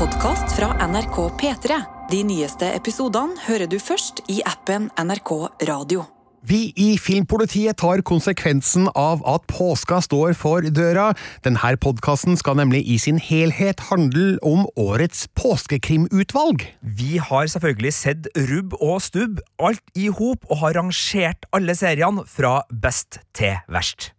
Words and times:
podkast 0.00 0.54
fra 0.56 0.70
NRK 0.88 1.16
P3. 1.36 1.76
De 2.08 2.22
nyeste 2.24 2.64
episodene 2.72 3.36
hører 3.44 3.68
du 3.68 3.76
først 3.76 4.22
i 4.32 4.38
appen 4.48 4.86
NRK 4.96 5.32
Radio. 5.68 6.06
Vi 6.40 6.70
i 6.72 6.94
Filmpolitiet 6.96 7.76
tar 7.82 8.00
konsekvensen 8.08 8.88
av 8.96 9.20
at 9.28 9.44
påska 9.52 9.98
står 10.06 10.32
for 10.40 10.64
døra. 10.72 11.10
Denne 11.44 11.74
podkasten 11.84 12.40
skal 12.40 12.56
nemlig 12.62 12.80
i 12.88 12.96
sin 13.02 13.20
helhet 13.20 13.84
handle 13.90 14.38
om 14.40 14.64
årets 14.80 15.26
påskekrimutvalg. 15.36 16.64
Vi 16.80 17.20
har 17.20 17.52
selvfølgelig 17.52 17.92
sett 17.98 18.32
rubb 18.48 18.78
og 18.80 19.02
stubb, 19.04 19.44
alt 19.60 19.84
i 19.92 20.08
hop, 20.08 20.48
og 20.48 20.64
har 20.64 20.80
rangert 20.80 21.44
alle 21.52 21.76
seriene 21.76 22.24
fra 22.24 22.62
best 22.72 23.20
til 23.36 23.60
verst. 23.68 24.14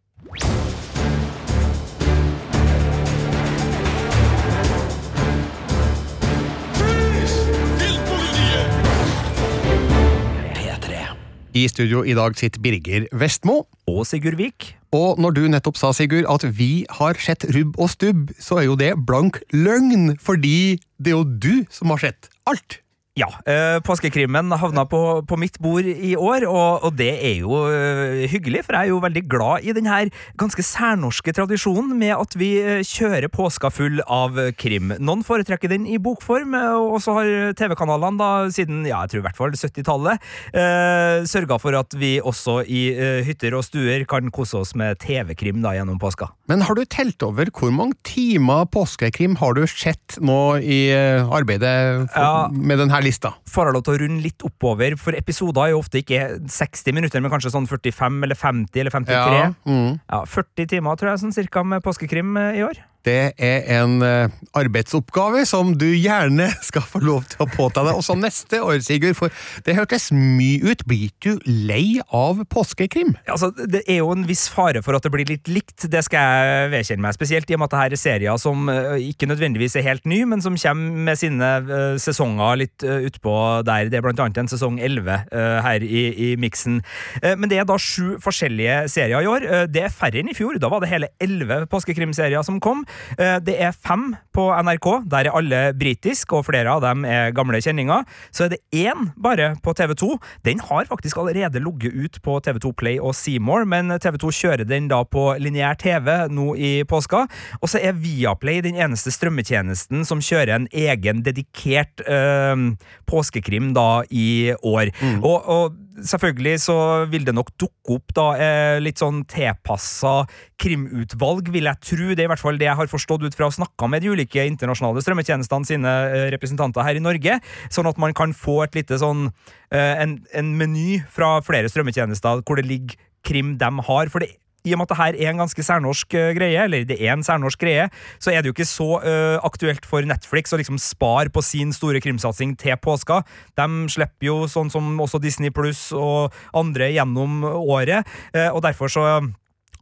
I 11.51 11.65
studio 11.67 11.99
i 12.07 12.13
dag 12.15 12.37
sitter 12.39 12.61
Birger 12.63 13.09
Vestmo. 13.11 13.65
Og 13.91 14.05
Sigurd 14.07 14.37
Vik. 14.39 14.69
Og 14.95 15.19
når 15.19 15.35
du 15.35 15.41
nettopp 15.51 15.79
sa, 15.79 15.89
Sigurd, 15.95 16.27
at 16.31 16.45
vi 16.55 16.85
har 16.99 17.19
sett 17.19 17.43
rubb 17.55 17.75
og 17.79 17.91
stubb, 17.91 18.31
så 18.39 18.61
er 18.61 18.69
jo 18.69 18.77
det 18.79 18.93
blank 19.07 19.41
løgn, 19.55 20.15
fordi 20.19 20.79
det 20.99 21.11
er 21.11 21.17
jo 21.17 21.27
du 21.27 21.65
som 21.71 21.91
har 21.91 22.03
sett 22.05 22.31
alt. 22.47 22.80
Ja, 23.19 23.27
eh, 23.43 23.81
påskekrimmen 23.83 24.53
havna 24.55 24.85
på, 24.87 25.19
på, 25.27 25.35
mitt 25.35 25.57
bord 25.59 25.83
i 25.83 26.13
år, 26.15 26.45
og, 26.47 26.85
og 26.87 26.93
det 26.95 27.09
er 27.11 27.41
jo 27.41 27.57
eh, 27.67 28.21
hyggelig, 28.31 28.61
for 28.63 28.77
jeg 28.77 28.87
er 28.87 28.93
jo 28.93 29.01
veldig 29.03 29.23
glad 29.27 29.65
i 29.67 29.73
denne 29.75 29.97
ganske 30.39 30.63
særnorske 30.63 31.33
tradisjonen 31.35 31.91
med 31.99 32.13
at 32.15 32.37
vi 32.39 32.53
eh, 32.63 32.79
kjører 32.87 33.27
påska 33.27 33.67
full 33.67 33.99
av 34.07 34.39
krim. 34.55 34.93
Noen 35.03 35.25
foretrekker 35.27 35.73
den 35.73 35.89
i 35.91 35.97
bokform, 35.99 36.55
og 36.55 37.01
så 37.03 37.17
har 37.17 37.51
TV-kanalene 37.59 38.15
da 38.21 38.29
siden 38.55 38.85
ja, 38.87 39.01
jeg 39.03 39.11
tror 39.11 39.23
i 39.23 39.25
hvert 39.25 39.41
fall 39.41 39.59
70-tallet 39.59 40.31
eh, 40.55 41.27
sørga 41.27 41.59
for 41.59 41.75
at 41.81 41.91
vi 41.99 42.13
også 42.23 42.61
i 42.63 42.85
eh, 42.95 43.25
hytter 43.27 43.59
og 43.59 43.67
stuer 43.67 44.07
kan 44.07 44.31
kose 44.31 44.61
oss 44.61 44.71
med 44.79 45.03
TV-krim 45.03 45.59
da 45.67 45.75
gjennom 45.75 45.99
påska. 45.99 46.29
Men 46.47 46.63
har 46.63 46.79
du 46.79 46.85
telt 46.87 47.27
over 47.27 47.51
hvor 47.51 47.75
mange 47.75 47.99
timer 48.07 48.71
påskekrim 48.71 49.35
har 49.43 49.59
du 49.59 49.65
sett 49.67 50.15
nå 50.23 50.39
i 50.63 50.81
arbeidet 50.95 52.07
for, 52.15 52.23
ja. 52.23 52.47
med 52.55 52.79
denne 53.01 53.09
lista. 53.09 53.33
Får 53.49 53.69
jeg 53.69 53.75
lov 53.75 53.83
til 53.85 53.95
å 53.95 54.01
runde 54.03 54.23
litt 54.23 54.45
oppover, 54.45 54.95
for 55.01 55.17
episoder 55.17 55.65
er 55.65 55.73
jo 55.73 55.81
ofte 55.81 56.01
ikke 56.01 56.21
60 56.51 56.95
minutter, 56.95 57.23
men 57.23 57.33
kanskje 57.33 57.53
sånn 57.53 57.67
45 57.69 58.21
eller 58.27 58.37
50 58.37 58.83
eller 58.83 58.93
53. 58.93 59.41
Ja, 59.41 59.49
mm. 59.65 59.91
ja 60.05 60.21
40 60.29 60.71
timer 60.75 60.99
tror 60.99 61.11
jeg 61.11 61.23
sånn 61.23 61.35
cirka 61.35 61.65
med 61.65 61.83
påskekrim 61.85 62.37
eh, 62.37 62.61
i 62.61 62.65
år. 62.67 62.81
Det 63.07 63.33
er 63.41 63.63
en 63.79 63.97
uh, 64.05 64.29
arbeidsoppgave 64.57 65.41
som 65.49 65.73
du 65.79 65.87
gjerne 65.89 66.47
skal 66.69 66.85
få 66.85 67.01
lov 67.01 67.25
til 67.31 67.41
å 67.41 67.49
påta 67.49 67.83
deg 67.87 67.97
også 67.97 68.15
neste 68.19 68.61
år, 68.61 68.77
Sigurd, 68.85 69.17
for 69.17 69.33
det 69.65 69.75
hørtes 69.77 70.11
mye 70.13 70.61
ut. 70.61 70.83
Blir 70.85 71.09
du 71.23 71.39
lei 71.45 72.01
av 72.13 72.43
påskekrim? 72.51 73.15
Altså, 73.25 73.51
det 73.57 73.83
er 73.89 74.01
jo 74.01 74.11
en 74.13 74.25
viss 74.29 74.47
fare 74.51 74.83
for 74.85 74.97
at 74.97 75.05
det 75.05 75.13
blir 75.13 75.29
litt 75.29 75.49
likt, 75.49 75.87
det 75.91 76.03
skal 76.05 76.21
jeg 76.21 76.71
vedkjenne 76.75 77.05
meg. 77.05 77.17
Spesielt 77.17 77.49
i 77.49 77.57
og 77.57 77.63
med 77.63 77.71
at 77.71 77.77
dette 77.77 77.97
er 77.97 78.03
serier 78.03 78.41
som 78.41 78.69
uh, 78.69 78.93
ikke 79.01 79.29
nødvendigvis 79.29 79.79
er 79.79 79.87
helt 79.87 80.05
ny, 80.09 80.21
men 80.29 80.43
som 80.45 80.59
kommer 80.61 81.01
med 81.09 81.21
sine 81.21 81.51
uh, 81.65 81.97
sesonger 82.01 82.61
litt 82.61 82.85
utpå 82.85 83.35
der. 83.65 83.89
Det 83.89 83.97
er 83.97 84.05
blant 84.05 84.21
annet 84.21 84.43
en 84.43 84.51
sesong 84.51 84.77
11 84.81 85.29
her 85.65 85.83
i, 85.83 86.01
i 86.11 86.29
miksen. 86.39 86.79
men 87.21 87.49
det 87.49 87.59
er 87.61 87.65
da 87.67 87.77
sju 87.81 88.17
forskjellige 88.21 88.87
serier 88.91 89.23
i 89.23 89.29
år. 89.29 89.45
det 89.71 89.83
er 89.85 89.93
færre 89.93 90.21
enn 90.21 90.31
i 90.31 90.35
fjor. 90.37 90.57
Da 90.61 90.69
var 90.71 90.81
det 90.83 90.89
hele 90.91 91.09
elleve 91.23 91.63
påskekrimserier 91.71 92.43
som 92.45 92.59
kom. 92.63 92.83
Eh, 93.17 93.37
det 93.43 93.57
er 93.61 93.75
fem 93.75 94.11
på 94.35 94.47
NRK. 94.63 94.87
Der 95.11 95.27
er 95.27 95.37
alle 95.37 95.61
britiske, 95.77 96.35
og 96.35 96.47
flere 96.47 96.71
av 96.71 96.83
dem 96.83 97.05
er 97.07 97.33
gamle 97.35 97.61
kjenninger. 97.61 98.05
Så 98.31 98.45
er 98.45 98.53
det 98.53 98.61
én 98.71 99.11
bare 99.19 99.53
på 99.63 99.73
TV2. 99.77 100.15
Den 100.47 100.63
har 100.69 100.89
faktisk 100.89 101.19
allerede 101.21 101.61
ligget 101.63 101.93
ut 101.93 102.21
på 102.23 102.39
TV2 102.45 102.73
Play 102.79 102.99
og 102.99 103.15
Seymour, 103.17 103.65
men 103.65 103.91
TV2 103.91 104.33
kjører 104.41 104.67
den 104.67 104.89
da 104.91 105.03
på 105.03 105.31
lineær 105.41 105.79
TV 105.81 106.09
nå 106.31 106.55
i 106.55 106.71
påska. 106.87 107.25
Og 107.61 107.71
så 107.71 107.81
er 107.81 107.99
Viaplay 107.99 108.61
den 108.63 108.79
eneste 108.79 109.13
strømmetjenesten 109.13 110.05
som 110.07 110.23
kjører 110.23 110.55
en 110.55 110.67
egen 110.71 111.23
dedikert 111.25 112.03
øh, 112.07 112.71
påskekrim 113.09 113.73
da 113.77 114.03
i 114.09 114.53
år. 114.61 114.91
Mm. 115.01 115.23
og, 115.23 115.49
og 115.49 115.79
selvfølgelig 115.99 116.55
så 116.63 116.75
vil 117.11 117.25
det 117.27 117.33
nok 117.35 117.51
dukke 117.59 117.95
opp 117.97 118.13
da 118.15 118.25
eh, 118.39 118.77
litt 118.83 119.01
sånn 119.01 119.23
tilpassa 119.29 120.21
krimutvalg, 120.61 121.51
vil 121.53 121.69
jeg 121.69 121.81
tro. 121.83 122.09
Det 122.11 122.23
er 122.23 122.29
i 122.29 122.31
hvert 122.31 122.43
fall 122.43 122.59
det 122.61 122.69
jeg 122.69 122.79
har 122.79 122.91
forstått 122.91 123.25
ut 123.25 123.37
fra 123.37 123.49
å 123.49 123.55
snakke 123.55 123.89
med 123.91 124.03
de 124.03 124.13
ulike 124.13 124.45
internasjonale 124.47 125.03
strømmetjenestene 125.03 125.67
sine 125.67 125.95
eh, 126.11 126.27
representanter 126.35 126.85
her 126.87 126.99
i 126.99 127.03
Norge, 127.03 127.39
sånn 127.73 127.89
at 127.91 128.01
man 128.01 128.15
kan 128.17 128.35
få 128.37 128.61
et 128.65 128.77
lite 128.79 128.99
sånn 129.01 129.29
eh, 129.73 130.03
en, 130.03 130.19
en 130.37 130.53
meny 130.59 131.01
fra 131.11 131.37
flere 131.45 131.71
strømmetjenester 131.71 132.45
hvor 132.45 132.61
det 132.61 132.69
ligger 132.69 132.99
krim 133.27 133.55
de 133.61 133.71
har. 133.87 134.09
For 134.11 134.23
det 134.23 134.35
i 134.67 134.73
og 134.73 134.81
med 134.81 134.89
at 134.89 134.93
dette 134.93 135.23
er 135.25 135.31
en 135.31 135.41
ganske 135.41 135.65
særnorsk 135.65 136.15
uh, 136.17 136.31
greie, 136.37 136.63
eller 136.63 136.85
det 136.87 136.97
er 136.99 137.15
en 137.15 137.25
særnorsk 137.25 137.61
greie, 137.61 137.87
så 138.21 138.33
er 138.33 138.41
det 138.41 138.51
jo 138.51 138.55
ikke 138.55 138.69
så 138.69 138.89
uh, 139.01 139.37
aktuelt 139.47 139.87
for 139.89 140.05
Netflix 140.07 140.53
å 140.53 140.59
liksom 140.61 140.79
spare 140.81 141.33
på 141.33 141.43
sin 141.45 141.73
store 141.75 142.01
krimsatsing 142.03 142.55
til 142.61 142.77
påska. 142.81 143.21
De 143.59 143.67
slipper 143.91 144.29
jo 144.29 144.37
sånn 144.51 144.71
som 144.73 144.93
også 145.01 145.21
Disney 145.23 145.53
Pluss 145.53 145.89
og 145.97 146.35
andre 146.57 146.91
gjennom 146.93 147.43
året, 147.45 148.07
uh, 148.35 148.49
og 148.51 148.61
derfor 148.67 148.91
så 148.91 149.07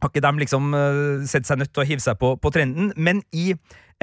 har 0.00 0.08
ikke 0.08 0.24
de 0.24 0.40
liksom 0.40 0.72
sett 1.28 1.44
seg 1.44 1.58
nødt 1.60 1.74
til 1.76 1.82
å 1.82 1.84
hive 1.84 2.00
seg 2.00 2.16
på, 2.16 2.32
på 2.40 2.52
trenden. 2.54 2.88
Men 2.96 3.20
i 3.36 3.50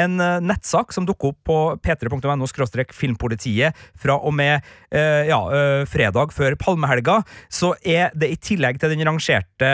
en 0.01 0.19
eh, 0.21 0.37
nettsak 0.45 0.93
som 0.95 1.07
dukker 1.07 1.33
opp 1.33 1.39
på 1.47 1.57
p3.no 1.83 2.47
filmpolitiet 2.93 3.75
fra 3.97 4.17
og 4.17 4.35
med 4.37 4.61
eh, 4.91 5.27
ja, 5.29 5.39
eh, 5.49 5.83
fredag 5.89 6.33
før 6.35 6.57
palmehelga, 6.59 7.21
så 7.49 7.73
er 7.83 8.13
det 8.13 8.31
i 8.31 8.37
tillegg 8.37 8.79
til 8.79 8.93
den 8.93 9.05
rangerte 9.07 9.73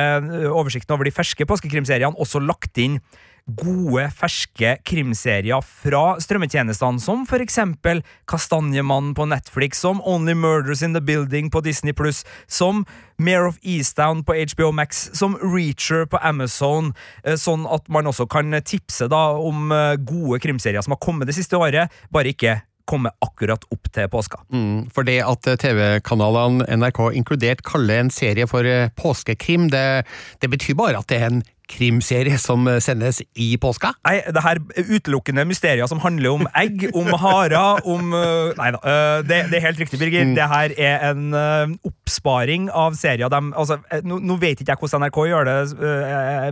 oversikten 0.50 0.96
over 0.96 1.08
de 1.08 1.16
ferske 1.16 1.48
påskekrimseriene 1.48 2.16
også 2.20 2.42
lagt 2.44 2.80
inn 2.82 3.00
gode, 3.48 4.06
ferske 4.16 4.78
krimserier 4.88 5.64
fra 5.64 6.16
strømmetjenestene, 6.24 7.02
som 7.04 7.26
for 7.28 7.44
eksempel 7.44 8.02
Kastanjemannen 8.30 9.14
på 9.18 9.28
Netflix, 9.28 9.82
som 9.84 10.02
Only 10.08 10.36
Murders 10.38 10.84
in 10.86 10.96
the 10.96 11.02
Building 11.04 11.52
på 11.52 11.64
Disney 11.66 11.94
Pluss, 11.94 12.24
som 12.48 12.86
Mare 13.18 13.52
of 13.52 13.60
Eastdown 13.62 14.24
på 14.24 14.38
HBO 14.56 14.72
Max, 14.72 15.10
som 15.14 15.36
Reacher 15.42 16.08
på 16.08 16.20
Amazon, 16.24 16.94
eh, 17.24 17.36
sånn 17.40 17.68
at 17.68 17.90
man 17.92 18.08
også 18.08 18.30
kan 18.32 18.56
tipse 18.64 19.10
da 19.12 19.26
om 19.36 19.72
eh, 19.72 19.96
gode 20.00 20.40
krimserier 20.44 20.84
som 20.84 20.96
har 20.96 21.04
kommet 21.04 21.28
det 21.28 21.36
siste 21.38 21.60
året, 21.60 21.92
bare 22.12 22.32
ikke 22.32 22.62
komme 22.90 23.12
akkurat 23.24 23.64
opp 23.72 23.88
til 23.96 24.10
påska. 24.12 24.42
Mm, 24.52 24.90
for 24.92 25.08
det 25.08 25.20
at 25.24 25.48
TV-kanalene 25.62 26.66
NRK 26.80 27.00
inkludert 27.16 27.64
kaller 27.68 28.02
en 28.02 28.12
serie 28.12 28.48
for 28.50 28.68
eh, 28.68 28.92
påskekrim, 29.00 29.70
det, 29.72 30.04
det 30.44 30.52
betyr 30.52 30.78
bare 30.80 31.00
at 31.00 31.08
det 31.12 31.20
er 31.20 31.30
en 31.30 31.44
krimserie 31.70 32.38
som 32.42 32.68
sendes 32.84 33.22
i 33.40 33.54
påska? 33.62 33.94
Nei, 34.06 34.18
det 34.36 34.44
her 34.44 34.60
er 34.60 34.90
utelukkende 34.90 35.46
mysterier 35.48 35.88
som 35.90 36.02
handler 36.04 36.36
om 36.36 36.48
egg, 36.60 36.86
om 36.98 37.08
harer, 37.20 37.82
om 37.90 38.14
uh, 38.14 38.52
Nei 38.58 38.70
da, 38.76 38.82
uh, 38.84 39.20
det, 39.26 39.40
det, 39.52 39.60
er 39.60 39.66
helt 39.70 39.82
riktig, 39.82 40.00
Birger. 40.02 40.28
Mm. 40.28 40.36
Det 40.38 40.48
her 40.52 40.76
er 40.78 41.06
en 41.12 41.24
oppsparing 41.88 42.68
av 42.70 42.98
serier. 43.00 43.32
De, 43.32 43.40
altså, 43.58 43.80
nå, 44.06 44.20
nå, 44.24 44.38
vet 44.42 44.60
ikke 44.60 44.74
jeg 44.74 44.82
hvordan 44.82 45.06
NRK 45.06 45.20
gjør 45.30 45.50
det, 45.50 45.58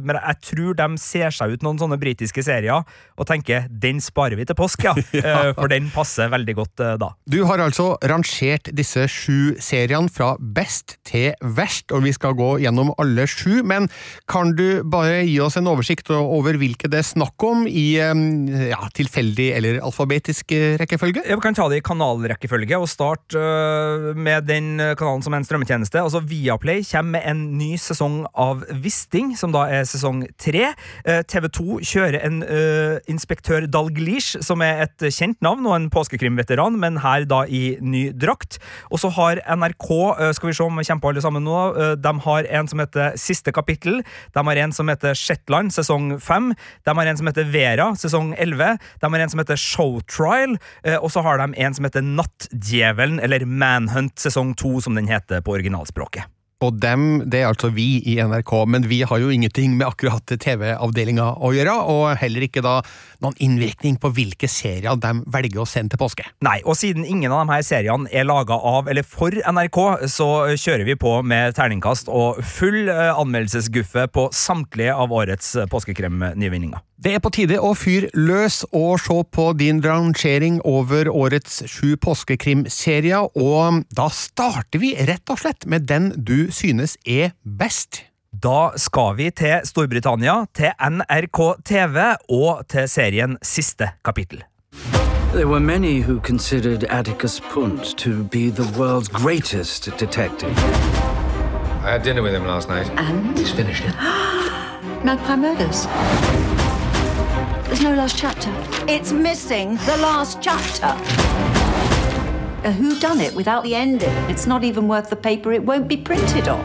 men 0.08 0.18
jeg 0.18 0.40
tror 0.48 0.78
de 0.80 0.88
ser 1.02 1.36
seg 1.36 1.56
ut 1.56 1.66
noen 1.66 1.82
sånne 1.82 2.00
britiske 2.02 2.44
serier 2.46 2.86
og 3.20 3.28
tenker 3.30 3.68
den 3.84 4.00
sparer 4.02 4.40
vi 4.40 4.46
til 4.48 4.58
påsk, 4.58 4.88
ja. 4.88 4.96
ja. 5.18 5.52
For 5.58 5.72
den 5.72 5.90
passer 5.94 6.32
veldig 6.32 6.56
godt 6.58 6.86
da. 7.02 7.12
Du 7.30 7.42
har 7.50 7.62
altså 7.62 7.94
rangert 8.08 8.72
disse 8.78 9.06
sju 9.12 9.58
seriene 9.62 10.12
fra 10.12 10.34
best 10.40 10.98
til 11.08 11.36
verst, 11.58 11.92
og 11.92 12.06
vi 12.08 12.14
skal 12.16 12.36
gå 12.40 12.54
gjennom 12.64 12.94
alle 13.02 13.28
sju, 13.30 13.62
men 13.68 13.90
kan 14.32 14.56
du 14.58 14.82
bare 14.88 15.01
gi 15.06 15.38
oss 15.44 15.58
en 15.60 15.70
oversikt 15.72 16.10
over 16.14 16.58
hvilke 16.60 16.90
det 16.92 17.02
er 17.02 17.08
snakk 17.08 17.44
om 17.48 17.66
i 17.70 17.96
ja, 17.98 18.82
tilfeldig 18.96 19.48
eller 19.58 19.80
alfabetisk 19.86 20.52
eh, 20.56 20.76
rekkefølge? 20.80 21.24
Vi 21.28 21.38
kan 21.44 21.56
ta 21.58 21.68
det 21.72 21.82
i 21.82 21.86
kanalrekkefølge 21.86 22.80
og 22.80 22.90
starte 22.90 23.40
uh, 23.40 24.12
med 24.16 24.48
den 24.50 24.74
kanalen 25.00 25.24
som 25.26 25.34
er 25.34 25.42
en 25.42 25.48
strømmetjeneste. 25.48 26.02
Altså 26.02 26.22
Viaplay 26.28 26.84
kommer 26.88 27.18
med 27.18 27.28
en 27.28 27.42
ny 27.60 27.72
sesong 27.82 28.22
av 28.40 28.64
Wisting, 28.84 29.34
som 29.40 29.54
da 29.54 29.66
er 29.72 29.88
sesong 29.90 30.24
tre. 30.42 30.72
Uh, 31.08 31.22
TV2 31.28 31.82
kjører 31.88 32.20
en 32.22 32.42
uh, 32.46 32.98
inspektør 33.12 33.68
Dalglish, 33.72 34.40
som 34.46 34.64
er 34.66 34.86
et 34.86 35.08
kjent 35.12 35.40
navn 35.44 35.68
og 35.68 35.78
en 35.78 35.90
påskekrimveteran, 35.94 36.78
men 36.82 37.02
her 37.04 37.26
da 37.30 37.44
i 37.48 37.78
ny 37.82 38.08
drakt. 38.16 38.60
Og 38.92 39.02
så 39.02 39.12
har 39.18 39.42
NRK, 39.48 39.90
skal 40.38 40.52
vi 40.52 40.56
se 40.56 40.66
om 40.66 40.80
vi 40.80 40.88
kommer 40.88 41.04
på 41.04 41.12
alle 41.12 41.24
sammen 41.24 41.46
nå, 41.46 41.60
de 42.02 42.14
har 42.26 42.48
en 42.60 42.70
som 42.70 42.82
heter 42.82 43.18
Siste 43.20 43.54
kapittel. 43.56 44.02
De 44.36 44.44
har 44.48 44.62
en 44.64 44.74
som 44.76 44.90
heter 44.92 45.18
Shetland, 45.18 45.74
sesong 45.76 46.16
5. 46.22 46.52
De 46.88 46.98
har 46.98 47.12
en 47.12 47.20
som 47.20 47.30
heter 47.32 47.48
Vera, 47.52 47.92
sesong 48.00 48.34
elleve. 48.40 48.76
De 49.02 49.14
har 49.14 49.24
en 49.24 49.34
som 49.34 49.42
heter 49.44 49.60
Showtrial, 49.60 50.58
eh, 50.84 51.00
og 51.00 51.12
så 51.14 51.24
har 51.26 51.42
de 51.42 51.52
en 51.56 51.78
som 51.78 51.88
heter 51.88 52.06
Nattdjevelen, 52.06 53.20
eller 53.24 53.46
Manhunt, 53.46 54.20
sesong 54.22 54.54
2, 54.60 54.78
som 54.88 55.00
den 55.00 55.10
heter 55.12 55.42
på 55.42 55.58
originalspråket. 55.58 56.30
Og 56.62 56.78
dem, 56.78 57.24
det 57.26 57.42
er 57.42 57.50
altså 57.50 57.72
vi 57.74 58.02
i 58.06 58.20
NRK, 58.22 58.52
men 58.70 58.86
vi 58.90 59.02
har 59.08 59.22
jo 59.22 59.32
ingenting 59.34 59.74
med 59.80 59.88
akkurat 59.88 60.30
TV-avdelinga 60.30 61.32
å 61.42 61.50
gjøre, 61.56 61.74
og 61.90 62.04
heller 62.22 62.46
ikke 62.46 62.62
da 62.62 62.76
noen 63.24 63.38
innvirkning 63.42 63.98
på 64.02 64.12
hvilke 64.14 64.50
serier 64.52 65.00
de 65.02 65.14
velger 65.34 65.64
å 65.64 65.68
sende 65.70 65.96
til 65.96 66.02
påske. 66.04 66.28
Nei, 66.46 66.60
og 66.62 66.78
siden 66.78 67.08
ingen 67.08 67.34
av 67.34 67.44
de 67.48 67.56
her 67.56 67.66
seriene 67.66 68.12
er 68.14 68.30
laga 68.30 68.58
av 68.58 68.92
eller 68.92 69.08
for 69.08 69.34
NRK, 69.34 69.82
så 70.12 70.30
kjører 70.54 70.86
vi 70.86 70.98
på 71.02 71.18
med 71.26 71.58
terningkast 71.58 72.12
og 72.14 72.44
full 72.46 72.86
eh, 72.86 73.10
anmeldelsesguffe 73.10 74.06
på 74.14 74.30
samtlige 74.36 74.94
av 74.94 75.14
årets 75.18 75.56
påskekrem-nyvinninger. 75.72 76.91
Det 77.02 77.16
er 77.18 77.22
på 77.24 77.32
tide 77.34 77.58
å 77.58 77.72
fyre 77.74 78.12
løs 78.14 78.60
og 78.78 79.00
se 79.02 79.16
på 79.34 79.48
din 79.58 79.80
rangering 79.82 80.60
over 80.70 81.08
årets 81.10 81.64
sju 81.66 81.96
påskekrimserier, 81.98 83.26
og 83.34 83.80
da 83.90 84.06
starter 84.14 84.84
vi 84.84 84.92
rett 85.10 85.34
og 85.34 85.42
slett 85.42 85.66
med 85.66 85.88
den 85.90 86.12
du 86.14 86.52
synes 86.54 87.00
er 87.02 87.34
best. 87.42 88.04
Da 88.30 88.78
skal 88.78 89.18
vi 89.18 89.32
til 89.34 89.66
Storbritannia, 89.66 90.46
til 90.54 90.78
NRK 90.78 91.42
TV 91.66 91.98
og 92.30 92.70
til 92.70 92.86
serien 92.86 93.38
Siste 93.42 93.96
kapittel. 94.06 94.46
There 95.34 95.48
were 95.48 95.60
many 95.60 96.04
who 96.06 96.20
considered 96.20 96.84
Atticus 96.84 97.40
Punt 97.50 97.98
to 97.98 98.24
be 98.30 98.52
the 98.52 98.68
world's 98.78 99.10
greatest 99.10 99.90
detective. 99.98 100.54
I 101.82 101.98
had 101.98 102.04
dinner 102.04 102.22
with 102.22 102.36
him 102.36 102.46
last 102.46 102.70
night. 102.70 102.92
And? 102.96 103.36
He's 103.36 103.50
finished 103.50 103.86
it. 103.86 103.96
Magpie 105.04 105.36
Murders. 105.36 105.88
There's 107.72 107.84
no 107.84 107.96
last 107.96 108.18
chapter. 108.18 108.52
It's 108.86 109.14
missing 109.14 109.78
the 109.86 109.96
last 110.02 110.42
chapter. 110.42 110.92
A 112.66 112.72
who 112.72 113.00
done 113.00 113.22
it 113.22 113.34
without 113.34 113.64
the 113.64 113.76
ending? 113.76 114.30
It's 114.30 114.46
not 114.46 114.64
even 114.64 114.90
worth 114.90 115.10
the 115.10 115.16
paper 115.16 115.54
it 115.54 115.64
won't 115.64 115.88
be 115.88 115.96
printed 115.96 116.50
on. 116.50 116.60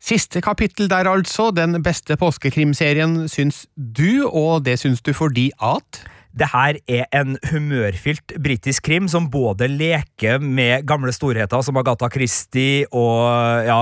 Siste 0.00 0.40
kapittel 0.40 0.90
der, 0.90 1.06
altså. 1.06 1.50
Den 1.50 1.82
beste 1.82 2.16
påskekrimserien, 2.16 3.28
syns 3.28 3.66
du, 3.98 4.28
og 4.32 4.64
det 4.64 4.78
syns 4.78 5.02
du 5.02 5.12
fordi 5.12 5.50
at 5.62 6.02
Det 6.38 6.48
her 6.52 6.78
er 6.86 7.06
en 7.16 7.36
humørfylt 7.50 8.36
britisk 8.42 8.84
krim 8.86 9.08
som 9.10 9.26
både 9.32 9.66
leker 9.70 10.38
med 10.42 10.86
gamle 10.88 11.12
storheter 11.14 11.62
som 11.64 11.78
Agatha 11.80 12.08
Christie 12.12 12.86
og 12.94 13.66
ja, 13.66 13.78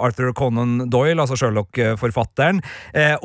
Arthur 0.00 0.32
Conan 0.36 0.86
Doyle, 0.90 1.20
altså 1.20 1.36
Sherlock-forfatteren, 1.36 2.62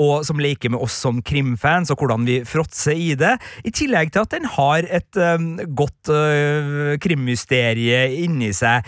og 0.01 0.25
som 0.27 0.41
leker 0.41 0.73
med 0.73 0.83
oss 0.83 0.97
som 1.05 1.21
krimfans 1.25 1.93
og 1.93 2.01
hvordan 2.01 2.25
vi 2.27 2.39
fråtser 2.47 2.97
i 2.97 3.13
det, 3.19 3.35
i 3.63 3.71
tillegg 3.75 4.11
til 4.13 4.25
at 4.25 4.33
den 4.35 4.49
har 4.55 4.87
et 4.89 5.19
um, 5.19 5.47
godt 5.77 6.11
uh, 6.11 6.95
krimmysterie 7.01 8.01
inni 8.25 8.51
seg. 8.55 8.85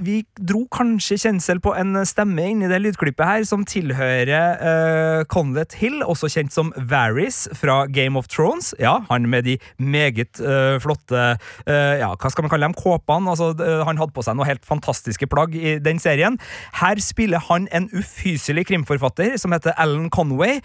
Vi 0.00 0.20
dro 0.36 0.64
kanskje 0.72 1.18
kjensel 1.20 1.60
på 1.62 1.74
en 1.76 2.00
stemme 2.08 2.46
inni 2.52 2.70
det 2.70 2.80
lydklippet 2.82 3.26
her 3.26 3.46
som 3.48 3.64
tilhører 3.68 5.24
Conlet 5.30 5.76
Hill, 5.80 6.00
også 6.06 6.30
kjent 6.32 6.54
som 6.54 6.72
Varys 6.90 7.44
fra 7.58 7.82
Game 7.90 8.18
of 8.18 8.30
Thrones. 8.30 8.69
Ja, 8.78 9.00
han 9.08 9.26
med 9.30 9.46
de 9.48 9.56
meget 9.78 10.40
uh, 10.42 10.78
flotte 10.82 11.18
uh, 11.66 11.94
ja, 12.00 12.10
hva 12.14 12.30
skal 12.30 12.46
man 12.46 12.52
kalle 12.52 12.68
dem, 12.68 12.76
kåpene. 12.78 13.32
Altså, 13.32 13.50
uh, 13.58 13.82
han 13.88 13.98
hadde 14.00 14.14
på 14.16 14.24
seg 14.26 14.36
noe 14.38 14.48
helt 14.48 14.66
fantastiske 14.68 15.26
plagg 15.30 15.56
i 15.58 15.78
den 15.82 16.00
serien. 16.02 16.38
Her 16.80 17.00
spiller 17.02 17.42
han 17.48 17.66
en 17.74 17.88
ufyselig 17.96 18.66
krimforfatter 18.70 19.36
som 19.40 19.54
heter 19.54 19.74
Alan 19.80 20.10
Conway, 20.12 20.60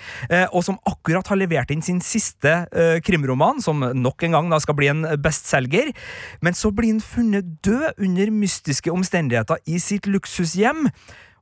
og 0.52 0.62
som 0.66 0.78
akkurat 0.90 1.28
har 1.32 1.40
levert 1.40 1.72
inn 1.74 1.84
sin 1.86 2.02
siste 2.04 2.54
krimroman, 3.06 3.62
som 3.64 3.82
nok 3.96 4.26
en 4.28 4.36
gang 4.36 4.52
da 4.52 4.60
skal 4.64 4.78
bli 4.78 4.90
en 4.92 5.04
bestselger. 5.22 5.92
Men 6.46 6.58
så 6.58 6.72
blir 6.76 6.94
han 6.94 7.04
funnet 7.04 7.58
død 7.66 8.02
under 8.06 8.32
mystiske 8.34 8.92
omstendigheter 8.94 9.62
i 9.72 9.80
sitt 9.82 10.10
luksushjem. 10.12 10.88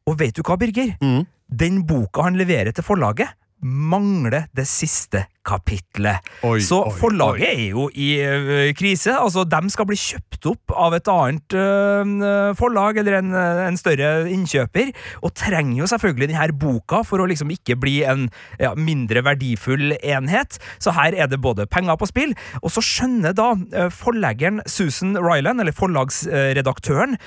Og 0.10 0.20
vet 0.20 0.36
du 0.38 0.44
hva, 0.46 0.58
Birger? 0.60 0.96
Mm. 1.04 1.24
Den 1.54 1.84
boka 1.88 2.26
han 2.26 2.38
leverer 2.40 2.74
til 2.74 2.86
forlaget, 2.86 3.30
mangler 3.64 4.48
det 4.56 4.66
siste 4.70 5.26
kapitlet. 5.44 6.24
Oi, 6.48 6.62
Så 6.64 6.78
oi, 6.86 6.92
forlaget 6.96 7.44
oi. 7.44 7.50
er 7.52 7.64
jo 7.74 7.88
i 7.92 8.08
ø, 8.24 8.70
krise. 8.80 9.12
Altså, 9.20 9.44
De 9.44 9.60
skal 9.74 9.88
bli 9.90 9.98
kjøpt 10.00 10.48
opp 10.54 10.72
av 10.80 10.96
et 10.96 11.10
annet 11.12 11.56
ø, 11.60 12.54
forlag 12.60 13.00
eller 13.02 13.18
en, 13.20 13.34
en 13.68 13.80
større 13.80 14.30
innkjøper, 14.32 14.94
og 15.22 15.34
trenger 15.36 15.82
jo 15.82 15.90
selvfølgelig 15.92 16.32
denne 16.32 16.56
boka 16.60 17.02
for 17.08 17.20
å 17.24 17.28
liksom 17.28 17.52
ikke 17.52 17.76
bli 17.80 17.98
en 18.08 18.30
ja, 18.62 18.72
mindre 18.80 19.24
verdifull 19.28 19.98
enhet. 20.00 20.60
Så 20.80 20.96
her 20.96 21.16
er 21.18 21.28
det 21.32 21.42
både 21.44 21.68
penger 21.68 22.00
på 22.00 22.08
spill, 22.12 22.36
og 22.62 22.72
så 22.72 22.84
skjønner 22.84 23.36
da 23.36 23.52
ø, 23.58 23.90
forleggeren 23.92 24.64
Susan 24.68 25.18
Ryland, 25.20 25.60
eller 25.60 25.76
forlagsredaktøren, 25.76 27.18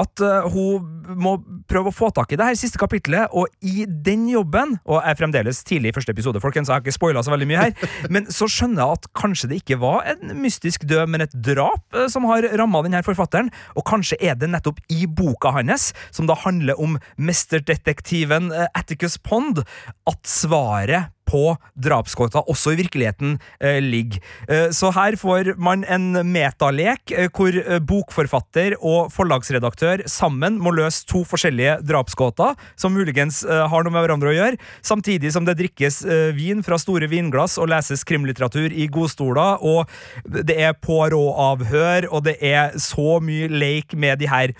at 0.00 0.22
uh, 0.24 0.46
hun 0.50 1.14
må 1.20 1.36
prøve 1.70 1.90
å 1.90 1.94
få 1.94 2.10
tak 2.14 2.32
i 2.32 2.38
det 2.38 2.48
her 2.48 2.58
siste 2.58 2.80
kapitlet, 2.80 3.30
og 3.32 3.48
i 3.64 3.84
den 3.86 4.26
jobben 4.30 4.76
Og 4.82 4.98
jeg 4.98 5.12
er 5.12 5.18
fremdeles 5.18 5.62
tidlig 5.66 5.92
i 5.92 5.96
første 5.96 6.14
episode, 6.14 6.42
folkens, 6.42 6.70
jeg 6.70 6.76
har 6.76 6.84
ikke 6.84 6.96
spoila 6.96 7.22
så 7.24 7.34
veldig 7.34 7.48
mye 7.50 7.62
her, 7.66 7.88
men 8.14 8.28
så 8.32 8.48
skjønner 8.50 8.82
jeg 8.82 8.98
at 8.98 9.08
kanskje 9.16 9.50
det 9.52 9.60
ikke 9.62 9.80
var 9.82 10.04
en 10.14 10.34
mystisk 10.42 10.86
død, 10.90 11.06
men 11.10 11.26
et 11.26 11.38
drap 11.46 11.84
uh, 11.96 12.06
som 12.12 12.26
har 12.30 12.48
ramma 12.58 12.82
denne 12.86 13.04
forfatteren, 13.06 13.52
og 13.78 13.86
kanskje 13.88 14.18
er 14.20 14.38
det 14.38 14.50
nettopp 14.52 14.82
i 14.92 15.04
boka 15.06 15.54
hans, 15.54 15.92
som 16.14 16.28
da 16.30 16.36
handler 16.44 16.80
om 16.80 16.98
mesterdetektiven 17.16 18.50
uh, 18.54 18.66
Atticus 18.74 19.18
Pond, 19.22 19.62
at 20.10 20.22
svaret 20.28 21.12
på 21.28 21.56
drapsgåta 21.74 22.42
også 22.50 22.74
i 22.74 22.78
virkeligheten 22.82 23.38
eh, 23.60 23.80
ligger. 23.82 24.20
Eh, 24.48 24.68
så 24.74 24.90
her 24.94 25.16
får 25.20 25.54
man 25.60 25.84
en 25.88 26.20
metalek 26.30 27.14
eh, 27.14 27.30
hvor 27.34 27.56
eh, 27.56 27.80
bokforfatter 27.80 28.76
og 28.80 29.12
forlagsredaktør 29.14 30.04
sammen 30.10 30.58
må 30.62 30.74
løse 30.76 31.04
to 31.10 31.24
forskjellige 31.28 31.78
drapsgåter, 31.86 32.54
som 32.76 32.94
muligens 32.96 33.42
eh, 33.44 33.64
har 33.70 33.84
noe 33.84 33.94
med 33.94 34.06
hverandre 34.06 34.32
å 34.32 34.36
gjøre, 34.36 34.60
samtidig 34.84 35.32
som 35.34 35.48
det 35.48 35.56
drikkes 35.60 36.02
eh, 36.04 36.30
vin 36.36 36.64
fra 36.66 36.78
store 36.80 37.08
vinglass 37.10 37.58
og 37.60 37.70
leses 37.72 38.04
krimlitteratur 38.08 38.72
i 38.72 38.88
godstoler, 38.92 39.62
og 39.64 39.88
det 40.24 40.58
er 40.60 40.76
Poirot-avhør, 40.84 42.10
og 42.12 42.26
det 42.28 42.38
er 42.44 42.74
så 42.80 43.18
mye 43.24 43.50
leik 43.52 43.96
med 43.96 44.20
de 44.22 44.30
her 44.30 44.54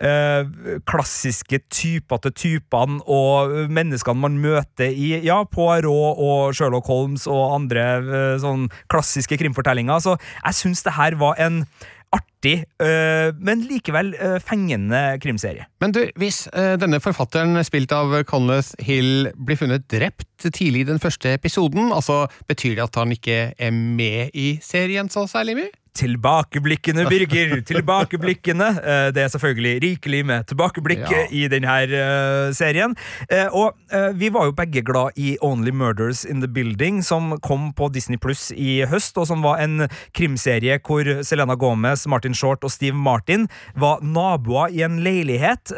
eh, 0.00 0.80
klassiske 0.88 1.62
typete 1.72 2.32
typene 2.34 3.00
og 3.10 3.70
menneskene 3.72 4.24
man 4.24 4.40
møter 4.42 4.90
i 4.90 5.12
ja, 5.26 5.42
Poirot 5.44 6.20
og 6.20 6.56
Sherlock 6.56 6.90
Holmes 6.90 7.28
og 7.30 7.56
andre 7.60 7.86
eh, 8.00 8.36
sånn 8.42 8.68
klassiske 8.92 9.38
krimfortellinger. 9.40 10.02
Så 10.02 10.16
jeg 10.18 10.60
syns 10.62 10.84
det 10.86 10.96
her 10.98 11.18
var 11.20 11.40
en 11.40 11.64
artig, 12.10 12.64
eh, 12.82 13.30
men 13.38 13.62
likevel 13.68 14.12
eh, 14.18 14.38
fengende 14.42 15.18
krimserie. 15.22 15.66
Men 15.82 15.94
du, 15.94 16.02
hvis 16.18 16.46
eh, 16.48 16.74
denne 16.80 17.00
forfatteren, 17.02 17.60
spilt 17.66 17.92
av 17.94 18.14
Conleth 18.28 18.74
Hill, 18.82 19.30
blir 19.36 19.60
funnet 19.60 19.86
drept 19.92 20.48
tidlig 20.48 20.84
i 20.84 20.90
den 20.90 21.02
første 21.02 21.34
episoden, 21.36 21.92
altså 21.94 22.24
betyr 22.50 22.78
det 22.78 22.88
at 22.88 22.98
han 22.98 23.14
ikke 23.14 23.40
er 23.54 23.74
med 23.74 24.34
i 24.34 24.56
serien 24.64 25.10
så 25.12 25.26
særlig 25.30 25.60
mye? 25.60 25.70
Tilbakeblikkene, 25.96 27.04
Birger! 27.10 27.60
Tilbakeblikkene. 27.70 28.68
Eh, 28.78 29.08
Det 29.14 29.22
er 29.24 29.28
selvfølgelig 29.32 29.80
rikelig 29.84 30.20
med 30.26 30.46
tilbakeblikk 30.50 31.04
Ja. 31.10 31.24
i 31.30 31.46
denne 31.50 31.76
eh, 31.82 32.52
serien. 32.56 32.94
Eh, 33.28 33.48
Og 33.52 33.74
vi 34.14 34.28
var 34.30 34.46
jo 34.46 34.52
begge 34.56 34.82
glad 34.86 35.16
i 35.18 35.36
Only 35.42 35.70
Murders 35.74 36.24
in 36.24 36.40
the 36.40 36.48
Building, 36.48 37.02
som 37.02 37.38
kom 37.42 37.72
på 37.74 37.88
Disney 37.92 38.16
Pluss 38.18 38.50
i 38.54 38.84
høst, 38.86 39.18
og 39.18 39.26
som 39.26 39.42
var 39.42 39.58
en 39.60 39.88
krimserie 40.14 40.78
hvor 40.86 41.04
Selena 41.26 41.54
Gomez, 41.58 42.06
Martin 42.06 42.34
Short 42.34 42.64
og 42.64 42.70
Steve 42.70 42.94
Martin 42.96 43.48
var 43.74 44.00
naboer 44.02 44.70
i 44.70 44.82
en 44.86 45.00
leilighet, 45.04 45.72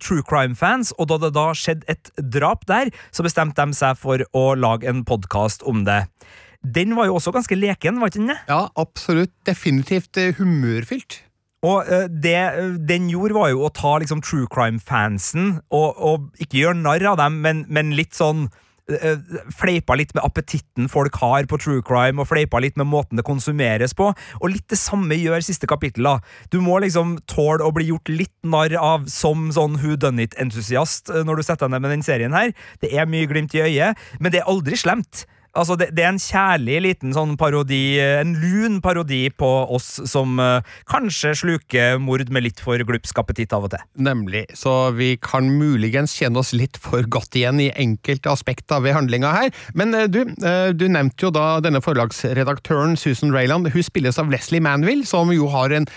true 0.00 0.22
crime-fans, 0.22 0.92
og 0.98 1.08
da 1.10 1.18
det 1.26 1.32
da 1.34 1.48
skjedde 1.52 1.84
et 1.88 2.10
drap 2.32 2.64
der, 2.70 2.90
så 3.10 3.26
bestemte 3.26 3.58
de 3.66 3.74
seg 3.76 3.98
for 3.98 4.22
å 4.36 4.52
lage 4.58 4.88
en 4.88 5.04
podkast 5.04 5.62
om 5.66 5.84
det. 5.88 6.04
Den 6.62 6.96
var 6.98 7.06
jo 7.06 7.14
også 7.18 7.32
ganske 7.34 7.54
leken, 7.54 8.00
var 8.00 8.10
ikke 8.10 8.20
den 8.20 8.34
det? 8.34 8.38
Ja, 8.48 8.66
absolutt. 8.76 9.34
Definitivt 9.46 10.16
eh, 10.18 10.34
humørfylt. 10.38 11.22
Og 11.66 11.86
eh, 11.86 12.06
det 12.10 12.38
eh, 12.38 12.78
den 12.88 13.10
gjorde, 13.10 13.36
var 13.38 13.52
jo 13.52 13.66
å 13.66 13.74
ta 13.74 13.96
liksom 14.02 14.22
true 14.26 14.48
crime-fansen 14.50 15.60
og, 15.70 15.98
og 15.98 16.42
ikke 16.42 16.64
gjøre 16.64 16.80
narr 16.82 17.12
av 17.14 17.20
dem, 17.22 17.42
men, 17.44 17.66
men 17.70 17.94
litt 17.98 18.18
sånn 18.18 18.48
Fleipa 18.88 19.92
litt 20.00 20.14
med 20.16 20.24
appetitten 20.24 20.86
folk 20.88 21.18
har 21.20 21.44
på 21.44 21.58
true 21.60 21.82
crime, 21.84 22.22
og 22.22 22.30
fleipa 22.30 22.56
litt 22.64 22.78
med 22.80 22.88
måten 22.88 23.20
det 23.20 23.24
konsumeres 23.26 23.92
på. 23.92 24.06
Og 24.40 24.48
litt 24.48 24.64
det 24.72 24.78
samme 24.80 25.12
gjør 25.12 25.44
siste 25.44 25.68
kapittel. 25.68 26.08
da. 26.08 26.14
Du 26.48 26.62
må 26.64 26.78
liksom 26.80 27.18
tåle 27.28 27.66
å 27.66 27.74
bli 27.76 27.90
gjort 27.90 28.08
litt 28.08 28.32
narr 28.48 28.72
av 28.80 29.04
som 29.12 29.50
sånn 29.52 29.76
who 29.82 29.98
done 30.00 30.24
it-entusiast 30.24 31.12
når 31.12 31.36
du 31.36 31.44
setter 31.44 31.68
deg 31.68 31.74
ned 31.74 31.84
med 31.84 31.98
den 31.98 32.06
serien 32.06 32.32
her. 32.32 32.56
Det 32.80 32.94
er 32.96 33.04
mye 33.04 33.28
glimt 33.28 33.52
i 33.52 33.66
øyet, 33.66 34.00
men 34.24 34.32
det 34.32 34.40
er 34.40 34.48
aldri 34.48 34.80
slemt. 34.80 35.26
Altså, 35.58 35.76
det, 35.78 35.90
det 35.96 36.04
er 36.04 36.12
en 36.12 36.20
kjærlig 36.22 36.78
liten 36.84 37.14
sånn 37.16 37.34
parodi, 37.40 37.98
eh, 37.98 38.20
en 38.22 38.36
lun 38.38 38.78
parodi 38.84 39.24
på 39.34 39.48
oss 39.74 39.88
som 40.08 40.38
uh, 40.38 40.60
kanskje 40.90 41.34
sluker 41.42 41.98
mord 42.02 42.30
med 42.34 42.46
litt 42.46 42.62
for 42.62 42.80
glupsk 42.86 43.18
appetitt 43.18 43.54
av 43.56 43.66
og 43.66 43.72
til. 43.74 43.82
Nemlig. 44.08 44.44
Så 44.58 44.74
vi 44.96 45.14
kan 45.22 45.50
muligens 45.58 46.14
kjenne 46.18 46.42
oss 46.42 46.54
litt 46.56 46.78
for 46.82 47.06
godt 47.10 47.38
igjen 47.38 47.62
i 47.64 47.70
enkelte 47.74 48.30
aspekter 48.32 48.82
ved 48.84 48.96
handlinga 48.96 49.32
her. 49.34 49.50
Men 49.78 49.96
uh, 49.96 50.06
du, 50.06 50.22
uh, 50.44 50.70
du 50.70 50.86
nevnte 50.86 51.28
jo 51.28 51.34
da 51.34 51.48
denne 51.64 51.82
forlagsredaktøren 51.84 52.96
Susan 53.00 53.34
Rayland. 53.34 53.72
Hun 53.74 53.86
spilles 53.86 54.20
av 54.20 54.30
Leslie 54.32 54.62
Manville, 54.64 55.06
som 55.08 55.32
jo 55.34 55.50
har 55.52 55.74
en 55.74 55.90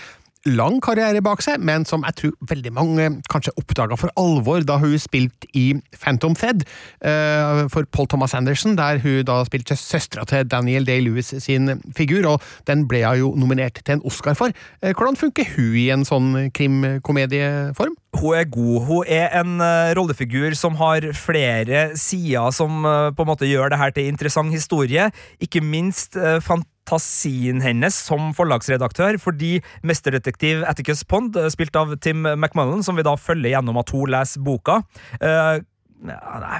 lang 0.48 0.80
karriere 0.82 1.22
bak 1.22 1.42
seg, 1.44 1.62
men 1.62 1.84
som 1.86 2.02
jeg 2.06 2.16
tror 2.18 2.32
veldig 2.50 2.72
mange 2.74 3.08
kanskje 3.30 3.54
oppdaga 3.60 3.98
for 3.98 4.12
alvor 4.18 4.64
da 4.66 4.78
hun 4.82 4.96
spilte 5.00 5.46
i 5.58 5.72
Phantom 5.94 6.34
Thread 6.38 6.64
uh, 7.04 7.68
for 7.72 7.86
Paul 7.94 8.08
Thomas 8.10 8.34
Anderson, 8.34 8.76
der 8.78 8.98
hun 9.02 9.22
da 9.28 9.42
spilte 9.46 9.76
søstera 9.78 10.26
til 10.28 10.48
Daniel 10.50 10.86
Day-Lewis 10.88 11.32
sin 11.44 11.78
figur, 11.96 12.26
og 12.34 12.42
den 12.66 12.86
ble 12.90 13.04
hun 13.06 13.20
jo 13.20 13.32
nominert 13.38 13.82
til 13.84 13.98
en 13.98 14.06
Oscar 14.08 14.34
for. 14.38 14.54
Uh, 14.82 14.90
hvordan 14.90 15.18
funker 15.18 15.46
hun 15.54 15.76
i 15.78 15.88
en 15.94 16.06
sånn 16.08 16.32
krimkomedieform? 16.56 17.94
Hun 18.12 18.36
er 18.36 18.44
god. 18.52 18.74
Hun 18.90 19.08
er 19.08 19.30
en 19.40 19.56
uh, 19.62 19.94
rollefigur 19.96 20.56
som 20.58 20.76
har 20.80 21.06
flere 21.16 21.92
sider 21.96 22.50
som 22.52 22.82
på 22.82 23.24
en 23.24 23.30
måte 23.30 23.48
gjør 23.48 23.72
det 23.72 23.80
her 23.80 23.94
til 23.94 24.10
interessant 24.10 24.52
historie. 24.52 25.08
Ikke 25.40 25.62
minst 25.64 26.18
fant 26.44 26.66
fantasien 26.92 27.62
hennes 27.64 27.96
som 27.96 28.32
forlagsredaktør, 28.36 29.18
fordi 29.20 29.60
mesterdetektiv 29.82 30.64
Atticus 30.68 31.04
Pond, 31.04 31.36
eh, 31.36 31.48
spilt 31.48 31.76
av 31.76 31.96
Tim 32.00 32.22
McMullen, 32.22 32.82
som 32.82 32.96
vi 32.96 33.02
da 33.02 33.16
følger 33.16 33.56
gjennom 33.56 33.78
at 33.78 33.90
hun 33.90 34.10
leser 34.10 34.42
boka, 34.42 34.82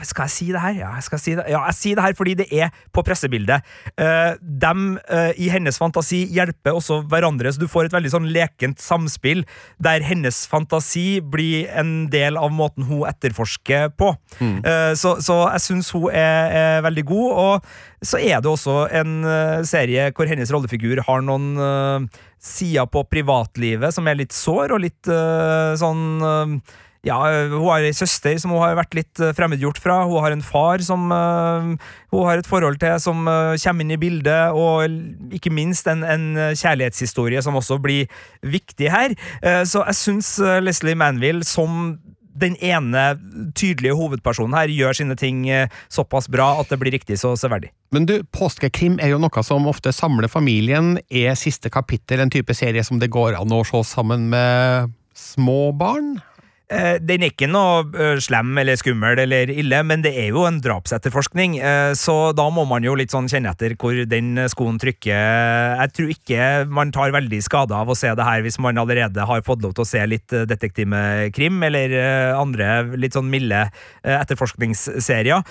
skal 0.06 0.26
jeg 0.28 0.32
si 0.32 0.46
det 0.52 0.60
her? 0.62 0.74
Ja, 0.76 0.90
jeg 0.96 1.06
skal 1.06 1.20
si 1.20 1.34
det. 1.38 1.44
Ja, 1.50 1.62
jeg 1.68 1.76
sier 1.78 1.98
det 1.98 2.04
her 2.06 2.16
fordi 2.18 2.34
det 2.38 2.46
er 2.54 2.70
på 2.94 3.02
pressebildet. 3.06 3.66
Uh, 3.98 4.38
dem 4.40 4.98
uh, 5.10 5.32
i 5.36 5.48
hennes 5.52 5.78
fantasi 5.80 6.22
hjelper 6.32 6.78
også 6.78 7.02
hverandre, 7.10 7.52
så 7.52 7.62
du 7.62 7.68
får 7.70 7.88
et 7.88 7.96
veldig 7.96 8.12
sånn 8.12 8.28
lekent 8.32 8.82
samspill 8.82 9.44
der 9.82 10.04
hennes 10.06 10.44
fantasi 10.50 11.20
blir 11.20 11.70
en 11.78 12.08
del 12.12 12.38
av 12.40 12.52
måten 12.54 12.86
hun 12.88 13.06
etterforsker 13.08 13.92
på. 13.98 14.12
Mm. 14.40 14.60
Uh, 14.66 14.92
så, 14.98 15.16
så, 15.22 15.38
jeg 15.56 15.66
syns 15.66 15.90
hun 15.96 16.08
er, 16.10 16.52
er, 16.52 16.84
veldig 16.86 17.06
god, 17.08 17.32
og 17.32 18.06
så 18.06 18.18
er 18.18 18.42
det 18.42 18.50
også 18.50 18.76
en 18.98 19.12
serie 19.68 20.08
hvor 20.16 20.26
hennes 20.26 20.50
rollefigur 20.50 21.02
har 21.06 21.22
noen 21.22 22.08
sider 22.42 22.88
på 22.90 23.04
privatlivet 23.06 23.94
som 23.94 24.08
er 24.10 24.18
litt 24.18 24.34
sår 24.34 24.74
og 24.74 24.82
litt 24.82 25.10
sånn 25.78 26.58
ja, 27.02 27.18
hun 27.50 27.64
har 27.66 27.82
ei 27.82 27.94
søster 27.96 28.36
som 28.38 28.52
hun 28.54 28.62
har 28.62 28.76
vært 28.78 28.94
litt 28.94 29.22
eh, 29.22 29.32
fremmedgjort 29.34 29.80
fra. 29.82 30.02
Hun 30.06 30.22
har 30.22 30.34
en 30.34 30.44
far 30.46 30.82
som 30.86 31.10
uh, 31.10 31.72
hun 32.14 32.28
har 32.28 32.38
et 32.38 32.48
forhold 32.48 32.78
til, 32.82 32.94
som 33.02 33.26
uh, 33.26 33.58
kommer 33.58 33.82
inn 33.82 33.96
i 33.96 33.98
bildet, 33.98 34.54
og 34.54 35.34
ikke 35.34 35.50
minst 35.50 35.90
en, 35.90 36.06
en 36.06 36.54
kjærlighetshistorie 36.54 37.42
som 37.42 37.58
også 37.58 37.80
blir 37.82 38.06
viktig 38.46 38.92
her. 38.94 39.16
Uh, 39.42 39.64
så 39.66 39.82
jeg 39.88 39.98
syns 39.98 40.36
Leslie 40.62 40.98
Manville 40.98 41.42
som 41.46 41.96
den 42.38 42.54
ene 42.64 43.10
tydelige 43.58 43.98
hovedpersonen 43.98 44.54
her 44.56 44.70
gjør 44.72 44.96
sine 44.96 45.18
ting 45.20 45.42
såpass 45.92 46.30
bra 46.32 46.46
at 46.62 46.70
det 46.72 46.78
blir 46.80 46.94
riktig 46.94 47.18
så 47.20 47.34
severdig. 47.36 47.68
Men 47.92 48.06
du, 48.08 48.14
påskekrim 48.32 48.96
er 49.04 49.12
jo 49.12 49.20
noe 49.20 49.44
som 49.44 49.68
ofte 49.68 49.92
samler 49.92 50.32
familien. 50.32 50.94
Er 51.12 51.36
siste 51.36 51.68
kapittel 51.68 52.24
en 52.24 52.32
type 52.32 52.56
serie 52.56 52.80
som 52.88 53.02
det 53.02 53.12
går 53.12 53.36
an 53.36 53.52
å 53.52 53.60
se 53.68 53.84
sammen 53.90 54.30
med 54.32 54.94
små 55.12 55.74
barn? 55.76 56.14
Eh, 56.70 56.96
den 57.02 57.24
er 57.24 57.32
ikke 57.32 57.48
noe 57.50 57.82
eh, 58.00 58.18
slem 58.22 58.54
eller 58.60 58.78
skummel 58.80 59.18
eller 59.24 59.50
ille, 59.52 59.82
men 59.84 60.04
det 60.04 60.12
er 60.18 60.30
jo 60.32 60.44
en 60.46 60.60
drapsetterforskning, 60.62 61.58
eh, 61.60 61.92
så 61.98 62.32
da 62.36 62.46
må 62.54 62.64
man 62.68 62.86
jo 62.86 62.94
litt 62.96 63.12
sånn 63.12 63.28
kjenne 63.30 63.52
etter 63.52 63.74
hvor 63.80 63.98
den 64.08 64.40
skoen 64.52 64.78
trykker. 64.80 65.12
Jeg 65.82 65.92
tror 65.96 66.12
ikke 66.14 66.48
man 66.72 66.92
tar 66.94 67.14
veldig 67.14 67.42
skade 67.44 67.76
av 67.76 67.90
å 67.90 67.96
se 67.98 68.12
det 68.16 68.26
her 68.26 68.44
hvis 68.44 68.60
man 68.62 68.80
allerede 68.80 69.26
har 69.28 69.44
fått 69.44 69.64
lov 69.64 69.74
til 69.76 69.84
å 69.84 69.88
se 69.88 70.02
litt 70.08 70.32
detektivkrim 70.48 71.62
eller 71.66 71.94
andre 72.38 72.96
litt 73.00 73.16
sånn 73.16 73.30
milde 73.32 73.64
etterforskningsserier. 74.02 75.42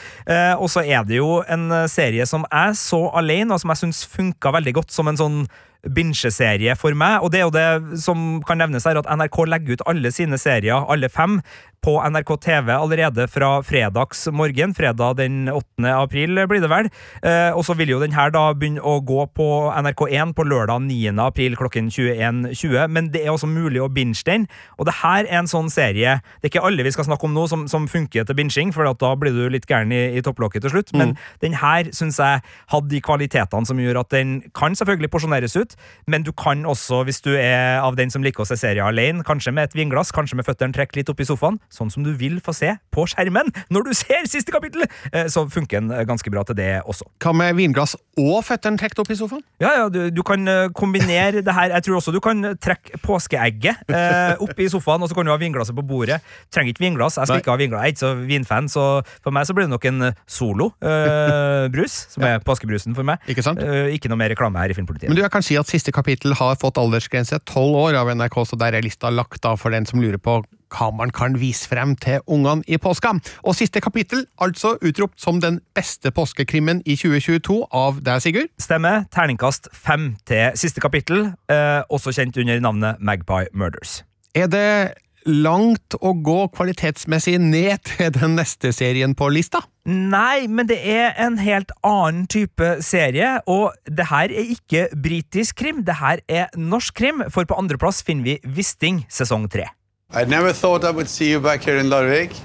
Og 0.57 0.67
så 0.71 0.83
er 0.85 1.05
det 1.07 1.19
jo 1.19 1.41
en 1.51 1.67
serie 1.91 2.25
som 2.29 2.45
jeg 2.47 2.77
så 2.79 3.03
alene, 3.17 3.53
og 3.53 3.61
som 3.61 3.73
jeg 3.73 3.83
syns 3.83 4.05
funka 4.09 4.53
veldig 4.57 4.77
godt 4.79 4.95
som 4.95 5.11
en 5.11 5.19
sånn 5.19 5.43
bingeserie 5.89 6.75
for 6.77 6.93
meg. 6.97 7.21
Og 7.23 7.31
det 7.33 7.41
er 7.41 7.47
jo 7.47 7.55
det 7.55 8.01
som 8.03 8.41
kan 8.47 8.61
nevnes 8.61 8.85
her, 8.85 8.99
at 8.99 9.09
NRK 9.09 9.43
legger 9.49 9.79
ut 9.79 9.85
alle 9.89 10.11
sine 10.13 10.37
serier, 10.41 10.85
alle 10.91 11.09
fem, 11.09 11.39
på 11.81 11.95
NRK 11.97 12.35
TV 12.41 12.69
allerede 12.75 13.25
fra 13.27 13.49
fredags 13.65 14.27
morgen. 14.31 14.73
Fredag 14.77 15.17
den 15.17 15.49
8. 15.49 15.89
april, 15.89 16.37
blir 16.47 16.61
det 16.61 16.69
vel. 16.69 16.89
Eh, 17.25 17.49
og 17.57 17.65
så 17.65 17.73
vil 17.77 17.95
jo 17.95 18.01
den 18.01 18.13
her 18.13 18.29
da 18.33 18.51
begynne 18.53 18.83
å 18.85 18.99
gå 19.01 19.25
på 19.33 19.47
NRK1 19.73 20.35
på 20.37 20.45
lørdag 20.45 20.83
9. 20.85 21.15
april 21.25 21.57
klokken 21.57 21.89
21.20. 21.89 22.85
Men 22.93 23.09
det 23.13 23.23
er 23.25 23.33
også 23.33 23.49
mulig 23.49 23.81
å 23.81 23.89
binge 23.89 24.21
den. 24.27 24.45
Og 24.77 24.85
det 24.85 24.99
her 25.01 25.25
er 25.25 25.39
en 25.41 25.49
sånn 25.49 25.71
serie 25.71 26.19
Det 26.41 26.47
er 26.47 26.51
ikke 26.51 26.65
alle 26.67 26.83
vi 26.85 26.91
skal 26.93 27.07
snakke 27.07 27.25
om 27.25 27.33
nå 27.33 27.47
som, 27.49 27.65
som 27.71 27.87
funker 27.89 28.27
til 28.27 28.37
binging, 28.37 28.73
for 28.75 28.85
da 28.85 29.13
blir 29.17 29.33
du 29.33 29.49
litt 29.49 29.65
gæren 29.69 29.93
i, 29.95 30.03
i 30.17 30.21
topplokket 30.21 30.65
til 30.65 30.75
slutt. 30.75 30.93
Mm. 30.93 31.01
Men 31.01 31.15
den 31.41 31.57
her 31.57 31.89
syns 31.95 32.19
jeg 32.21 32.43
hadde 32.73 32.91
de 32.91 33.01
kvalitetene 33.01 33.65
som 33.65 33.81
gjør 33.81 34.03
at 34.03 34.13
den 34.13 34.37
kan 34.57 34.77
selvfølgelig 34.77 35.11
porsjoneres 35.13 35.57
ut, 35.57 35.75
men 36.05 36.25
du 36.27 36.31
kan 36.37 36.65
også, 36.69 37.01
hvis 37.07 37.23
du 37.25 37.31
er 37.33 37.81
av 37.81 37.97
den 37.97 38.13
som 38.13 38.25
liker 38.25 38.45
å 38.45 38.49
se 38.49 38.59
serier 38.59 38.85
alene, 38.85 39.25
kanskje 39.25 39.53
med 39.55 39.71
et 39.71 39.77
vinglass, 39.77 40.13
kanskje 40.13 40.37
med 40.37 40.47
føttene 40.47 40.75
trukket 40.75 41.01
litt 41.01 41.13
opp 41.13 41.23
i 41.23 41.27
sofaen, 41.27 41.57
sånn 41.71 41.91
som 41.93 42.05
du 42.05 42.11
vil 42.17 42.39
få 42.43 42.53
se 42.55 42.73
på 42.93 43.05
skjermen 43.09 43.49
når 43.71 43.87
du 43.87 43.91
ser 43.97 44.27
siste 44.29 44.53
kapittel, 44.53 44.85
eh, 45.11 45.27
så 45.31 45.45
funker 45.49 45.79
den 45.79 45.91
eh, 45.95 46.05
ganske 46.07 46.33
bra 46.33 46.43
til 46.47 46.57
det 46.59 46.69
også. 46.83 47.07
Hva 47.23 47.33
med 47.35 47.55
vinglass 47.57 47.95
og 48.19 48.41
føttene 48.45 48.79
trukket 48.79 49.01
opp 49.03 49.11
i 49.13 49.17
sofaen? 49.17 49.43
Ja, 49.63 49.73
ja, 49.79 49.87
du, 49.91 49.99
du, 50.13 50.21
kan 50.27 50.43
eh, 50.49 50.67
kombinere 50.75 51.43
det 51.45 51.55
her. 51.55 51.71
Jeg 51.77 51.87
tror 51.87 51.99
også 52.01 52.13
du 52.13 52.19
kan 52.23 52.43
trekke 52.61 52.99
påskeegget 53.03 53.91
eh, 53.91 54.41
opp 54.43 54.59
i 54.59 54.69
sofaen, 54.71 55.03
og 55.03 55.11
så 55.11 55.17
kan 55.17 55.27
du 55.27 55.33
ha 55.33 55.39
vinglasset 55.41 55.77
på 55.77 55.85
bordet. 55.87 56.21
Trenger 56.53 56.75
ikke 56.75 56.85
vinglass. 56.85 57.19
Jeg 57.19 57.29
skal 57.29 57.39
Nei. 57.39 57.45
ikke 57.45 57.55
ha 57.55 57.61
vinglass. 57.61 57.81
Jeg 57.81 57.93
er 57.93 57.95
ikke 57.95 58.03
så 58.03 58.13
vinfan, 58.31 58.71
så 58.71 58.87
for 59.23 59.35
meg 59.35 59.47
så 59.47 59.55
blir 59.57 59.67
det 59.67 59.73
nok 59.73 59.87
en 59.89 60.11
solo 60.29 60.71
eh, 60.83 61.67
brus, 61.73 61.97
som 62.13 62.23
ja. 62.27 62.35
er 62.35 62.45
påskebrusen 62.45 62.97
for 62.97 63.07
meg. 63.07 63.23
Ikke 63.31 63.45
sant? 63.45 63.63
Eh, 63.63 63.93
ikke 63.95 64.11
noe 64.11 64.19
mer 64.21 64.33
reklame 64.33 64.61
her 64.61 64.73
i 64.73 64.77
Filmpolitiet. 64.77 65.11
Men 65.11 65.19
du, 65.19 65.25
jeg 65.25 65.33
kan 65.33 65.45
si 65.45 65.59
at 65.59 65.71
siste 65.71 65.93
kapittel 65.95 66.35
har 66.39 66.57
fått 66.61 66.79
aldersgrense 66.81 67.39
tolv 67.49 67.79
år 67.87 68.01
av 68.01 68.11
NRK, 68.15 68.41
så 68.51 68.59
der 68.59 68.77
er 68.77 68.85
lista 68.85 69.11
lagt 69.13 69.45
av 69.47 69.61
for 69.61 69.73
den 69.73 69.87
som 69.89 70.03
lurer 70.03 70.19
på 70.21 70.41
hva 70.71 70.89
man 70.95 71.11
kan 71.15 71.37
vise 71.41 71.69
frem 71.69 71.95
til 71.99 72.23
ungene 72.27 72.65
i 72.67 72.79
påska. 72.81 73.13
Og 73.43 73.57
siste 73.57 73.81
kapittel, 73.83 74.25
altså 74.41 74.77
utropt 74.81 75.21
som 75.21 75.41
den 75.43 75.59
beste 75.75 76.11
påskekrimmen 76.15 76.83
i 76.85 76.95
2022 76.95 77.59
av 77.71 78.01
deg, 78.05 78.23
Sigurd? 78.23 78.51
Stemmer. 78.61 79.05
Terningkast 79.13 79.71
fem 79.73 80.15
til 80.27 80.51
siste 80.59 80.81
kapittel, 80.83 81.33
eh, 81.51 81.81
også 81.89 82.15
kjent 82.15 82.37
under 82.37 82.59
navnet 82.59 82.99
Magpie 82.99 83.47
Murders. 83.53 84.03
Er 84.35 84.47
det 84.47 84.93
langt 85.25 85.95
å 86.01 86.13
gå 86.23 86.37
kvalitetsmessig 86.55 87.37
ned 87.41 87.83
til 87.85 88.11
den 88.15 88.37
neste 88.39 88.71
serien 88.73 89.13
på 89.17 89.29
lista? 89.33 89.63
Nei, 89.85 90.47
men 90.47 90.69
det 90.69 90.77
er 90.85 91.15
en 91.21 91.39
helt 91.41 91.73
annen 91.85 92.27
type 92.29 92.75
serie, 92.85 93.39
og 93.49 93.73
det 93.89 94.09
her 94.11 94.29
er 94.29 94.53
ikke 94.55 94.87
britisk 94.93 95.57
krim, 95.63 95.83
det 95.85 95.97
her 96.01 96.21
er 96.29 96.49
norsk 96.57 96.95
krim, 96.97 97.23
for 97.33 97.49
på 97.49 97.57
andreplass 97.57 98.03
finner 98.05 98.29
vi 98.29 98.55
Wisting 98.57 99.05
sesong 99.09 99.49
tre. 99.51 99.67
I 100.13 100.25
never 100.25 100.51
thought 100.51 100.83
I 100.83 100.91
would 100.91 101.07
see 101.07 101.31
you 101.31 101.39
back 101.39 101.63
here 101.63 101.77
in 101.77 101.85
Larvik. 101.85 102.35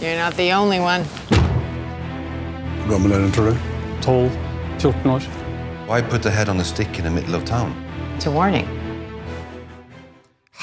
You're 0.00 0.16
not 0.16 0.36
the 0.36 0.52
only 0.52 0.78
one. 0.78 1.02
Hvor 2.86 2.92
gammel 2.92 3.12
er 3.12 3.18
den, 3.18 3.32
tror 3.32 3.44
du? 3.44 3.56
12-14 4.02 5.10
år. 5.10 5.22
Why 5.88 6.02
put 6.02 6.22
the 6.22 6.30
head 6.30 6.48
on 6.48 6.60
a 6.60 6.64
stick 6.64 6.98
in 6.98 7.04
the 7.04 7.10
middle 7.10 7.34
of 7.34 7.44
town? 7.44 7.74
It's 8.16 8.26
a 8.26 8.30
warning. 8.30 8.68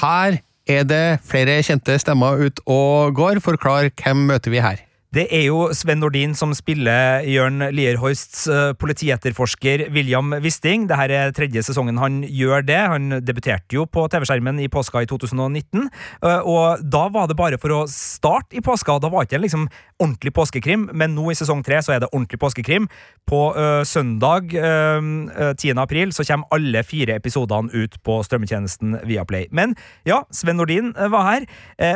Her 0.00 0.38
er 0.66 0.82
det 0.84 1.18
flere 1.24 1.62
kjente 1.62 1.98
stemmer 1.98 2.46
ut 2.46 2.60
og 2.66 3.14
går. 3.14 3.40
Forklar, 3.44 3.90
hvem 4.02 4.16
møter 4.16 4.50
vi 4.50 4.60
her? 4.64 4.85
Det 5.16 5.22
er 5.32 5.46
jo 5.46 5.70
Sven 5.72 6.02
Nordin 6.02 6.34
som 6.36 6.50
spiller 6.52 7.22
Jørn 7.24 7.62
Lierhorsts 7.72 8.42
uh, 8.52 8.74
politietterforsker 8.76 9.86
William 9.94 10.34
Wisting. 10.44 10.84
Dette 10.90 11.16
er 11.16 11.32
tredje 11.32 11.62
sesongen 11.64 11.96
han 12.02 12.18
gjør 12.28 12.66
det. 12.68 12.76
Han 12.92 13.14
debuterte 13.24 13.78
jo 13.78 13.86
på 13.88 14.04
TV-skjermen 14.12 14.60
i 14.60 14.68
påska 14.68 15.06
i 15.06 15.08
2019. 15.08 15.86
Uh, 16.20 16.28
eh, 16.28 16.42
og 16.44 16.82
da 16.84 17.06
var 17.14 17.30
det 17.30 17.38
bare 17.38 17.56
for 17.62 17.72
å 17.72 17.78
starte 17.88 18.58
i 18.58 18.64
påska. 18.64 18.98
Da 19.00 19.08
var 19.08 19.24
det 19.24 19.30
ikke 19.30 19.38
en 19.38 19.46
liksom 19.46 19.64
ordentlig 19.96 20.34
påskekrim, 20.36 20.84
men 20.92 21.16
nå 21.16 21.30
i 21.32 21.38
sesong 21.38 21.64
tre 21.64 21.80
så 21.80 21.94
er 21.94 22.04
det 22.04 22.10
ordentlig 22.12 22.42
påskekrim. 22.42 22.90
På 23.24 23.40
uh, 23.56 23.80
søndag 23.88 24.52
10. 24.52 25.78
april 25.80 26.12
så 26.12 26.26
kommer 26.28 26.52
alle 26.52 26.84
fire 26.84 27.16
episodene 27.16 27.72
ut 27.72 27.96
på 28.04 28.18
strømmetjenesten 28.26 29.00
Viaplay. 29.08 29.48
Men 29.48 29.78
ja, 30.04 30.26
Sven 30.28 30.60
Nordin 30.60 30.92
var 30.92 31.24
her, 31.30 31.48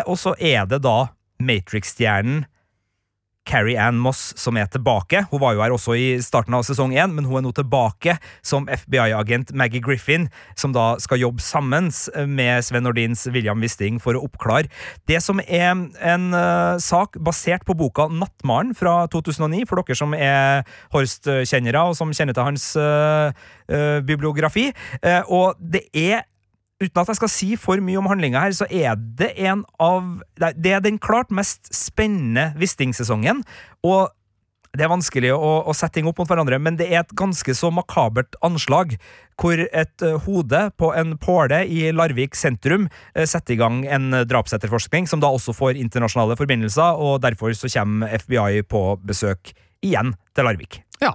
og 0.08 0.16
så 0.18 0.32
er 0.40 0.64
det 0.70 0.80
da 0.86 1.10
Matrix-stjernen 1.40 2.46
Carrie 3.48 3.78
Ann 3.80 3.98
Moss 3.98 4.30
som 4.38 4.58
er 4.60 4.68
tilbake. 4.70 5.24
Hun 5.30 5.42
var 5.42 5.56
jo 5.56 5.62
her 5.64 5.74
også 5.74 5.96
i 5.98 6.06
starten 6.22 6.54
av 6.56 6.64
sesong 6.66 6.94
én, 6.94 7.14
men 7.16 7.26
hun 7.26 7.40
er 7.40 7.44
nå 7.46 7.52
tilbake 7.56 8.16
som 8.46 8.68
FBI-agent 8.70 9.54
Maggie 9.56 9.82
Griffin, 9.84 10.28
som 10.58 10.74
da 10.76 10.92
skal 11.02 11.22
jobbe 11.22 11.42
sammen 11.44 11.90
med 12.30 12.64
Sven 12.66 12.86
Nordins 12.86 13.26
William 13.32 13.60
Wisting 13.62 14.00
for 14.02 14.16
å 14.16 14.24
oppklare 14.28 14.70
det 15.08 15.20
som 15.24 15.40
er 15.46 15.72
en 15.72 16.26
uh, 16.34 16.76
sak 16.82 17.16
basert 17.24 17.64
på 17.66 17.76
boka 17.78 18.08
Nattmaren 18.12 18.74
fra 18.76 19.04
2009, 19.12 19.64
for 19.68 19.80
dere 19.80 19.98
som 19.98 20.14
er 20.16 20.66
Horst-kjennere 20.94 21.84
og 21.90 21.96
som 21.98 22.12
kjenner 22.14 22.36
til 22.36 22.46
hans 22.46 22.70
uh, 22.78 23.30
uh, 23.72 23.98
bibliografi. 24.06 24.70
og 25.30 25.58
det 25.58 25.86
er 25.96 26.24
uten 26.80 27.02
at 27.02 27.10
jeg 27.12 27.20
skal 27.20 27.32
si 27.32 27.50
for 27.60 27.82
mye 27.84 27.98
om 28.00 28.08
handlinga 28.10 28.46
her, 28.46 28.54
så 28.56 28.68
er 28.70 28.96
det 28.96 29.34
en 29.36 29.66
av 29.80 30.22
Det 30.40 30.72
er 30.72 30.80
den 30.80 30.98
klart 30.98 31.30
mest 31.30 31.68
spennende 31.74 32.54
Wisting-sesongen. 32.56 33.44
Og 33.84 34.08
det 34.70 34.84
er 34.86 34.92
vanskelig 34.92 35.32
å, 35.34 35.50
å, 35.66 35.72
sette 35.74 35.98
ting 35.98 36.06
opp 36.06 36.20
mot 36.22 36.28
hverandre, 36.30 36.60
men 36.62 36.76
det 36.78 36.86
er 36.92 37.02
et 37.02 37.14
ganske 37.18 37.54
så 37.58 37.72
makabert 37.74 38.36
anslag. 38.46 38.94
Hvor 39.40 39.58
et 39.58 40.04
uh, 40.04 40.20
hode 40.26 40.60
på 40.78 40.92
en 40.94 41.16
påle 41.18 41.64
i 41.66 41.88
Larvik 41.96 42.38
sentrum 42.38 42.86
uh, 42.86 43.24
setter 43.24 43.56
i 43.56 43.58
gang 43.60 43.82
en 43.88 44.22
drapsetterforskning, 44.30 45.08
som 45.10 45.22
da 45.22 45.32
også 45.32 45.56
får 45.56 45.80
internasjonale 45.80 46.38
forbindelser, 46.38 47.02
og 47.02 47.18
derfor 47.24 47.56
så 47.56 47.72
kommer 47.72 48.14
FBI 48.22 48.62
på 48.70 48.84
besøk 49.02 49.52
igjen 49.86 50.14
til 50.36 50.48
Larvik. 50.48 50.82
Ja, 51.00 51.14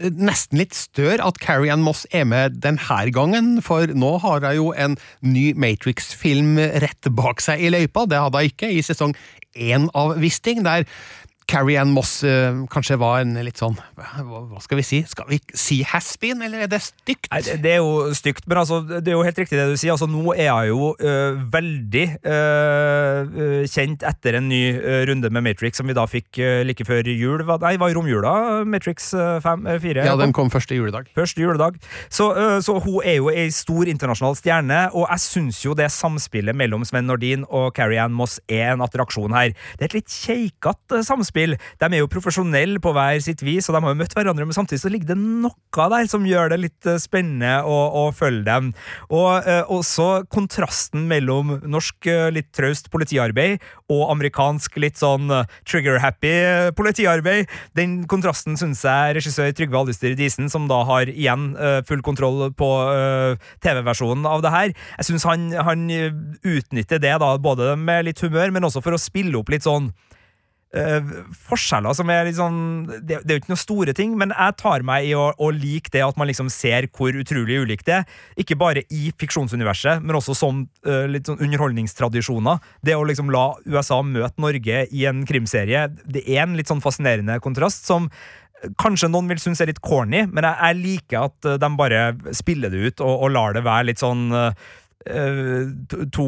Nesten 0.00 0.58
litt 0.58 0.74
stør 0.74 1.20
at 1.22 1.38
Carrie 1.42 1.70
Ann 1.70 1.84
Moss 1.84 2.06
er 2.14 2.24
med 2.26 2.58
denne 2.64 2.98
gangen, 3.14 3.58
for 3.62 3.86
nå 3.86 4.14
har 4.24 4.42
hun 4.42 4.56
jo 4.56 4.70
en 4.72 4.96
ny 5.22 5.52
Matrix-film 5.54 6.56
rett 6.82 7.10
bak 7.14 7.42
seg 7.44 7.62
i 7.62 7.70
løypa. 7.74 8.06
Det 8.08 8.18
hadde 8.18 8.42
hun 8.42 8.50
ikke 8.50 8.70
i 8.72 8.82
sesong 8.84 9.14
én 9.54 9.86
av 9.96 10.16
Wisting, 10.22 10.64
der 10.66 10.88
Carrie 11.48 11.78
Ann 11.80 11.94
Moss 11.96 12.20
uh, 12.28 12.66
kanskje 12.68 12.98
var 13.00 13.22
en 13.22 13.32
litt 13.40 13.56
sånn 13.60 13.76
hva, 13.96 14.22
hva, 14.50 14.60
skal 14.60 14.82
vi 14.82 14.84
si? 14.84 15.00
Skal 15.08 15.30
vi 15.30 15.38
si 15.56 15.80
has-been, 15.86 16.42
eller 16.44 16.66
er 16.66 16.70
det 16.70 16.82
stygt? 16.84 17.30
Nei, 17.32 17.40
det 17.64 17.72
er 17.72 17.80
jo 17.80 18.12
stygt, 18.16 18.44
men 18.50 18.60
altså, 18.60 18.82
det 18.84 19.08
er 19.08 19.16
jo 19.16 19.24
helt 19.24 19.40
riktig 19.40 19.56
det 19.56 19.64
du 19.70 19.78
sier. 19.80 19.94
Altså, 19.94 20.08
nå 20.10 20.34
er 20.36 20.50
hun 20.52 20.68
jo 20.68 20.90
uh, 21.00 21.38
veldig 21.52 22.04
uh, 22.28 23.64
kjent 23.70 24.04
etter 24.06 24.38
en 24.38 24.48
ny 24.50 24.60
runde 25.08 25.30
med 25.32 25.46
Matrix, 25.46 25.80
som 25.80 25.88
vi 25.88 25.96
da 25.96 26.04
fikk 26.08 26.38
like 26.68 26.84
før 26.86 27.08
jul. 27.08 27.42
Nei, 27.62 27.72
var 27.80 27.92
i 27.92 27.96
romjula? 27.96 28.32
Matrix 28.68 29.10
5, 29.44 29.66
4? 29.82 30.04
Ja, 30.04 30.16
den 30.20 30.34
kom 30.36 30.52
første 30.52 30.76
juledag. 30.76 31.08
Første 31.16 31.42
juledag. 31.42 31.78
Så, 32.12 32.28
så 32.64 32.76
hun 32.84 33.00
er 33.00 33.18
jo 33.18 33.32
ei 33.32 33.48
stor 33.54 33.88
internasjonal 33.90 34.36
stjerne, 34.38 34.80
og 34.92 35.06
jeg 35.06 35.24
syns 35.24 35.62
jo 35.64 35.76
det 35.78 35.88
samspillet 35.94 36.56
mellom 36.58 36.84
Sven 36.88 37.08
Nordin 37.08 37.46
og 37.48 37.70
Carrie 37.78 38.00
Ann 38.02 38.16
Moss 38.16 38.38
er 38.50 38.74
en 38.74 38.84
attraksjon 38.84 39.36
her. 39.36 39.54
Det 39.78 39.86
er 39.86 39.90
et 39.92 39.98
litt 40.00 40.12
keikete 40.12 41.02
samspill 41.06 41.37
spill. 41.38 41.56
De 41.78 41.88
er 41.88 42.02
jo 42.02 42.10
profesjonelle 42.10 42.82
på 42.82 42.92
hver 42.96 43.20
sitt 43.22 43.42
vis, 43.46 43.68
og 43.68 43.76
de 43.76 43.82
har 43.84 43.94
jo 43.94 44.00
møtt 44.00 44.16
hverandre, 44.16 44.46
men 44.48 44.56
samtidig 44.56 44.82
så 44.82 44.92
ligger 44.92 45.12
det 45.12 45.18
noe 45.18 45.88
der 45.92 46.08
som 46.10 46.26
gjør 46.26 46.52
det 46.52 46.60
litt 46.60 46.88
eh, 46.88 46.98
spennende 47.00 47.62
å, 47.66 47.76
å 48.02 48.04
følge 48.12 48.44
dem. 48.48 48.72
Og 49.14 49.46
eh, 49.46 49.62
også 49.70 50.24
kontrasten 50.32 51.06
mellom 51.10 51.58
norsk 51.68 52.08
eh, 52.10 52.28
litt 52.34 52.50
traust 52.56 52.90
politiarbeid 52.92 53.62
og 53.92 54.08
amerikansk 54.12 54.78
litt 54.82 54.98
sånn 55.00 55.30
eh, 55.32 55.46
trigger-happy 55.68 56.34
politiarbeid. 56.78 57.48
Den 57.78 58.00
kontrasten 58.10 58.58
syns 58.58 58.82
jeg 58.86 59.18
regissør 59.18 59.54
Trygve 59.56 59.80
Aldestyr 59.80 60.16
Disen, 60.18 60.50
som 60.52 60.66
da 60.70 60.82
har 60.88 61.08
igjen 61.08 61.50
full 61.88 62.00
kontroll 62.04 62.50
på 62.56 62.68
TV-versjonen 63.62 64.26
av 64.28 64.42
det 64.44 64.52
her, 64.52 64.72
jeg 64.98 65.08
syns 65.08 65.26
han, 65.28 65.48
han 65.64 65.86
utnytter 65.88 67.00
det 67.02 67.14
da 67.22 67.30
både 67.42 67.74
med 67.80 68.08
litt 68.08 68.22
humør, 68.24 68.52
men 68.54 68.66
også 68.68 68.82
for 68.84 68.96
å 68.96 69.00
spille 69.00 69.38
opp 69.38 69.52
litt 69.52 69.66
sånn 69.66 69.90
forskjeller 70.68 71.94
som 71.96 72.10
er 72.12 72.26
litt 72.26 72.36
sånn 72.36 72.58
det, 72.84 73.22
det, 73.22 73.30
er 73.30 73.38
jo 73.38 73.40
ikke 73.40 73.52
noen 73.54 73.60
store 73.60 73.92
ting, 73.96 74.16
men 74.20 74.34
jeg 74.34 74.56
tar 74.60 74.82
meg 74.84 75.06
i 75.08 75.14
å, 75.16 75.30
å 75.32 75.48
like 75.54 75.88
det 75.94 76.02
at 76.04 76.18
man 76.20 76.28
liksom 76.28 76.50
ser 76.52 76.90
hvor 76.92 77.16
utrolig 77.16 77.62
ulikt 77.62 77.86
det 77.88 77.94
er. 78.02 78.18
Ikke 78.36 78.58
bare 78.58 78.82
i 78.92 79.08
fiksjonsuniverset, 79.16 80.04
men 80.04 80.18
også 80.18 80.36
som 80.36 80.66
uh, 80.84 81.06
litt 81.08 81.30
sånn 81.30 81.40
underholdningstradisjoner. 81.40 82.60
Det 82.84 82.98
å 82.98 83.06
liksom 83.08 83.32
la 83.32 83.46
USA 83.64 84.02
møte 84.04 84.44
Norge 84.44 84.84
i 84.92 85.06
en 85.08 85.24
krimserie, 85.28 85.86
det 86.04 86.26
er 86.26 86.44
en 86.44 86.58
litt 86.58 86.68
sånn 86.68 86.84
fascinerende 86.84 87.40
kontrast 87.44 87.88
som 87.88 88.12
Kanskje 88.74 89.06
noen 89.06 89.28
vil 89.30 89.38
synes 89.38 89.60
er 89.62 89.68
litt 89.70 89.78
corny, 89.78 90.24
men 90.26 90.42
jeg, 90.42 90.56
jeg 90.58 90.78
liker 90.80 91.28
at 91.28 91.46
de 91.62 91.68
bare 91.78 92.00
spiller 92.34 92.72
det 92.74 92.88
ut 92.88 93.02
og, 93.06 93.12
og 93.12 93.30
lar 93.30 93.54
det 93.54 93.62
være 93.62 93.86
litt 93.92 94.02
sånn 94.02 94.24
uh, 94.34 94.50
to 96.10 96.26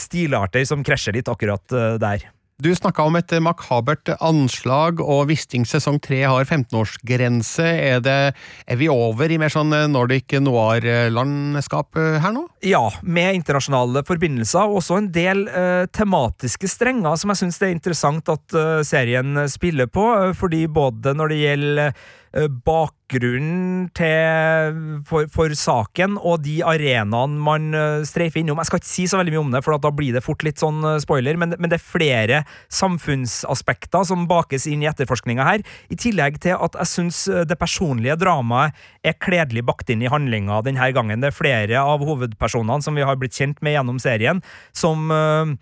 stilarter 0.00 0.64
som 0.64 0.80
krasjer 0.88 1.18
litt 1.18 1.28
akkurat 1.28 1.76
der. 2.00 2.24
Du 2.56 2.70
snakka 2.72 3.04
om 3.04 3.18
et 3.18 3.32
makabert 3.44 4.08
anslag, 4.16 5.02
og 5.04 5.26
Wisting 5.28 5.66
sesong 5.68 5.98
tre 6.00 6.22
har 6.24 6.46
15-årsgrense. 6.46 7.66
Er, 7.68 8.08
er, 8.08 8.78
vi 8.80 8.88
over 8.88 9.28
i 9.28 9.36
mer 9.36 9.52
sånn 9.52 9.74
Nordic 9.92 10.38
noir-landskap 10.40 12.00
her 12.24 12.32
nå? 12.32 12.46
Ja, 12.64 12.86
med 13.04 13.42
internasjonale 13.42 14.00
forbindelser, 14.08 14.70
og 14.70 14.80
også 14.80 15.02
en 15.02 15.12
del 15.12 15.44
uh, 15.52 15.84
tematiske 15.92 16.72
strenger 16.72 17.20
som 17.20 17.34
jeg 17.34 17.44
syns 17.44 17.60
det 17.60 17.68
er 17.68 17.76
interessant 17.76 18.32
at 18.32 18.56
uh, 18.56 18.80
serien 18.88 19.44
spiller 19.52 19.92
på, 19.92 20.06
fordi 20.40 20.64
både 20.64 21.12
når 21.12 21.34
det 21.34 21.42
gjelder 21.44 21.90
Eh, 21.90 22.04
bakgrunnen 22.66 23.86
til, 23.96 24.80
for, 25.08 25.28
for, 25.32 25.54
saken 25.56 26.18
og 26.20 26.42
de 26.44 26.58
arenaene 26.66 27.40
man 27.40 27.70
eh, 27.76 28.04
streifer 28.08 28.42
innom. 28.42 28.60
Jeg 28.60 28.70
skal 28.70 28.82
ikke 28.82 28.90
si 28.90 29.06
så 29.10 29.20
veldig 29.20 29.34
mye 29.34 29.42
om 29.44 29.54
det, 29.54 29.62
for 29.64 29.78
da 29.80 29.92
blir 29.94 30.16
det 30.16 30.24
fort 30.26 30.44
litt 30.46 30.60
sånn 30.60 30.84
eh, 30.84 30.98
spoiler, 31.02 31.38
men, 31.40 31.56
men 31.56 31.72
det 31.72 31.78
er 31.80 31.86
flere 31.86 32.42
samfunnsaspekter 32.72 34.06
som 34.08 34.28
bakes 34.30 34.68
inn 34.70 34.84
i 34.84 34.90
etterforskninga 34.90 35.48
her, 35.48 35.64
i 35.88 35.98
tillegg 35.98 36.40
til 36.44 36.58
at 36.60 36.76
jeg 36.82 36.92
syns 36.92 37.22
det 37.48 37.58
personlige 37.60 38.18
dramaet 38.20 38.76
er 39.06 39.16
kledelig 39.22 39.64
bakt 39.66 39.90
inn 39.92 40.04
i 40.04 40.12
handlinga 40.12 40.60
denne 40.66 40.92
gangen. 40.94 41.22
Det 41.22 41.32
er 41.32 41.38
flere 41.38 41.82
av 41.82 42.04
hovedpersonene 42.06 42.84
som 42.84 42.98
vi 42.98 43.06
har 43.06 43.18
blitt 43.20 43.36
kjent 43.38 43.62
med 43.64 43.78
gjennom 43.78 44.02
serien, 44.02 44.44
som 44.76 45.10
Eh, 45.16 45.54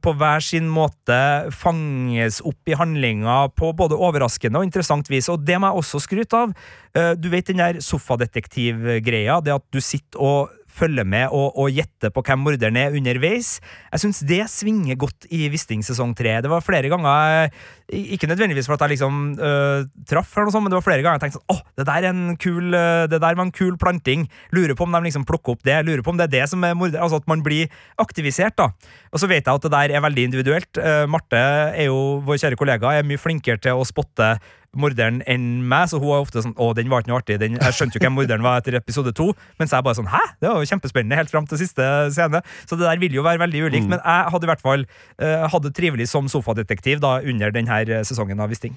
på 0.00 0.12
hver 0.14 0.44
sin 0.44 0.68
måte 0.70 1.16
fanges 1.54 2.38
opp 2.46 2.70
i 2.70 2.76
handlinga 2.78 3.38
på 3.58 3.72
både 3.76 3.98
overraskende 3.98 4.60
og 4.60 4.68
interessant 4.68 5.10
vis. 5.10 5.28
Og 5.32 5.42
det 5.46 5.58
må 5.58 5.70
jeg 5.70 5.82
også 5.82 6.02
skryte 6.04 6.44
av. 6.46 6.54
Eh, 6.96 7.12
du 7.18 7.28
vet 7.32 7.50
den 7.50 7.62
der 7.62 7.80
sofadetektivgreia, 7.84 9.40
det 9.44 9.56
at 9.56 9.66
du 9.74 9.82
sitter 9.82 10.22
og 10.22 10.55
følge 10.76 11.04
med 11.08 11.32
og, 11.34 11.56
og 11.56 11.72
gjette 11.72 12.10
på 12.14 12.22
hvem 12.26 12.42
morderen 12.44 12.78
er 12.80 12.94
underveis. 12.96 13.56
Jeg 13.92 14.02
syns 14.02 14.22
det 14.28 14.42
svinger 14.52 14.98
godt 15.00 15.28
i 15.34 15.46
Wisting 15.52 15.84
sesong 15.86 16.14
tre. 16.16 16.36
Det 16.44 16.52
var 16.52 16.64
flere 16.64 16.90
ganger 16.92 17.50
Ikke 17.88 18.26
nødvendigvis 18.26 18.66
for 18.66 18.76
at 18.76 18.84
jeg 18.84 18.96
liksom 18.96 19.36
øh, 19.38 19.86
traff, 20.08 20.32
eller 20.34 20.48
noe 20.48 20.54
sånt, 20.54 20.66
men 20.66 20.74
det 20.74 20.78
var 20.80 20.86
flere 20.88 21.04
ganger 21.04 21.20
jeg 21.20 21.26
tenkte 21.26 21.38
sånn 21.38 21.54
åh, 21.54 21.62
det 21.78 21.86
der, 21.86 22.06
er 22.08 22.10
en 22.10 22.36
kul, 22.42 22.74
øh, 22.74 23.04
det 23.10 23.20
der 23.22 23.38
var 23.38 23.44
en 23.46 23.54
kul 23.54 23.76
planting. 23.78 24.26
Lurer 24.56 24.74
på 24.74 24.86
om 24.86 24.96
de 24.96 25.04
liksom 25.06 25.26
plukker 25.28 25.54
opp 25.54 25.62
det. 25.66 25.78
Lurer 25.86 26.02
på 26.02 26.14
om 26.14 26.18
det 26.18 26.26
er 26.26 26.34
det 26.34 26.44
som 26.50 26.66
er 26.66 26.74
morder. 26.78 26.98
Altså 27.02 27.22
at 27.22 27.30
man 27.30 27.44
blir 27.46 27.70
aktivisert, 28.02 28.56
da. 28.58 28.72
Og 29.14 29.22
så 29.22 29.30
vet 29.30 29.46
jeg 29.46 29.54
at 29.54 29.66
det 29.66 29.72
der 29.72 29.94
er 29.94 30.04
veldig 30.04 30.28
individuelt. 30.28 30.82
Marte 31.08 31.38
er 31.38 31.86
jo 31.86 32.20
vår 32.26 32.42
kjære 32.42 32.58
kollega, 32.58 32.90
er 32.92 33.06
mye 33.06 33.20
flinkere 33.20 33.62
til 33.62 33.78
å 33.78 33.86
spotte 33.86 34.34
morderen 34.74 35.22
enn 35.30 35.62
meg, 35.68 35.88
så 35.90 36.00
hun 36.02 36.12
er 36.14 36.24
ofte 36.24 36.42
sånn 36.42 36.54
'Å, 36.56 36.74
den 36.74 36.90
var 36.90 37.02
ikke 37.02 37.12
noe 37.12 37.20
artig'. 37.20 37.38
Den, 37.40 37.58
jeg 37.60 37.76
skjønte 37.76 37.98
jo 37.98 38.04
hvem 38.04 38.16
morderen 38.16 38.42
var 38.42 38.60
etter 38.60 38.76
episode 38.78 39.12
to. 39.14 39.32
Mens 39.58 39.72
jeg 39.72 39.84
bare 39.84 39.98
sånn 39.98 40.10
'Hæ?! 40.10 40.22
Det 40.40 40.48
var 40.50 40.60
jo 40.60 40.70
kjempespennende 40.72 41.16
helt 41.16 41.30
fram 41.30 41.46
til 41.46 41.58
siste 41.58 41.82
scene'. 42.10 42.42
Så 42.66 42.76
det 42.76 42.86
der 42.86 42.98
vil 42.98 43.14
jo 43.14 43.22
være 43.22 43.38
veldig 43.38 43.62
ulikt. 43.68 43.86
Mm. 43.86 43.90
Men 43.90 44.00
jeg 44.04 44.30
hadde 44.32 44.44
i 44.44 44.52
hvert 44.52 44.64
fall 44.64 44.86
uh, 45.22 45.48
hadde 45.48 45.72
trivelig 45.72 46.08
som 46.08 46.28
sofadetektiv 46.28 47.00
da 47.00 47.20
under 47.20 47.50
denne 47.50 47.80
eh, 47.86 48.04
sesongen 48.04 48.40
av 48.40 48.48
Wisting. 48.48 48.76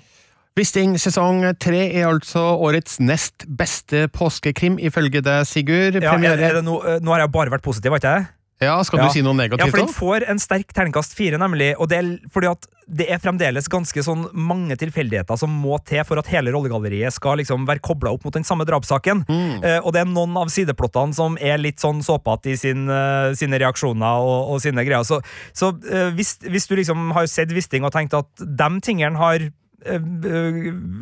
Wisting 0.58 0.98
sesong 1.00 1.44
tre 1.62 1.86
er 1.94 2.08
altså 2.10 2.42
årets 2.58 3.00
nest 3.00 3.46
beste 3.48 4.08
påskekrim, 4.12 4.80
ifølge 4.80 5.22
deg, 5.22 5.46
Sigurd. 5.48 6.02
Ja, 6.02 6.18
er, 6.18 6.42
er 6.50 6.62
no, 6.62 6.82
uh, 6.82 6.98
nå 7.00 7.14
har 7.14 7.24
jeg 7.24 7.32
bare 7.32 7.54
vært 7.54 7.64
positiv, 7.64 7.94
har 7.94 8.02
ikke 8.02 8.16
jeg? 8.18 8.28
Ja, 8.60 8.76
Skal 8.84 9.00
du 9.00 9.06
ja. 9.08 9.14
si 9.14 9.22
noe 9.24 9.38
negativt? 9.38 9.64
Ja, 9.64 9.72
for 9.72 9.80
Den 9.80 9.94
får 9.96 10.26
en 10.28 10.42
sterk 10.42 10.74
terningkast 10.76 11.16
fire, 11.16 11.40
nemlig. 11.40 11.72
Og 11.80 11.88
det 11.92 12.02
er 12.02 12.10
fordi 12.34 12.50
at 12.52 12.68
det 12.90 13.06
er 13.14 13.22
fremdeles 13.22 13.70
ganske 13.72 14.02
sånn 14.04 14.26
mange 14.34 14.76
tilfeldigheter 14.82 15.38
som 15.40 15.54
må 15.62 15.78
til 15.88 16.02
for 16.08 16.20
at 16.20 16.30
hele 16.34 16.52
rollegalleriet 16.56 17.14
skal 17.16 17.38
liksom 17.40 17.68
være 17.70 17.84
kobla 17.86 18.12
opp 18.16 18.26
mot 18.26 18.36
den 18.36 18.48
samme 18.48 18.66
drapssaken. 18.68 19.24
Mm. 19.30 19.54
Uh, 19.64 19.78
og 19.78 19.94
det 19.96 20.02
er 20.02 20.10
noen 20.10 20.36
av 20.42 20.52
sideplottene 20.52 21.16
som 21.16 21.38
er 21.40 21.62
litt 21.62 21.80
sånn 21.80 22.02
såpete 22.04 22.52
i 22.52 22.58
sin, 22.60 22.90
uh, 22.92 23.32
sine 23.38 23.62
reaksjoner 23.62 24.26
og, 24.26 24.56
og, 24.56 24.60
sine 24.66 24.84
greier. 24.88 25.08
Så, 25.08 25.22
så 25.56 25.72
uh, 25.72 26.10
hvis, 26.18 26.36
hvis, 26.44 26.68
du 26.68 26.76
liksom 26.82 27.14
har 27.16 27.30
sett 27.32 27.54
Wisting 27.56 27.88
og 27.88 27.96
tenkt 27.96 28.18
at 28.18 28.30
de 28.44 28.70
tingene 28.84 29.20
har 29.22 29.50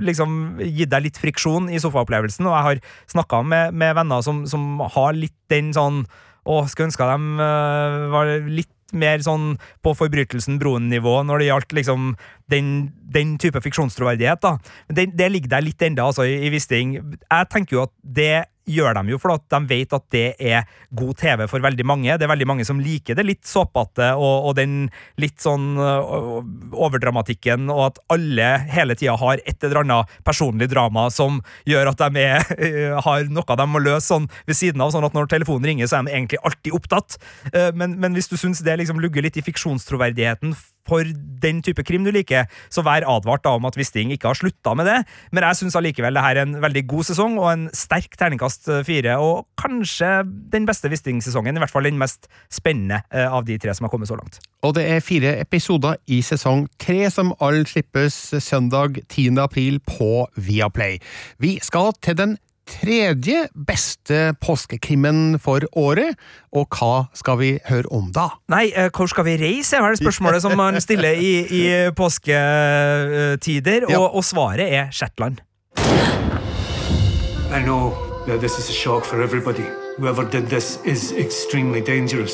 liksom 0.06 0.60
gitt 0.62 0.92
deg 0.92 1.08
litt 1.08 1.16
friksjon 1.18 1.66
i 1.74 1.80
sofaopplevelsen, 1.82 2.46
og 2.46 2.54
jeg 2.54 2.66
har 2.68 2.82
snakka 3.10 3.40
med, 3.42 3.74
med, 3.74 3.96
venner 3.98 4.22
som, 4.22 4.44
som 4.46 4.84
har 4.94 5.18
litt 5.18 5.34
den 5.50 5.72
sånn 5.74 6.04
og 6.48 6.72
skulle 6.72 6.90
ønske 6.90 7.08
de 7.12 7.44
uh, 7.44 8.08
var 8.14 8.34
litt 8.48 8.72
mer 8.96 9.20
sånn 9.20 9.58
på 9.84 9.92
forbrytelsen 10.00 10.60
Broen-nivå 10.62 11.20
når 11.28 11.42
det 11.42 11.48
gjaldt 11.50 11.74
liksom 11.76 12.14
den, 12.52 12.70
den 13.04 13.36
type 13.42 13.60
fiksjonstroverdighet. 13.64 14.40
da. 14.44 14.56
Det, 14.88 15.10
det 15.18 15.28
ligger 15.34 15.58
der 15.58 15.66
litt 15.66 15.84
enda 15.84 16.08
altså, 16.08 16.24
i, 16.24 16.38
i 16.48 16.52
Wisting. 16.54 16.96
Jeg 17.20 17.50
tenker 17.52 17.78
jo 17.78 17.84
at 17.90 17.94
det 18.02 18.48
gjør 18.68 19.00
de 19.00 19.14
jo 19.14 19.20
for 19.22 19.34
at 19.36 19.46
de 19.54 19.60
vet 19.70 19.96
at 19.96 20.06
det 20.14 20.26
er 20.38 20.68
god 20.98 21.16
TV 21.20 21.46
for 21.50 21.64
veldig 21.64 21.86
mange. 21.88 22.18
Det 22.18 22.28
er 22.28 22.32
veldig 22.32 22.50
mange 22.50 22.68
som 22.68 22.82
liker 22.84 23.18
det 23.18 23.26
litt 23.28 23.48
såpete 23.48 24.12
og, 24.16 24.50
og, 24.50 24.54
den 24.58 24.88
litt 25.22 25.40
sånn 25.44 25.76
uh, 25.80 26.40
overdramatikken, 26.76 27.68
og 27.74 27.84
at 27.88 28.02
alle 28.14 28.50
hele 28.72 28.98
tida 28.98 29.18
har 29.20 29.42
et 29.44 29.64
eller 29.66 29.84
annet 29.84 30.18
personlig 30.28 30.70
drama 30.72 31.08
som 31.14 31.42
gjør 31.70 31.94
at 31.94 32.04
de 32.04 32.24
er, 32.24 32.48
uh, 32.58 32.98
har 33.06 33.28
noe 33.32 33.58
de 33.58 33.68
må 33.70 33.82
løse 33.84 34.08
sånn 34.08 34.28
ved 34.48 34.58
siden 34.60 34.84
av, 34.84 34.94
sånn 34.94 35.06
at 35.08 35.16
når 35.16 35.30
telefonen 35.32 35.68
ringer, 35.68 35.90
så 35.90 36.00
er 36.00 36.08
de 36.08 36.16
egentlig 36.16 36.42
alltid 36.46 36.76
opptatt. 36.78 37.20
Uh, 37.54 37.70
men, 37.78 37.98
men 38.02 38.18
hvis 38.18 38.32
du 38.32 38.38
syns 38.40 38.64
det 38.66 38.80
liksom 38.82 39.02
lugger 39.04 39.26
litt 39.26 39.40
i 39.40 39.46
fiksjonstroverdigheten 39.46 40.56
for 40.88 41.08
den 41.42 41.62
type 41.66 41.84
krim 41.86 42.06
du 42.08 42.12
liker, 42.14 42.48
så 42.74 42.84
vær 42.86 43.06
advart 43.08 43.44
da 43.46 43.54
om 43.58 43.68
at 43.70 43.78
Wisting 43.78 44.12
ikke 44.16 44.32
har 44.32 44.40
slutta 44.40 44.74
med 44.78 44.90
det. 44.90 44.98
Men 45.36 45.46
jeg 45.46 45.60
syns 45.60 45.78
allikevel 45.78 46.18
det 46.18 46.24
her 46.24 46.40
er 46.40 46.48
en 46.48 46.58
veldig 46.64 46.86
god 46.90 47.10
sesong 47.12 47.38
og 47.42 47.50
en 47.52 47.68
sterk 47.76 48.18
terningkast 48.18 48.72
fire. 48.88 49.18
Og 49.22 49.46
kanskje 49.60 50.24
den 50.54 50.68
beste 50.70 50.90
Wisting-sesongen, 50.92 51.58
i 51.58 51.64
hvert 51.64 51.74
fall 51.74 51.88
den 51.88 52.00
mest 52.02 52.30
spennende 52.54 53.04
eh, 53.12 53.28
av 53.28 53.46
de 53.48 53.60
tre 53.62 53.76
som 53.78 53.88
har 53.88 53.94
kommet 53.94 54.10
så 54.10 54.18
langt. 54.20 54.42
Og 54.66 54.74
det 54.78 54.88
er 54.90 55.06
fire 55.06 55.36
episoder 55.42 56.00
i 56.10 56.24
sesong 56.26 56.66
tre 56.82 57.06
som 57.14 57.34
alle 57.44 57.68
slippes 57.70 58.16
søndag 58.44 58.98
10. 59.06 59.38
april 59.44 59.80
på 59.86 60.26
Viaplay. 60.36 60.98
Vi 61.38 61.58
skal 61.64 61.94
til 62.02 62.18
den 62.18 62.38
tredje 62.68 63.48
beste 63.68 64.34
påskekrimmen 64.44 65.40
for 65.40 65.60
året, 65.78 66.16
og 66.52 66.68
hva 66.78 67.06
skal 67.18 67.38
vi 67.40 67.50
høre 67.70 67.88
om 67.92 68.12
da? 68.16 68.28
Nei, 68.52 68.68
eh, 68.76 68.90
hvor 68.94 69.08
skal 69.12 69.26
vi 69.26 69.38
reise, 69.42 69.78
er 69.78 69.82
vel 69.88 69.98
spørsmålet 70.00 70.42
som 70.44 70.56
man 70.60 70.78
stiller 70.84 71.16
i, 71.18 71.34
i 71.48 71.64
påsketider, 71.96 73.88
Ja. 73.90 74.00
og, 74.00 74.16
og 74.16 74.24
svaret 74.24 74.68
er 74.74 74.92
Shetland. 74.92 75.40
I 75.78 77.60
know 77.64 77.94
that 78.28 78.40
this 78.42 78.60
is 78.60 78.70
a 78.70 78.74
shock 78.74 79.06
for 79.06 79.22
everybody. 79.24 79.64
Whoever 79.98 80.24
did 80.30 80.48
this 80.48 80.80
is 80.86 81.12
extremely 81.18 81.82
dangerous. 81.82 82.34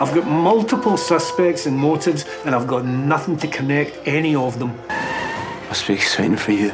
I've 0.00 0.12
got 0.14 0.26
multiple 0.26 0.96
suspects 0.96 1.66
and 1.66 1.76
motives, 1.76 2.24
and 2.44 2.54
I've 2.54 2.66
got 2.66 2.84
nothing 2.84 3.36
to 3.38 3.46
connect 3.48 4.06
any 4.06 4.34
of 4.36 4.58
them. 4.58 4.70
Must 5.68 5.86
be 5.86 5.94
exciting 5.94 6.36
for 6.36 6.52
you. 6.52 6.70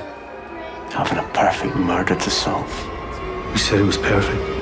Having 0.94 1.18
a 1.18 1.28
perfect 1.34 1.74
murder 1.74 2.14
to 2.14 2.30
solve. 2.30 2.70
You 3.50 3.58
said 3.58 3.80
it 3.80 3.84
was 3.84 3.98
perfect. 3.98 4.53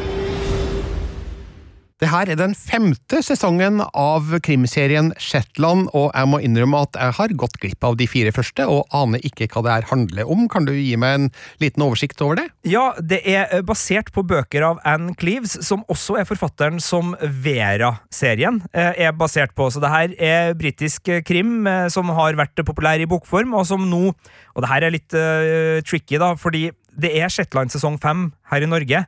Det 2.03 2.09
her 2.11 2.33
er 2.33 2.35
den 2.35 2.55
femte 2.59 3.21
sesongen 3.23 3.77
av 3.79 4.33
krimserien 4.43 5.13
Shetland, 5.23 5.85
og 5.95 6.09
jeg 6.11 6.27
må 6.33 6.41
innrømme 6.43 6.81
at 6.83 6.99
jeg 6.99 7.15
har 7.15 7.35
gått 7.39 7.61
glipp 7.63 7.87
av 7.87 7.95
de 8.01 8.09
fire 8.11 8.33
første, 8.35 8.67
og 8.67 8.91
aner 8.99 9.23
ikke 9.23 9.47
hva 9.53 9.63
det 9.63 9.77
her 9.77 9.87
handler 9.93 10.33
om. 10.35 10.49
Kan 10.51 10.67
du 10.67 10.73
gi 10.75 10.97
meg 10.99 11.15
en 11.15 11.31
liten 11.63 11.87
oversikt 11.87 12.19
over 12.27 12.41
det? 12.41 12.49
Ja, 12.67 12.89
det 12.99 13.21
er 13.23 13.47
eh, 13.55 13.63
basert 13.63 14.11
på 14.11 14.27
bøker 14.27 14.67
av 14.73 14.83
Anne 14.83 15.15
Cleaves, 15.15 15.55
som 15.63 15.87
også 15.87 16.19
er 16.19 16.27
forfatteren 16.27 16.83
som 16.83 17.15
Vera-serien 17.23 18.65
eh, 18.75 18.99
er 19.07 19.15
basert 19.15 19.55
på. 19.55 19.71
Så 19.71 19.79
det 19.79 19.95
her 19.95 20.19
er 20.19 20.59
britisk 20.59 21.07
eh, 21.07 21.23
krim 21.23 21.71
som 21.95 22.11
har 22.19 22.35
vært 22.35 22.67
populær 22.67 22.99
i 22.99 23.07
bokform, 23.07 23.55
og 23.55 23.69
som 23.71 23.87
nå 23.87 24.09
Og 24.11 24.65
det 24.65 24.69
her 24.69 24.85
er 24.85 24.93
litt 24.93 25.15
uh, 25.15 25.79
tricky, 25.87 26.19
da, 26.21 26.35
fordi 26.37 26.67
det 26.99 27.15
er 27.15 27.31
Shetland 27.33 27.71
sesong 27.73 27.95
fem 28.03 28.33
her 28.51 28.67
i 28.67 28.69
Norge. 28.69 29.07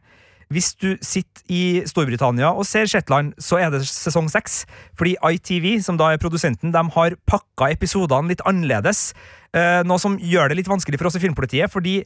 Hvis 0.53 0.75
du 0.77 0.97
sitter 1.01 1.43
i 1.49 1.83
Storbritannia 1.89 2.51
og 2.53 2.67
ser 2.69 2.87
Shetland, 2.91 3.33
så 3.39 3.59
er 3.63 3.71
det 3.71 3.83
sesong 3.89 4.29
seks. 4.33 4.65
Fordi 4.99 5.15
ITV, 5.21 5.81
som 5.83 5.97
da 6.01 6.13
er 6.13 6.21
produsenten, 6.23 6.73
de 6.75 6.83
har 6.97 7.17
pakka 7.27 7.71
episodene 7.73 8.29
litt 8.33 8.43
annerledes. 8.49 9.13
Eh, 9.55 9.83
noe 9.87 9.99
som 10.03 10.19
gjør 10.19 10.49
det 10.51 10.57
litt 10.61 10.69
vanskelig 10.71 10.99
for 10.99 11.07
oss 11.09 11.17
i 11.17 11.23
Filmpolitiet, 11.23 11.71
fordi 11.73 12.01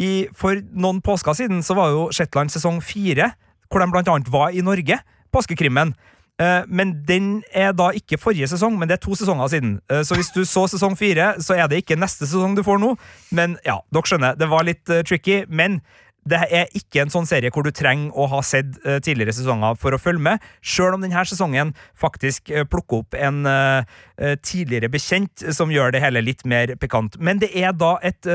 i, 0.00 0.28
for 0.36 0.60
noen 0.72 1.00
påsker 1.04 1.34
siden 1.36 1.62
så 1.66 1.74
var 1.76 1.90
jo 1.94 2.08
Shetland 2.14 2.52
sesong 2.54 2.80
fire, 2.84 3.32
hvor 3.70 3.80
de 3.82 3.90
blant 3.92 4.08
annet 4.08 4.30
var 4.32 4.50
i 4.54 4.62
Norge. 4.64 4.98
Påskekrimmen. 5.32 5.94
Eh, 6.40 6.62
Men 6.68 6.94
den 7.06 7.42
er 7.52 7.72
da 7.76 7.90
ikke 7.92 8.16
forrige 8.18 8.48
sesong, 8.48 8.78
men 8.78 8.88
det 8.88 8.96
er 8.96 9.04
to 9.04 9.12
sesonger 9.14 9.48
siden. 9.52 9.80
Eh, 9.90 10.02
Så 10.02 10.14
hvis 10.16 10.32
du 10.32 10.44
så 10.44 10.66
sesong 10.68 10.96
fire, 10.96 11.34
så 11.38 11.54
er 11.58 11.68
det 11.68 11.82
ikke 11.84 11.98
neste 12.00 12.26
sesong 12.26 12.54
du 12.56 12.62
får 12.62 12.80
nå. 12.80 12.94
Men 13.30 13.58
ja, 13.64 13.78
dere 13.92 14.02
skjønner, 14.08 14.38
det 14.40 14.48
var 14.48 14.64
litt 14.64 14.84
tricky. 14.84 15.44
Men 15.48 15.80
det 16.28 16.40
er 16.52 16.68
ikke 16.76 17.04
en 17.04 17.12
sånn 17.12 17.28
serie 17.28 17.50
hvor 17.52 17.64
du 17.64 17.72
trenger 17.72 18.12
å 18.12 18.26
ha 18.28 18.40
sett 18.44 18.76
eh, 18.84 18.98
tidligere 19.00 19.32
sesonger 19.36 19.78
for 19.80 19.96
å 19.96 20.00
følge 20.00 20.24
med, 20.26 20.44
sjøl 20.60 20.96
om 20.96 21.04
denne 21.04 21.24
sesongen 21.24 21.72
faktisk 21.98 22.52
eh, 22.52 22.66
plukker 22.68 23.04
opp 23.04 23.16
en 23.16 23.46
eh, 23.48 24.36
tidligere 24.44 24.90
bekjent 24.92 25.46
som 25.56 25.72
gjør 25.72 25.94
det 25.94 26.02
hele 26.04 26.20
litt 26.20 26.44
mer 26.48 26.74
pikant. 26.80 27.16
Men 27.16 27.40
det 27.40 27.48
er 27.56 27.72
da 27.72 27.94
et 28.04 28.26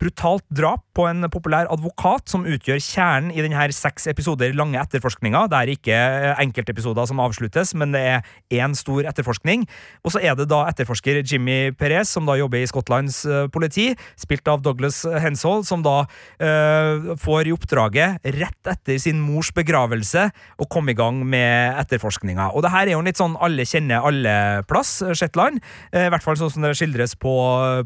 brutalt 0.00 0.44
drap 0.48 0.86
på 0.96 1.04
en 1.04 1.26
populær 1.28 1.68
advokat 1.68 2.32
som 2.32 2.46
utgjør 2.48 2.80
kjernen 2.80 3.34
i 3.34 3.42
denne 3.44 3.66
seks 3.76 4.08
episoder 4.08 4.54
lange 4.56 4.80
etterforskninga. 4.80 5.42
Det 5.52 5.58
er 5.58 5.72
ikke 5.74 5.98
enkeltepisoder 6.46 7.10
som 7.10 7.20
avsluttes, 7.20 7.74
men 7.76 7.92
det 7.92 8.00
er 8.14 8.32
én 8.56 8.72
stor 8.78 9.04
etterforskning. 9.10 9.66
Og 10.00 10.14
så 10.14 10.22
er 10.24 10.38
det 10.38 10.48
da 10.48 10.62
etterforsker 10.70 11.20
Jimmy 11.20 11.74
Perez, 11.76 12.08
som 12.08 12.24
da 12.24 12.38
jobber 12.40 12.62
i 12.62 12.70
Skottlands 12.70 13.20
politi, 13.52 13.90
spilt 14.16 14.48
av 14.48 14.64
Douglas 14.64 15.02
Henshaw, 15.04 15.60
som 15.68 15.84
da 15.84 15.98
eh, 16.40 17.17
får 17.20 17.48
i 17.48 17.54
oppdraget, 17.54 18.24
rett 18.38 18.70
etter 18.72 18.98
sin 19.02 19.20
mors 19.22 19.50
begravelse, 19.54 20.28
å 20.58 20.68
komme 20.70 20.92
i 20.92 20.98
gang 20.98 21.20
med 21.26 21.78
etterforskninga. 21.82 22.50
Og 22.54 22.64
det 22.64 22.72
her 22.74 22.86
er 22.86 22.96
jo 22.96 23.04
litt 23.06 23.20
sånn 23.20 23.36
alle 23.42 23.66
kjenner 23.68 24.06
alle-plass, 24.08 24.98
Shetland. 25.18 25.62
Eh, 25.92 26.06
I 26.06 26.12
hvert 26.12 26.24
fall 26.24 26.38
sånn 26.40 26.52
som 26.54 26.66
det 26.66 26.74
skildres 26.78 27.16
på, 27.20 27.34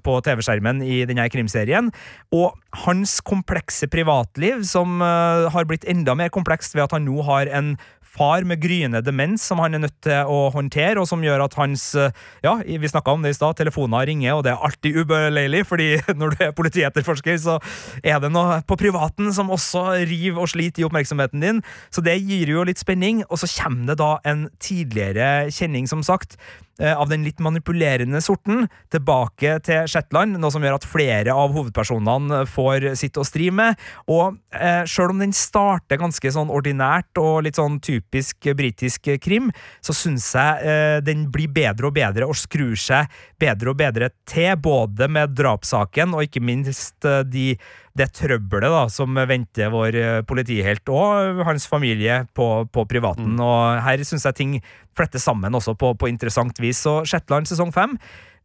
på 0.04 0.18
TV-skjermen 0.26 0.84
i 0.84 1.02
denne 1.08 1.28
krimserien. 1.32 1.90
Og 2.34 2.52
hans 2.86 3.18
komplekse 3.24 3.88
privatliv, 3.92 4.62
som 4.68 5.02
eh, 5.04 5.48
har 5.52 5.68
blitt 5.68 5.88
enda 5.88 6.16
mer 6.18 6.32
komplekst 6.34 6.76
ved 6.76 6.86
at 6.86 6.96
han 6.96 7.06
nå 7.08 7.24
har 7.26 7.50
en 7.52 7.74
far 8.12 8.44
med 8.48 8.60
gryende 8.62 9.00
demens 9.04 9.44
som 9.48 9.60
han 9.62 9.74
er 9.74 9.84
nødt 9.86 9.98
til 10.04 10.28
å 10.28 10.50
håndtere, 10.54 11.00
og 11.00 11.08
som 11.08 11.22
gjør 11.24 11.46
at 11.46 11.56
hans 11.58 11.92
eh, 11.98 12.12
Ja, 12.44 12.56
vi 12.62 12.90
om 13.02 13.22
det 13.24 13.32
i 13.32 13.36
stad, 13.36 13.56
telefoner 13.56 14.06
ringer, 14.06 14.34
og 14.36 14.44
det 14.44 14.52
er 14.52 14.64
alltid 14.64 14.98
ubeleilig, 15.02 15.64
fordi 15.70 15.88
når 16.14 16.34
du 16.34 16.44
er 16.44 16.56
politietterforsker, 16.56 17.38
så 17.40 17.58
er 18.04 18.20
det 18.22 18.32
noe 18.32 18.60
på 18.66 18.78
privaten 18.80 19.32
som 19.32 19.52
også 19.52 20.04
river 20.08 20.44
og 20.44 20.52
sliter 20.52 20.82
i 20.82 20.88
oppmerksomheten 20.88 21.42
din. 21.42 21.62
Så 21.90 22.04
det 22.04 22.18
gir 22.20 22.52
jo 22.52 22.66
litt 22.68 22.82
spenning, 22.82 23.24
og 23.28 23.40
så 23.40 23.50
kommer 23.50 23.92
det 23.92 24.00
da 24.02 24.16
en 24.28 24.48
tidligere 24.62 25.50
kjenning, 25.52 25.88
som 25.90 26.04
sagt, 26.06 26.36
av 26.80 27.10
den 27.10 27.24
litt 27.26 27.40
manipulerende 27.42 28.20
sorten, 28.24 28.64
tilbake 28.90 29.58
til 29.66 29.84
Shetland, 29.90 30.38
noe 30.40 30.52
som 30.52 30.64
gjør 30.64 30.78
at 30.78 30.86
flere 30.88 31.34
av 31.36 31.52
hovedpersonene 31.54 32.42
får 32.48 32.92
sitt 32.98 33.18
å 33.20 33.26
stri 33.26 33.50
med. 33.54 33.78
Og 34.10 34.38
eh, 34.56 34.82
sjøl 34.88 35.12
om 35.14 35.22
den 35.22 35.34
starter 35.36 36.00
ganske 36.00 36.32
sånn 36.32 36.52
ordinært 36.52 37.20
og 37.20 37.42
litt 37.46 37.60
sånn 37.60 37.78
typisk 37.84 38.48
britisk 38.56 39.12
krim, 39.22 39.50
så 39.84 39.94
syns 39.96 40.30
jeg 40.36 40.72
eh, 40.72 40.98
den 41.04 41.28
blir 41.32 41.52
bedre 41.52 41.90
og 41.90 41.96
bedre 41.96 42.28
og 42.28 42.38
skrur 42.38 42.78
seg 42.78 43.10
bedre 43.42 43.72
og 43.72 43.78
bedre 43.80 44.10
til, 44.28 44.54
både 44.62 45.08
med 45.12 45.36
drapssaken 45.36 46.16
og 46.16 46.26
ikke 46.28 46.44
minst 46.44 47.08
eh, 47.08 47.22
de 47.26 47.52
det 47.98 48.08
trøbbelet 48.16 48.72
da, 48.72 48.82
som 48.92 49.18
venter 49.28 49.72
vår 49.72 49.96
eh, 50.00 50.20
politihelt 50.28 50.88
og 50.92 51.42
hans 51.46 51.66
familie 51.68 52.22
på, 52.36 52.48
på 52.72 52.84
privaten. 52.88 53.34
Og 53.36 53.82
her 53.84 54.04
syns 54.08 54.24
jeg 54.28 54.38
ting 54.38 54.54
fletter 54.96 55.20
sammen 55.20 55.52
også 55.54 55.74
på, 55.78 55.92
på 56.00 56.08
interessant 56.08 56.56
vis. 56.62 56.80
Så 56.86 57.02
Shetland 57.08 57.50
sesong 57.50 57.72
fem 57.74 57.98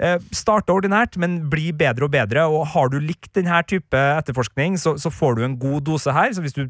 eh, 0.03 0.17
starter 0.35 0.75
ordinært, 0.75 1.15
men 1.21 1.39
blir 1.51 1.75
bedre 1.79 2.09
og 2.09 2.15
bedre. 2.15 2.43
Og 2.51 2.67
har 2.73 2.91
du 2.91 2.99
likt 2.99 3.31
denne 3.39 3.61
type 3.69 4.03
etterforskning, 4.17 4.75
så, 4.81 4.97
så 4.99 5.13
får 5.13 5.39
du 5.39 5.47
en 5.47 5.59
god 5.61 5.87
dose 5.87 6.11
her. 6.11 6.35
Så 6.35 6.43
hvis 6.43 6.57
du 6.57 6.65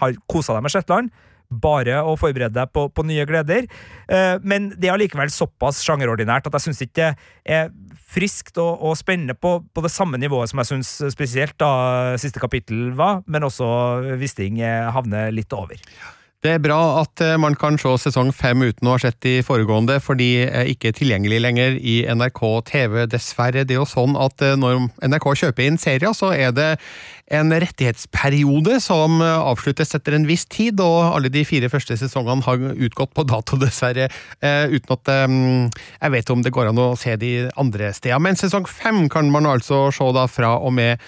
har 0.00 0.16
kosa 0.30 0.56
deg 0.56 0.64
med 0.64 0.72
Shetland, 0.72 1.12
bare 1.52 1.98
å 2.00 2.14
forberede 2.16 2.56
deg 2.56 2.70
på, 2.72 2.86
på 2.88 3.04
nye 3.06 3.26
gleder. 3.28 3.68
Eh, 4.08 4.36
men 4.40 4.70
det 4.72 4.88
er 4.88 4.96
allikevel 4.96 5.32
såpass 5.32 5.82
sjangerordinært 5.84 6.48
at 6.48 6.56
jeg 6.56 6.68
syns 6.68 6.84
ikke 6.86 7.12
det 7.12 7.58
er 7.58 7.72
friskt 8.12 8.58
og, 8.60 8.82
og 8.84 8.96
spennende 9.00 9.36
på, 9.38 9.58
på 9.72 9.84
det 9.84 9.92
samme 9.92 10.20
nivået 10.20 10.50
som 10.50 10.60
jeg 10.62 10.70
syns 10.72 10.90
spesielt 11.14 11.56
da 11.60 12.16
siste 12.20 12.42
kapittel 12.42 12.90
var, 12.98 13.22
men 13.26 13.48
også 13.48 13.68
Wisting 14.20 14.60
eh, 14.60 14.90
havner 14.92 15.32
litt 15.34 15.52
over. 15.56 15.80
Det 16.42 16.56
er 16.56 16.62
bra 16.62 16.76
at 16.98 17.22
eh, 17.22 17.36
man 17.38 17.54
kan 17.54 17.76
se 17.78 17.92
sesong 18.02 18.32
fem 18.34 18.64
uten 18.66 18.88
å 18.90 18.96
ha 18.96 19.00
sett 19.04 19.20
de 19.22 19.36
foregående, 19.46 20.00
for 20.02 20.18
de 20.18 20.42
er 20.42 20.66
ikke 20.72 20.90
tilgjengelig 20.98 21.38
lenger 21.38 21.76
i 21.78 22.00
NRK 22.10 22.40
TV, 22.66 22.96
dessverre. 23.06 23.62
Det 23.62 23.76
er 23.76 23.78
jo 23.78 23.86
sånn 23.86 24.18
at 24.18 24.42
eh, 24.42 24.56
når 24.58 24.88
NRK 25.06 25.28
kjøper 25.38 25.68
inn 25.68 25.78
serier, 25.78 26.10
så 26.18 26.32
er 26.34 26.50
det 26.56 26.72
en 27.30 27.54
rettighetsperiode 27.54 28.80
som 28.82 29.22
eh, 29.22 29.46
avsluttes 29.52 29.94
etter 29.94 30.18
en 30.18 30.26
viss 30.26 30.42
tid, 30.50 30.82
og 30.82 31.12
alle 31.12 31.30
de 31.30 31.44
fire 31.46 31.70
første 31.70 31.94
sesongene 32.00 32.42
har 32.48 32.66
utgått 32.74 33.14
på 33.14 33.26
dato, 33.30 33.60
dessverre, 33.62 34.10
eh, 34.42 34.64
uten 34.74 34.96
at 34.98 35.12
eh, 35.14 35.38
jeg 36.02 36.16
vet 36.16 36.34
om 36.34 36.42
det 36.42 36.54
går 36.58 36.72
an 36.72 36.82
å 36.82 36.92
se 36.98 37.14
de 37.22 37.36
andre 37.54 37.94
steder. 37.94 38.18
Men 38.18 38.40
sesong 38.40 38.66
fem 38.66 39.04
kan 39.12 39.30
man 39.30 39.46
altså 39.46 39.84
se 39.94 40.10
da 40.18 40.26
fra 40.26 40.56
og 40.58 40.74
med 40.74 40.96
eh, 40.96 41.06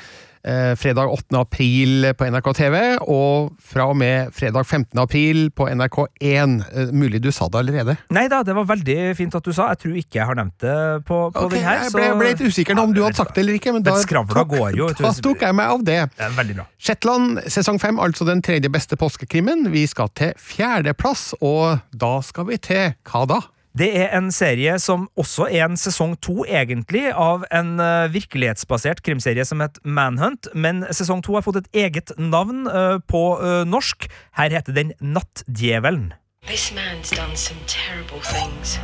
fredag 0.77 1.09
8. 1.09 1.39
april 1.41 2.11
på 2.19 2.27
NRK 2.29 2.49
TV, 2.59 2.77
og 3.01 3.55
fra 3.65 3.87
og 3.89 3.97
med 3.97 4.33
fredag 4.37 4.67
15. 4.67 4.99
april 5.01 5.47
på 5.57 5.69
NRK1. 5.71 6.57
Eh, 6.75 6.93
mulig 6.93 7.23
du 7.25 7.31
sa 7.33 7.49
det 7.49 7.63
allerede? 7.63 7.97
Nei 8.15 8.27
da, 8.33 8.43
det 8.47 8.57
var 8.57 8.67
veldig 8.69 8.99
fint 9.17 9.35
at 9.35 9.47
du 9.47 9.55
sa. 9.57 9.71
Jeg 9.73 9.83
tror 9.85 9.97
ikke 10.03 10.21
jeg 10.21 10.29
har 10.29 10.39
nevnt 10.39 10.59
det 10.61 10.77
på, 11.09 11.21
på 11.33 11.47
okay, 11.47 11.57
den 11.57 11.67
her. 11.67 11.81
jeg 11.87 11.95
ble, 11.95 12.29
litt 12.29 12.45
usikker 12.45 12.77
på 12.77 12.87
om 12.91 12.93
du 12.97 13.03
hadde 13.05 13.21
sagt 13.21 13.35
det 13.37 13.45
eller 13.45 13.59
ikke, 13.59 13.75
men 13.77 13.87
da 13.87 13.97
tok, 13.97 14.53
går 14.53 14.79
jo. 14.79 14.91
da 15.01 15.15
tok 15.25 15.47
jeg 15.47 15.57
meg 15.57 15.75
av 15.79 15.87
det. 15.87 15.99
Det 16.19 16.31
veldig 16.37 16.59
bra. 16.61 16.69
Shetland 16.77 17.43
sesong 17.57 17.81
fem, 17.81 18.01
altså 18.03 18.29
den 18.29 18.45
tredje 18.45 18.71
beste 18.73 18.99
påskekrimmen. 19.01 19.71
Vi 19.75 19.87
skal 19.91 20.13
til 20.17 20.35
fjerdeplass, 20.41 21.33
og 21.41 21.81
da 21.97 22.19
skal 22.27 22.51
vi 22.53 22.61
til 22.61 22.95
hva 23.09 23.25
da? 23.31 23.41
Det 23.75 23.89
er 23.99 24.13
en 24.15 24.29
serie 24.31 24.77
som 24.79 25.09
også 25.19 25.49
er 25.51 25.65
en 25.67 25.75
sesong 25.75 26.13
to, 26.23 26.45
egentlig, 26.47 27.09
av 27.11 27.43
en 27.51 27.73
uh, 27.83 28.07
virkelighetsbasert 28.15 29.01
krimserie 29.03 29.43
som 29.43 29.59
het 29.65 29.81
Manhunt, 29.83 30.47
men 30.55 30.85
sesong 30.95 31.25
to 31.27 31.35
har 31.35 31.43
fått 31.43 31.59
et 31.59 31.81
eget 31.83 32.13
navn 32.15 32.69
uh, 32.71 33.03
på 33.03 33.23
uh, 33.43 33.65
norsk. 33.67 34.07
Her 34.39 34.55
heter 34.55 34.79
den 34.79 34.93
Nattdjevelen. 35.03 36.13
This 36.47 36.71
man's 36.71 37.11
done 37.11 37.35
some 37.35 37.59
terrible 37.67 38.23
things. 38.23 38.79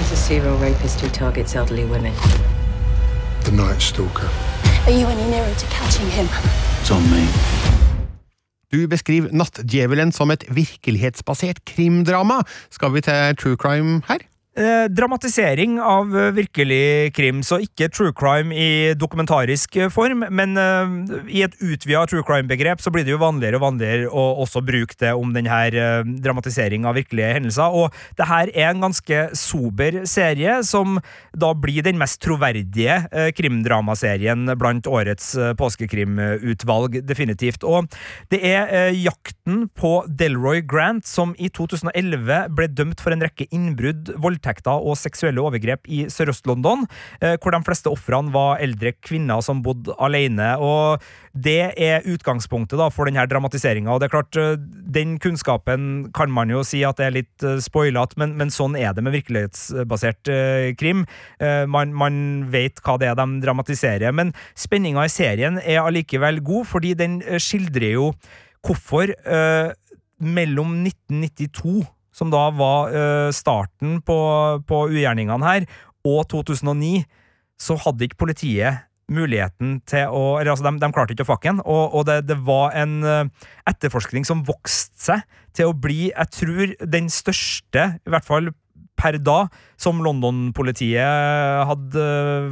He's 0.00 0.10
a 0.10 0.16
serial 0.16 0.58
rapist 0.58 0.98
who 1.00 1.08
targets 1.08 1.54
elderly 1.54 1.84
women. 1.84 2.14
The 3.44 3.52
Night 3.52 3.80
Stalker. 3.80 4.26
Are 4.86 4.90
you 4.90 5.06
any 5.06 5.30
nearer 5.30 5.54
to 5.54 5.66
catching 5.66 6.10
him? 6.10 6.26
It's 6.80 6.90
on 6.90 7.06
me. 7.12 7.79
Du 8.70 8.86
beskriver 8.86 9.32
Nattdjevelen 9.34 10.12
som 10.14 10.30
et 10.30 10.44
virkelighetsbasert 10.46 11.64
krimdrama. 11.66 12.40
Skal 12.70 12.94
vi 12.94 13.02
til 13.02 13.36
true 13.40 13.58
crime 13.58 13.98
her? 14.06 14.22
Eh, 14.58 14.88
dramatisering 14.90 15.76
av 15.78 16.10
eh, 16.18 16.32
virkelig 16.34 17.12
krim, 17.14 17.38
så 17.46 17.60
ikke 17.62 17.86
true 17.94 18.10
crime 18.10 18.50
i 18.50 18.94
dokumentarisk 18.98 19.76
eh, 19.78 19.90
form, 19.94 20.24
men 20.26 20.58
eh, 20.58 20.94
i 21.30 21.44
et 21.46 21.52
utvida 21.62 22.00
true 22.10 22.24
crime-begrep 22.26 22.82
så 22.82 22.90
blir 22.90 23.06
det 23.06 23.12
jo 23.14 23.20
vanligere 23.22 23.60
og 23.60 23.62
vanligere 23.62 24.08
å 24.10 24.24
også 24.42 24.58
bruke 24.66 24.98
det 24.98 25.12
om 25.14 25.30
denne 25.36 25.58
eh, 25.70 26.02
dramatisering 26.24 26.82
av 26.82 26.98
virkelige 26.98 27.36
hendelser. 27.36 27.76
Og 27.78 27.94
det 28.18 28.26
her 28.26 28.50
er 28.50 28.72
en 28.72 28.82
ganske 28.82 29.20
sober 29.38 30.00
serie, 30.10 30.56
som 30.66 30.98
da 31.30 31.52
blir 31.54 31.86
den 31.86 32.02
mest 32.02 32.18
troverdige 32.26 32.98
eh, 33.06 33.30
krimdramaserien 33.38 34.50
blant 34.58 34.90
årets 34.90 35.30
eh, 35.38 35.54
påskekrimutvalg, 35.62 36.98
definitivt. 37.06 37.62
Og 37.62 37.86
det 38.34 38.42
er 38.50 38.66
eh, 38.66 38.98
jakten 38.98 39.68
på 39.78 39.94
Delroy 40.10 40.66
Grant, 40.66 41.06
som 41.06 41.38
i 41.38 41.54
2011 41.54 42.50
ble 42.58 42.70
dømt 42.74 42.98
for 42.98 43.14
en 43.14 43.22
rekke 43.28 43.46
innbrudd, 43.54 44.10
voldtekter 44.40 44.80
og 44.80 44.96
seksuelle 44.98 45.40
overgrep 45.40 45.86
i 45.88 46.06
Sørøst-London, 46.08 46.86
eh, 47.20 47.36
hvor 47.40 47.52
de 47.52 47.62
fleste 47.64 47.90
ofrene 47.90 48.32
var 48.32 48.60
eldre 48.60 48.92
kvinner 49.02 49.40
som 49.42 49.62
bodde 49.62 49.94
alene. 49.98 50.58
og 50.58 51.00
det 51.32 51.74
er 51.78 52.02
utgangspunktet 52.10 52.76
da 52.76 52.88
for 52.90 53.04
denne 53.06 53.22
dramatiseringa. 53.26 53.92
Og 53.92 54.00
det 54.00 54.08
er 54.08 54.16
klart, 54.16 54.36
eh, 54.36 54.56
den 54.58 55.18
kunnskapen 55.18 56.12
kan 56.12 56.28
man 56.28 56.50
jo 56.50 56.64
si 56.64 56.82
at 56.82 56.96
det 56.96 57.06
er 57.06 57.14
litt 57.14 57.44
uh, 57.44 57.60
spoilete, 57.60 58.16
men, 58.16 58.36
men, 58.36 58.50
sånn 58.50 58.74
er 58.74 58.92
det 58.92 59.04
med 59.04 59.12
virkelighetsbasert 59.12 60.28
eh, 60.28 60.74
krim. 60.74 61.06
Eh, 61.38 61.66
man, 61.66 61.94
man, 61.94 62.50
vet 62.50 62.80
hva 62.82 62.98
det 62.98 63.06
er 63.06 63.14
de 63.14 63.40
dramatiserer. 63.44 64.10
Men 64.12 64.32
spenninga 64.58 65.04
i 65.06 65.08
serien 65.08 65.60
er 65.62 65.84
allikevel 65.84 66.40
god, 66.42 66.66
fordi 66.66 66.94
den 66.98 67.22
eh, 67.22 67.38
skildrer 67.38 67.94
jo 67.94 68.10
hvorfor 68.66 69.14
eh, 69.14 69.70
mellom 70.18 70.82
1992 70.82 71.86
som 72.14 72.30
da 72.32 72.48
var 72.54 72.92
uh, 72.94 73.30
starten 73.34 73.98
på, 74.06 74.18
på 74.66 74.84
ugjerningene 74.90 75.46
her, 75.46 75.66
og 76.06 76.24
2009, 76.32 77.04
så 77.60 77.76
hadde 77.82 78.06
ikke 78.06 78.22
politiet 78.24 78.86
muligheten 79.10 79.80
til 79.90 80.12
å 80.14 80.38
eller 80.38 80.52
altså, 80.54 80.68
de, 80.68 80.78
de 80.80 80.90
klarte 80.94 81.14
ikke 81.16 81.26
å 81.26 81.32
fakke 81.32 81.50
den, 81.50 81.60
og, 81.64 81.96
og 81.98 82.06
det, 82.08 82.20
det, 82.30 82.38
var 82.46 82.76
en 82.78 83.00
uh, 83.04 83.50
etterforskning 83.68 84.26
som 84.28 84.44
vokste 84.46 85.02
seg 85.10 85.38
til 85.56 85.70
å 85.70 85.76
bli, 85.76 86.10
jeg 86.12 86.34
tror, 86.36 86.74
den 86.94 87.10
største, 87.12 87.94
i 87.98 88.12
hvert 88.14 88.26
fall 88.26 88.52
per 89.00 89.16
da, 89.24 89.46
som 89.80 90.02
London-politiet 90.04 91.64
hadde 91.70 92.02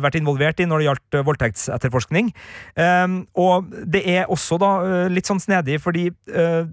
vært 0.00 0.16
involvert 0.16 0.62
i 0.62 0.66
når 0.68 0.80
det 0.80 0.86
gjaldt 0.86 1.18
voldtektsetterforskning. 1.28 2.30
Um, 2.72 3.18
og 3.36 3.68
det 3.84 4.00
er 4.08 4.32
også 4.32 4.56
da 4.62 4.70
litt 5.12 5.28
sånn 5.28 5.42
snedig, 5.44 5.76
fordi 5.84 6.06
uh, 6.32 6.64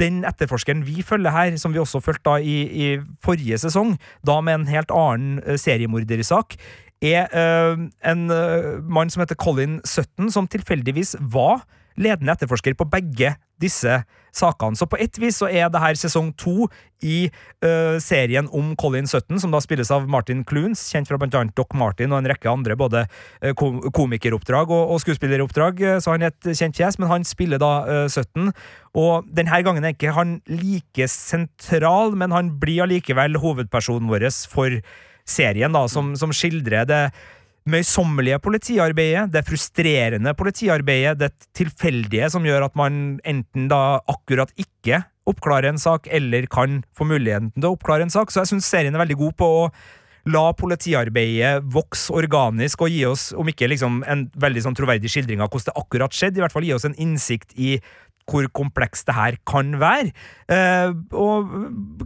den 0.00 0.22
etterforskeren 0.28 0.84
vi 0.86 1.02
følger 1.02 1.34
her, 1.34 1.56
som 1.56 1.74
vi 1.74 1.82
også 1.82 2.00
fulgte 2.04 2.30
da 2.30 2.36
i, 2.42 2.58
i 2.66 2.86
forrige 3.24 3.58
sesong, 3.58 3.96
da 4.26 4.40
med 4.44 4.60
en 4.60 4.68
helt 4.70 4.92
annen 4.94 5.40
uh, 5.46 5.56
seriemordersak, 5.58 6.56
er 7.02 7.28
uh, 7.30 7.78
en 8.06 8.30
uh, 8.30 8.78
mann 8.82 9.10
som 9.10 9.22
heter 9.22 9.38
Colin 9.38 9.78
Sutton, 9.86 10.30
som 10.34 10.48
tilfeldigvis 10.50 11.16
var 11.20 11.62
ledende 11.98 12.34
etterforsker 12.34 12.76
på 12.78 12.86
begge 12.88 13.34
disse 13.58 14.00
sakene. 14.34 14.78
Så 14.78 14.86
på 14.86 14.98
ett 15.00 15.18
vis 15.18 15.38
så 15.40 15.48
er 15.50 15.70
det 15.72 15.80
her 15.82 15.98
sesong 15.98 16.30
to 16.38 16.68
i 17.02 17.28
uh, 17.64 17.98
serien 18.02 18.48
om 18.54 18.74
Colin 18.78 19.08
Sutton, 19.10 19.40
som 19.40 19.54
da 19.54 19.60
spilles 19.62 19.90
av 19.94 20.06
Martin 20.10 20.44
Clunes, 20.46 20.84
kjent 20.92 21.10
fra 21.10 21.18
annet 21.18 21.54
Doc 21.58 21.74
Martin 21.78 22.12
og 22.12 22.20
en 22.20 22.30
rekke 22.30 22.50
andre, 22.50 22.76
både 22.78 23.04
uh, 23.06 23.52
komikeroppdrag 23.94 24.70
og, 24.70 24.94
og 24.94 25.02
skuespilleroppdrag, 25.02 25.82
uh, 25.82 25.98
så 26.02 26.14
han 26.14 26.26
er 26.26 26.34
et 26.34 26.50
kjent 26.58 26.78
fjes, 26.78 27.00
men 27.00 27.10
han 27.10 27.26
spiller 27.26 27.62
da 27.62 27.72
Sutton. 28.10 28.52
Og 28.98 29.26
denne 29.34 29.62
gangen 29.66 29.86
er 29.86 29.94
ikke 29.94 30.14
han 30.16 30.38
like 30.50 31.08
sentral, 31.10 32.14
men 32.18 32.34
han 32.34 32.54
blir 32.62 32.84
allikevel 32.86 33.38
hovedpersonen 33.42 34.10
vår 34.10 34.28
for 34.50 34.80
serien, 35.28 35.74
da, 35.74 35.84
som, 35.90 36.14
som 36.18 36.32
skildrer 36.34 36.88
det 36.88 37.02
møysommelige 37.68 38.38
politiarbeidet, 38.40 39.28
det 39.34 39.44
frustrerende 39.48 40.34
politiarbeidet, 40.38 41.18
det 41.20 41.48
tilfeldige 41.56 42.30
som 42.32 42.46
gjør 42.46 42.68
at 42.68 42.78
man 42.78 43.18
enten 43.28 43.68
da 43.70 44.00
akkurat 44.08 44.52
ikke 44.56 45.02
oppklarer 45.28 45.72
en 45.72 45.80
sak, 45.80 46.08
eller 46.10 46.48
kan 46.50 46.82
få 46.96 47.04
muligheten 47.08 47.52
til 47.56 47.68
å 47.68 47.74
oppklare 47.76 48.06
en 48.06 48.12
sak. 48.12 48.32
Så 48.32 48.42
jeg 48.42 48.54
syns 48.54 48.68
serien 48.70 48.96
er 48.96 49.02
veldig 49.02 49.18
god 49.20 49.36
på 49.40 49.48
å 49.58 49.64
la 50.28 50.50
politiarbeidet 50.56 51.64
vokse 51.72 52.12
organisk 52.16 52.82
og 52.84 52.92
gi 52.92 53.04
oss, 53.08 53.30
om 53.36 53.48
ikke 53.48 53.68
liksom 53.70 54.02
en 54.08 54.26
veldig 54.40 54.64
sånn 54.66 54.76
troverdig 54.76 55.10
skildring 55.12 55.40
av 55.44 55.52
hvordan 55.52 55.70
det 55.70 55.80
akkurat 55.82 56.16
skjedde, 56.16 56.40
i 56.40 56.44
hvert 56.44 56.54
fall 56.54 56.66
gi 56.66 56.74
oss 56.76 56.88
en 56.88 56.96
innsikt 57.00 57.54
i 57.56 57.78
hvor 58.28 58.46
komplekst 58.54 59.08
det 59.08 59.16
her 59.16 59.38
kan 59.48 59.74
være. 59.80 60.12
Eh, 60.48 60.92
og 61.16 61.48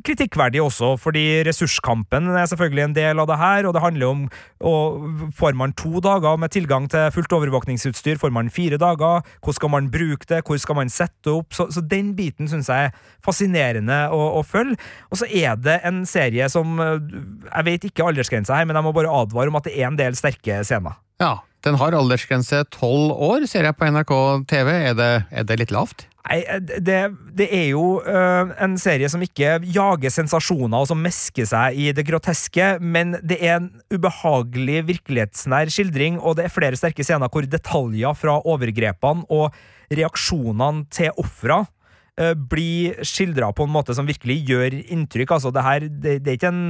kritikkverdig 0.07 0.63
også, 0.63 0.95
fordi 1.01 1.43
ressurskampen 1.47 2.31
er 2.31 2.49
selvfølgelig 2.51 2.85
en 2.89 2.97
del 2.97 3.23
av 3.23 3.29
det 3.31 3.39
her, 3.41 3.69
og 3.69 3.75
det 3.77 3.85
handler 3.85 4.13
om 4.13 4.25
og 4.63 5.03
Får 5.35 5.57
man 5.59 5.73
to 5.75 6.01
dager 6.03 6.37
med 6.39 6.53
tilgang 6.55 6.87
til 6.91 7.11
fullt 7.15 7.33
overvåkningsutstyr, 7.35 8.19
får 8.21 8.31
man 8.35 8.51
fire 8.51 8.79
dager, 8.79 9.23
hvordan 9.43 9.57
skal 9.57 9.71
man 9.73 9.91
bruke 9.91 10.29
det, 10.29 10.43
hvor 10.47 10.59
skal 10.61 10.79
man 10.79 10.91
sette 10.93 11.33
opp? 11.33 11.55
Så, 11.55 11.67
så 11.75 11.83
den 11.83 12.13
biten 12.17 12.49
syns 12.51 12.71
jeg 12.71 12.91
er 12.91 12.97
fascinerende 13.25 13.99
å, 14.15 14.21
å 14.39 14.43
følge. 14.47 14.79
Og 15.11 15.19
så 15.23 15.29
er 15.29 15.59
det 15.59 15.81
en 15.89 16.03
serie 16.09 16.49
som 16.53 16.79
Jeg 16.79 17.67
vet 17.67 17.89
ikke 17.89 18.07
aldersgrensa 18.07 18.59
her, 18.59 18.69
men 18.69 18.79
jeg 18.79 18.87
må 18.87 18.95
bare 18.95 19.11
advare 19.23 19.51
om 19.51 19.59
at 19.59 19.67
det 19.67 19.75
er 19.79 19.89
en 19.89 19.99
del 19.99 20.19
sterke 20.19 20.63
scener. 20.67 21.01
Ja, 21.23 21.41
den 21.63 21.79
har 21.79 21.95
aldersgrense 21.95 22.65
tolv 22.75 23.13
år, 23.15 23.47
ser 23.51 23.69
jeg 23.69 23.79
på 23.79 23.91
NRK 23.91 24.15
TV. 24.51 24.71
Er 24.93 24.97
det, 24.99 25.13
er 25.31 25.47
det 25.47 25.61
litt 25.61 25.75
lavt? 25.75 26.07
Nei, 26.23 26.39
det, 26.79 26.99
det, 27.35 27.49
er 27.51 27.65
jo 27.73 27.99
uh, 28.07 28.53
en 28.63 28.77
serie 28.79 29.09
som 29.11 29.23
ikke 29.25 29.57
jager 29.75 30.13
sensasjoner 30.15 30.85
og 30.85 30.87
som 30.93 31.01
mesker 31.03 31.49
seg 31.51 31.79
i 31.83 31.89
det 31.95 32.05
groteske, 32.07 32.77
men 32.79 33.17
det 33.27 33.41
er 33.43 33.57
en 33.59 33.69
ubehagelig 33.91 34.85
virkelighetsnær 34.93 35.73
skildring, 35.75 36.21
og 36.23 36.39
det 36.39 36.47
er 36.47 36.55
flere 36.55 36.79
sterke 36.79 37.03
scener 37.07 37.31
hvor 37.33 37.49
detaljer 37.51 38.15
fra 38.19 38.39
overgrepene 38.39 39.27
og 39.35 39.51
reaksjonene 39.91 40.87
til 40.95 41.11
ofra 41.19 41.65
uh, 41.67 42.35
blir 42.39 43.03
skildra 43.03 43.51
på 43.51 43.67
en 43.67 43.75
måte 43.75 43.99
som 43.99 44.07
virkelig 44.07 44.45
gjør 44.47 44.79
inntrykk. 44.79 45.35
Altså, 45.41 45.51
det 45.51 45.67
her 45.67 45.89
det, 45.91 46.21
det 46.23 46.37
er 46.37 46.39
ikke 46.39 46.55
en 46.55 46.67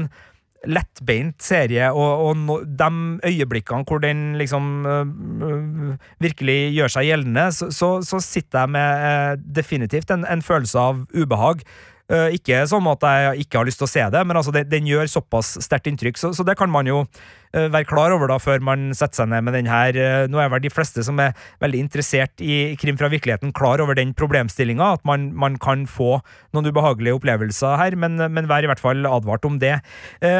lettbeint 0.69 1.43
serie, 1.43 1.89
og, 1.93 2.27
og 2.27 2.37
no, 2.39 2.59
de 2.63 2.91
øyeblikkene 3.27 3.87
hvor 3.89 4.03
den 4.03 4.37
liksom 4.39 4.87
øh, 4.87 5.95
virkelig 6.23 6.59
gjør 6.77 6.93
seg 6.97 7.09
gjeldende, 7.11 7.47
så, 7.53 7.71
så, 7.75 7.91
så 8.07 8.21
sitter 8.23 8.65
jeg 8.65 8.75
med 8.77 9.07
øh, 9.09 9.39
definitivt 9.57 10.11
en, 10.11 10.27
en, 10.27 10.43
følelse 10.43 10.79
av 10.79 11.05
ubehag. 11.15 11.65
Uh, 12.11 12.29
ikke 12.35 12.59
sånn 12.69 12.85
at 12.91 13.05
jeg 13.07 13.45
ikke 13.45 13.61
har 13.61 13.69
lyst 13.69 13.79
til 13.81 13.87
å 13.87 13.91
se 13.93 14.03
det, 14.13 14.21
men 14.27 14.37
altså, 14.37 14.53
den, 14.53 14.89
gjør 14.91 15.09
såpass 15.09 15.55
sterkt 15.65 15.87
inntrykk, 15.89 16.19
så, 16.19 16.33
så, 16.35 16.45
det 16.45 16.57
kan 16.59 16.69
man 16.69 16.89
jo 16.89 17.05
uh, 17.07 17.69
være 17.73 17.87
klar 17.89 18.13
over 18.13 18.29
da, 18.29 18.37
før 18.43 18.61
man 18.65 18.91
setter 18.97 19.23
seg 19.23 19.31
ned 19.31 19.47
med 19.47 19.57
den 19.57 19.71
her. 19.71 19.97
Uh, 19.97 20.25
nå 20.29 20.43
er 20.43 20.51
vel 20.53 20.65
de 20.65 20.73
fleste 20.73 21.05
som 21.07 21.21
er 21.23 21.33
veldig 21.63 21.81
interessert 21.87 22.43
i 22.45 22.75
krim 22.81 22.99
fra 23.01 23.09
virkeligheten, 23.13 23.55
klar 23.57 23.81
over 23.85 23.97
den 23.97 24.13
problemstillinga, 24.19 24.91
at 24.99 25.07
man, 25.09 25.31
man, 25.39 25.57
kan 25.63 25.87
få 25.89 26.19
noen 26.53 26.69
ubehagelige 26.69 27.17
opplevelser 27.17 27.79
her, 27.79 27.97
men, 27.97 28.19
men 28.35 28.51
vær 28.51 28.67
i 28.67 28.71
hvert 28.71 28.83
fall 28.83 29.07
advart 29.07 29.47
om 29.47 29.61
det. 29.63 29.77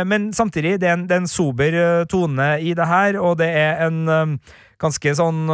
men 0.09 0.33
samtidig, 0.35 0.79
det 0.83 0.89
er 0.89 0.97
en, 0.97 1.05
det 1.07 1.15
er 1.15 1.23
en 1.23 1.31
sober 1.31 1.77
tone 2.11 2.49
i 2.59 2.73
det 2.75 2.89
her, 2.89 3.19
og 3.21 3.37
det 3.39 3.49
er 3.55 3.85
en 3.87 4.39
ganske 4.83 5.15
sånn 5.19 5.45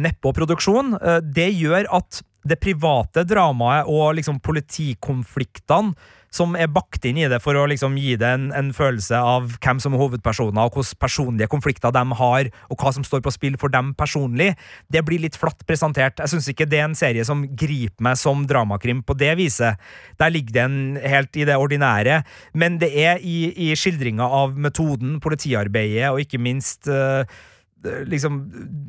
nedpå 0.00 0.32
produksjon. 0.34 0.96
det 1.30 1.50
gjør 1.60 1.86
at 2.00 2.22
det 2.46 2.60
private 2.62 3.26
dramaet 3.28 3.90
og 3.90 4.16
liksom 4.18 4.40
politikonfliktene 4.44 5.94
som 6.30 6.54
er 6.54 6.70
bakt 6.70 7.04
inn 7.08 7.18
i 7.18 7.26
det 7.30 7.40
for 7.42 7.58
å 7.58 7.66
liksom 7.70 7.96
gi 7.98 8.14
det 8.18 8.28
en, 8.36 8.46
en, 8.54 8.70
følelse 8.74 9.18
av 9.18 9.48
hvem 9.58 9.80
som 9.82 9.96
er 9.96 10.02
hovedpersoner, 10.02 10.62
og 10.62 10.78
hvilke 10.78 11.00
personlige 11.02 11.50
konflikter 11.50 11.90
de 11.94 12.04
har, 12.20 12.50
og 12.70 12.78
hva 12.78 12.92
som 12.94 13.06
står 13.06 13.24
på 13.24 13.32
spill 13.34 13.58
for 13.60 13.72
dem 13.74 13.92
personlig, 13.98 14.52
det 14.94 15.02
blir 15.06 15.22
litt 15.24 15.38
flatt 15.38 15.64
presentert. 15.66 16.22
Jeg 16.22 16.32
syns 16.32 16.46
ikke 16.52 16.68
det 16.70 16.80
er 16.80 16.86
en 16.88 16.98
serie 16.98 17.26
som 17.26 17.42
griper 17.48 18.06
meg 18.06 18.18
som 18.20 18.46
dramakrim 18.48 19.02
på 19.06 19.18
det 19.18 19.34
viset. 19.40 19.82
Der 20.22 20.30
ligger 20.32 20.62
den 20.62 21.00
helt 21.02 21.34
i 21.34 21.46
det 21.48 21.58
ordinære, 21.58 22.22
men 22.54 22.78
det 22.78 22.92
er 22.94 23.18
i, 23.18 23.50
i 23.70 23.72
skildringa 23.74 24.30
av 24.40 24.54
metoden, 24.54 25.18
politiarbeidet, 25.22 26.12
og 26.12 26.22
ikke 26.22 26.40
minst 26.42 26.86
uh, 26.86 27.26
liksom, 27.82 28.42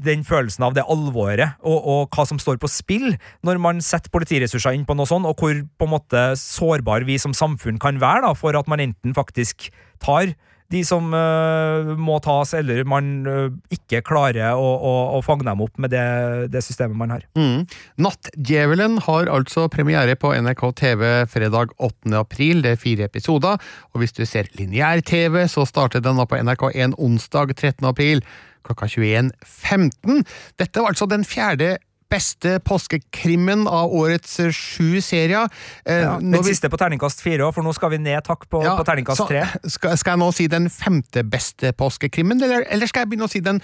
den 0.05 0.25
følelsen 0.27 0.65
av 0.67 0.75
det 0.75 0.85
alvoret 0.89 1.57
og, 1.61 1.77
og, 1.79 2.01
hva 2.11 2.25
som 2.27 2.39
står 2.41 2.59
på 2.61 2.69
spill 2.71 3.13
når 3.45 3.61
man 3.63 3.81
setter 3.85 4.11
politiressurser 4.13 4.75
inn 4.75 4.87
på 4.87 4.97
noe 4.97 5.09
sånt, 5.09 5.27
og 5.27 5.39
hvor 5.39 5.55
på 5.55 5.87
en 5.87 5.93
måte 5.95 6.23
sårbar 6.39 7.07
vi 7.07 7.19
som 7.21 7.35
samfunn 7.37 7.79
kan 7.81 8.01
være 8.01 8.25
da, 8.27 8.33
for 8.37 8.57
at 8.57 8.71
man 8.71 8.83
enten 8.83 9.15
faktisk 9.17 9.69
tar 10.01 10.33
de 10.71 10.81
som 10.87 11.11
uh, 11.11 11.91
må 11.99 12.17
tas, 12.23 12.53
eller 12.57 12.85
man 12.87 13.09
uh, 13.27 13.47
ikke 13.73 14.01
klarer 14.07 14.55
å, 14.55 14.63
å, 14.63 14.93
å, 15.17 15.21
fange 15.25 15.45
dem 15.47 15.63
opp 15.63 15.79
med 15.81 15.91
det, 15.93 16.05
det 16.53 16.63
systemet 16.65 16.97
man 16.97 17.11
har. 17.15 17.25
Mm. 17.37 17.65
Nattdjevelen 18.01 18.99
har 19.07 19.31
altså 19.31 19.67
premiere 19.71 20.15
på 20.19 20.31
NRK 20.31 20.63
TV 20.79 21.05
fredag 21.31 21.75
8. 21.77 22.13
april. 22.21 22.63
Det 22.63 22.75
er 22.75 22.79
fire 22.81 23.09
episoder. 23.11 23.59
Og 23.91 24.03
hvis 24.03 24.15
du 24.15 24.23
ser 24.27 24.49
lineær-TV, 24.59 25.43
så 25.51 25.67
starter 25.67 26.03
denne 26.03 26.27
på 26.27 26.39
NRK1 26.39 26.95
onsdag 27.01 27.55
13. 27.57 27.83
april 27.91 28.23
klokka 28.67 28.89
21.15. 28.91 30.21
Dette 30.61 30.83
var 30.83 30.93
altså 30.93 31.09
den 31.09 31.25
fjerde 31.27 31.77
beste 32.11 32.57
påskekrimmen 32.67 33.65
av 33.71 33.93
årets 33.95 34.33
sju 34.55 34.99
serier. 35.03 35.47
Eh, 35.85 36.03
ja, 36.03 36.17
den 36.19 36.43
siste 36.45 36.69
på 36.71 36.79
terningkast 36.79 37.23
fire 37.23 37.47
òg, 37.47 37.55
for 37.55 37.65
nå 37.65 37.73
skal 37.77 37.93
vi 37.93 38.01
ned 38.03 38.19
takk 38.27 38.47
på, 38.51 38.63
ja, 38.65 38.75
på 38.79 38.85
terningkast 38.87 39.23
tre. 39.29 39.45
Skal, 39.63 39.95
skal, 39.99 40.15
jeg 40.15 40.23
nå 40.23 40.29
si 40.35 40.49
den 40.51 40.67
femte 40.73 41.23
beste 41.27 41.71
påskekrimmen, 41.77 42.41
eller, 42.43 42.67
eller 42.67 42.91
skal 42.91 43.05
jeg 43.05 43.13
begynne 43.13 43.29
å 43.29 43.31
si 43.31 43.43
den 43.45 43.61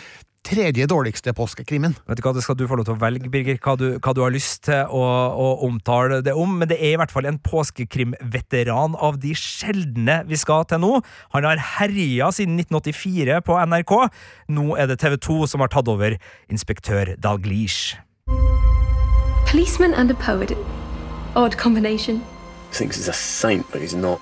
tredje 0.47 0.87
dårligste 0.87 1.33
påskekrimmen. 1.35 1.95
Vet 2.07 2.19
du 2.19 2.23
hva, 2.23 2.33
Det 2.35 2.43
skal 2.45 2.55
du 2.57 2.65
få 2.69 2.77
lov 2.79 2.87
til 2.87 2.95
å 2.95 3.01
velge, 3.01 3.29
Birger, 3.31 3.59
hva 3.59 3.75
du, 3.79 3.85
hva 3.99 4.13
du 4.15 4.21
har 4.23 4.33
lyst 4.33 4.63
til 4.67 4.87
å, 4.87 5.03
å, 5.35 5.47
omtale 5.67 6.21
det 6.23 6.35
om. 6.37 6.57
Men 6.59 6.69
det 6.71 6.79
er 6.79 6.95
i 6.95 6.99
hvert 6.99 7.11
fall 7.13 7.27
en 7.27 7.39
påskekrimveteran 7.43 8.95
av 8.95 9.19
de 9.23 9.33
sjeldne 9.35 10.21
vi 10.29 10.39
skal 10.39 10.67
til 10.69 10.81
nå. 10.83 10.93
Han 11.35 11.47
har 11.47 11.63
herja 11.77 12.31
siden 12.35 12.59
1984 12.61 13.41
på 13.47 13.59
NRK. 13.67 13.93
Nå 14.55 14.77
er 14.79 14.91
det 14.91 14.99
TV 15.03 15.17
2 15.27 15.39
som 15.51 15.63
har 15.63 15.73
tatt 15.73 15.91
over 15.91 16.17
Inspektør 16.47 17.15
Dalglish. 17.19 17.97
Policeman 19.47 19.93
and 19.93 20.11
a 20.11 20.15
poet. 20.15 20.55
Odd 21.35 21.57
combination. 21.57 22.23
Thinks 22.71 22.97
he's 22.97 23.07
a 23.07 23.13
saint, 23.13 23.65
but 23.71 23.81
he's 23.81 23.95
not. 23.95 24.19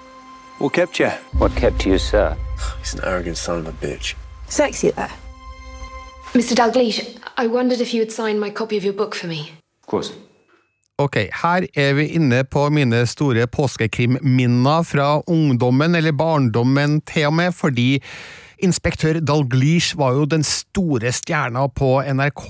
What 0.60 0.74
kept 0.74 1.00
you? 1.00 1.10
What 1.40 1.56
kept 1.56 1.86
you, 1.86 1.98
sir? 1.98 2.36
He's 2.80 2.94
an 2.94 3.04
arrogant 3.04 3.38
son 3.38 3.60
of 3.60 3.68
a 3.68 3.74
bitch. 3.74 4.16
Sexy 4.48 4.92
there. 4.92 5.25
Mr. 6.36 6.54
Dalglish, 6.54 7.00
I 7.38 7.48
wondered 7.48 7.80
if 7.80 7.94
you 7.94 8.02
would 8.02 8.12
sign 8.12 8.40
my 8.40 8.50
copy 8.50 8.76
of 8.76 8.84
your 8.84 8.94
book 8.94 9.16
for 9.16 9.28
me. 9.28 9.40
Of 9.82 9.88
course. 9.88 10.12
Ok, 10.98 11.16
her 11.16 11.68
er 11.76 11.94
vi 11.94 12.06
inne 12.08 12.44
på 12.44 12.70
mine 12.70 13.06
store 13.08 13.48
påskekrimminner 13.48 14.84
fra 14.84 15.22
ungdommen, 15.28 15.96
eller 15.96 16.12
barndommen 16.12 17.02
til 17.02 17.28
og 17.28 17.34
med, 17.34 17.52
fordi 17.52 18.04
Inspektør 18.64 19.20
Dalglish 19.20 19.98
var 20.00 20.16
jo 20.16 20.26
den 20.30 20.46
store 20.48 21.12
stjerna 21.16 21.66
på 21.76 21.98
NRK 22.06 22.46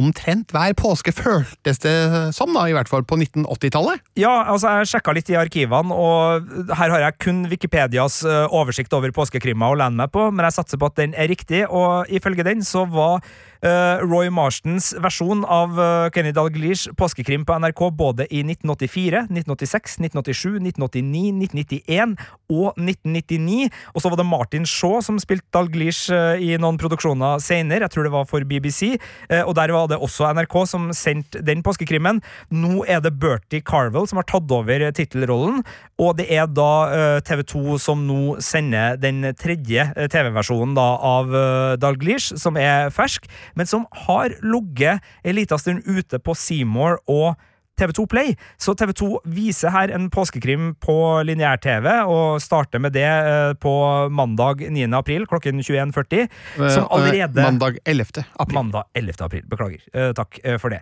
omtrent 0.00 0.54
hver 0.54 0.74
påske, 0.78 1.12
føltes 1.14 1.82
det 1.84 1.94
som, 2.36 2.54
da, 2.56 2.66
i 2.68 2.76
hvert 2.76 2.90
fall 2.90 3.04
på 3.04 3.18
1980-tallet? 3.20 4.04
Ja, 4.20 4.32
altså 4.52 4.78
jeg 4.78 4.92
sjekka 4.94 5.14
litt 5.16 5.32
i 5.32 5.38
arkivene, 5.40 5.94
og 5.94 6.74
her 6.78 6.94
har 6.94 7.06
jeg 7.06 7.18
kun 7.26 7.44
Wikipedias 7.50 8.22
eh, 8.28 8.44
oversikt 8.54 8.94
over 8.96 9.12
påskekrimmer 9.14 9.74
å 9.74 9.80
lene 9.80 10.04
meg 10.04 10.14
på, 10.14 10.30
men 10.32 10.48
jeg 10.48 10.58
satser 10.58 10.80
på 10.80 10.90
at 10.90 11.00
den 11.00 11.16
er 11.18 11.30
riktig, 11.30 11.64
og 11.68 12.08
ifølge 12.12 12.46
den 12.46 12.64
så 12.64 12.86
var 12.90 13.24
Roy 13.64 14.28
Marstons 14.28 14.90
versjon 15.00 15.40
av 15.48 15.78
uh, 15.78 16.10
Kenny 16.12 16.34
Dalglish 16.36 16.90
påskekrim 17.00 17.46
på 17.48 17.54
NRK 17.62 17.80
både 17.96 18.26
i 18.28 18.42
1984, 18.44 19.22
1986, 19.30 19.94
1987, 20.04 20.58
1989, 20.60 21.30
1991 21.46 22.12
og 22.52 22.76
1999. 22.76 23.70
Og 23.94 24.04
så 24.04 24.12
var 24.12 24.20
det 24.20 24.26
Martin 24.28 24.68
Shaw 24.68 24.98
som 25.06 25.20
spilte 25.22 25.48
Dalglish 25.56 26.12
uh, 26.12 26.36
i 26.36 26.58
noen 26.60 26.76
produksjoner 26.80 27.40
senere, 27.40 27.86
jeg 27.86 27.94
tror 27.94 28.08
det 28.08 28.12
var 28.12 28.28
for 28.28 28.44
BBC. 28.44 28.98
og 29.44 29.54
der 29.56 29.72
var 29.72 29.88
det 29.88 29.96
også 30.02 30.28
NRK 30.36 30.54
som 30.68 30.90
sendte 30.96 31.40
den 31.44 31.62
påskekrimmen. 31.64 32.20
Nå 32.52 32.84
er 32.84 33.00
det 33.04 33.14
Bertie 33.20 33.64
Carvel 33.64 34.08
som 34.10 34.20
har 34.20 34.28
tatt 34.28 34.52
over 34.52 34.84
tittelrollen, 34.94 35.62
og 36.00 36.16
det 36.18 36.26
er 36.34 36.48
da 36.50 37.20
TV2 37.22 37.78
som 37.78 38.00
nå 38.08 38.36
sender 38.42 38.96
den 38.98 39.22
tredje 39.38 39.86
TV-versjonen 40.10 40.74
av 40.80 41.30
Dalglish, 41.78 42.34
som 42.40 42.58
er 42.58 42.90
fersk 42.94 43.28
men 43.54 43.70
som 43.70 43.86
har 44.06 44.34
ligget 44.42 45.04
en 45.22 45.38
liten 45.38 45.60
stund 45.60 45.86
ute 45.86 46.18
på 46.18 46.34
Seymour 46.34 46.98
og 47.06 47.38
TV2 47.80 48.06
Play. 48.10 48.34
Så 48.60 48.74
TV2 48.78 49.20
viser 49.34 49.72
her 49.74 49.92
en 49.94 50.08
påskekrim 50.12 50.72
på 50.82 50.96
lineær-TV, 51.26 51.88
og 52.10 52.42
starter 52.42 52.82
med 52.82 52.94
det 52.96 53.06
eh, 53.06 53.52
på 53.60 53.74
mandag 54.14 54.64
9. 54.70 54.86
april 54.96 55.26
klokken 55.30 55.60
21.40. 55.60 56.28
Som 56.58 56.86
eh, 56.86 56.94
allerede 56.94 57.42
Mandag 57.42 57.78
11. 57.84 58.24
april. 58.38 58.58
Mandag 58.58 58.88
11. 58.94 59.18
april, 59.26 59.44
Beklager. 59.50 59.82
Eh, 59.92 60.12
takk 60.16 60.38
for 60.62 60.74
det. 60.74 60.80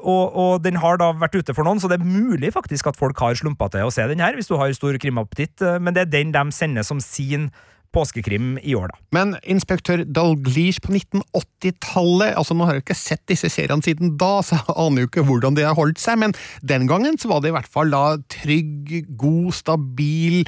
Og, 0.00 0.24
og, 0.34 0.52
den 0.64 0.78
har 0.82 0.98
da 1.00 1.10
vært 1.16 1.38
ute 1.38 1.54
for 1.56 1.66
noen, 1.66 1.80
så 1.80 1.90
det 1.90 2.00
er 2.00 2.06
mulig 2.06 2.52
faktisk 2.54 2.90
at 2.90 2.98
folk 2.98 3.18
har 3.22 3.38
slumpa 3.38 3.70
til 3.72 3.86
å 3.86 3.94
se 3.94 4.06
den 4.10 4.22
her, 4.22 4.36
hvis 4.36 4.50
du 4.50 4.56
har 4.58 4.72
stor 4.76 4.96
krimappetitt, 5.00 5.62
men 5.80 5.94
det 5.94 6.06
er 6.06 6.14
den 6.18 6.34
de 6.34 6.44
sender 6.54 6.86
som 6.86 7.00
sin 7.02 7.50
påskekrim 7.94 8.54
i 8.62 8.74
år, 8.78 8.90
da. 8.92 8.98
Men 9.14 9.34
inspektør 9.42 10.04
Dalglish 10.06 10.82
på 10.84 10.92
1980-tallet 10.94 12.36
altså 12.38 12.54
Nå 12.56 12.66
har 12.68 12.76
jeg 12.76 12.84
ikke 12.84 12.98
sett 12.98 13.22
disse 13.30 13.50
seriene 13.52 13.84
siden 13.84 14.14
da, 14.20 14.40
så 14.44 14.58
jeg 14.58 14.76
aner 14.84 15.04
jo 15.04 15.10
ikke 15.10 15.24
hvordan 15.26 15.56
de 15.58 15.66
har 15.66 15.76
holdt 15.78 16.00
seg, 16.02 16.20
men 16.22 16.34
den 16.66 16.86
gangen 16.90 17.18
så 17.20 17.30
var 17.30 17.42
det 17.42 17.50
i 17.50 17.56
hvert 17.56 17.70
fall 17.70 17.92
da 17.92 18.04
trygg, 18.32 19.10
god, 19.20 19.50
stabil, 19.56 20.42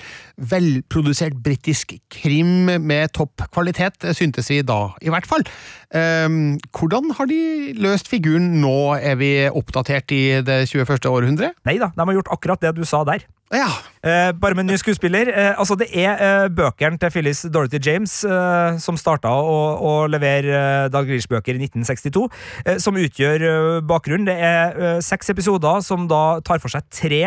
velprodusert 0.52 1.38
britisk 1.42 1.96
krim 2.12 2.70
med 2.82 3.12
topp 3.16 3.46
kvalitet, 3.54 4.06
syntes 4.16 4.50
vi 4.52 4.62
da, 4.66 4.80
i 5.02 5.12
hvert 5.12 5.28
fall. 5.28 5.46
Um, 5.92 6.56
hvordan 6.72 7.12
har 7.18 7.28
de 7.30 7.42
løst 7.82 8.10
figuren 8.10 8.54
nå, 8.62 8.94
er 8.96 9.18
vi 9.20 9.34
oppdatert 9.50 10.14
i 10.14 10.24
det 10.44 10.62
21. 10.70 10.98
århundre? 11.10 11.52
Nei 11.68 11.78
da, 11.82 11.92
de 11.96 12.06
har 12.06 12.18
gjort 12.20 12.34
akkurat 12.38 12.62
det 12.62 12.76
du 12.78 12.84
sa 12.88 13.02
der. 13.08 13.26
Ja. 13.52 13.68
Eh, 14.02 14.32
bare 14.32 14.56
med 14.56 14.64
en 14.64 14.72
ny 14.72 14.78
skuespiller. 14.80 15.28
Eh, 15.28 15.58
altså 15.60 15.76
Det 15.76 15.90
er 15.92 16.16
eh, 16.16 16.48
bøkene 16.48 16.98
til 16.98 17.12
Phyllis 17.12 17.44
Dorothy 17.52 17.78
James 17.84 18.24
eh, 18.24 18.78
som 18.80 18.96
starta 18.96 19.28
å, 19.28 19.58
å 19.76 19.92
levere 20.10 20.56
eh, 20.56 20.88
Dalglish-bøker 20.92 21.58
i 21.58 21.68
1962, 21.68 22.24
eh, 22.64 22.80
som 22.80 22.96
utgjør 22.96 23.44
bakgrunnen. 23.84 24.26
Det 24.26 24.38
er 24.40 25.00
seks 25.04 25.30
episoder 25.34 25.84
som 25.84 26.08
da 26.08 26.40
tar 26.44 26.62
for 26.62 26.72
seg 26.72 26.88
tre 26.92 27.24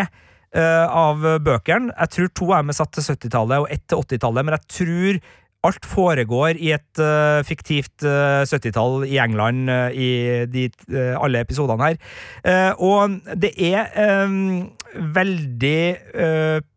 av 0.56 1.20
bøkene. 1.44 1.92
Jeg 1.92 2.12
tror 2.14 2.30
to 2.32 2.46
er 2.56 2.62
med 2.64 2.78
satt 2.78 2.94
til 2.96 3.04
70-tallet 3.04 3.66
og 3.66 3.74
ett 3.76 3.82
til 3.92 4.00
80-tallet, 4.00 4.46
men 4.48 4.56
jeg 4.56 4.70
tror 4.72 5.18
Alt 5.65 5.88
foregår 5.89 6.60
i 6.62 6.71
et 6.75 7.01
uh, 7.01 7.41
fiktivt 7.47 8.06
uh, 8.06 8.43
70-tall 8.45 9.06
i 9.08 9.17
England 9.21 9.71
uh, 9.71 9.89
i 9.89 10.45
de, 10.51 10.67
alle 11.17 11.41
episodene 11.41 11.89
her. 11.89 11.97
og 12.80 13.17
det 13.41 13.51
er 13.58 13.89
um, 14.25 14.67
veldig 15.15 15.80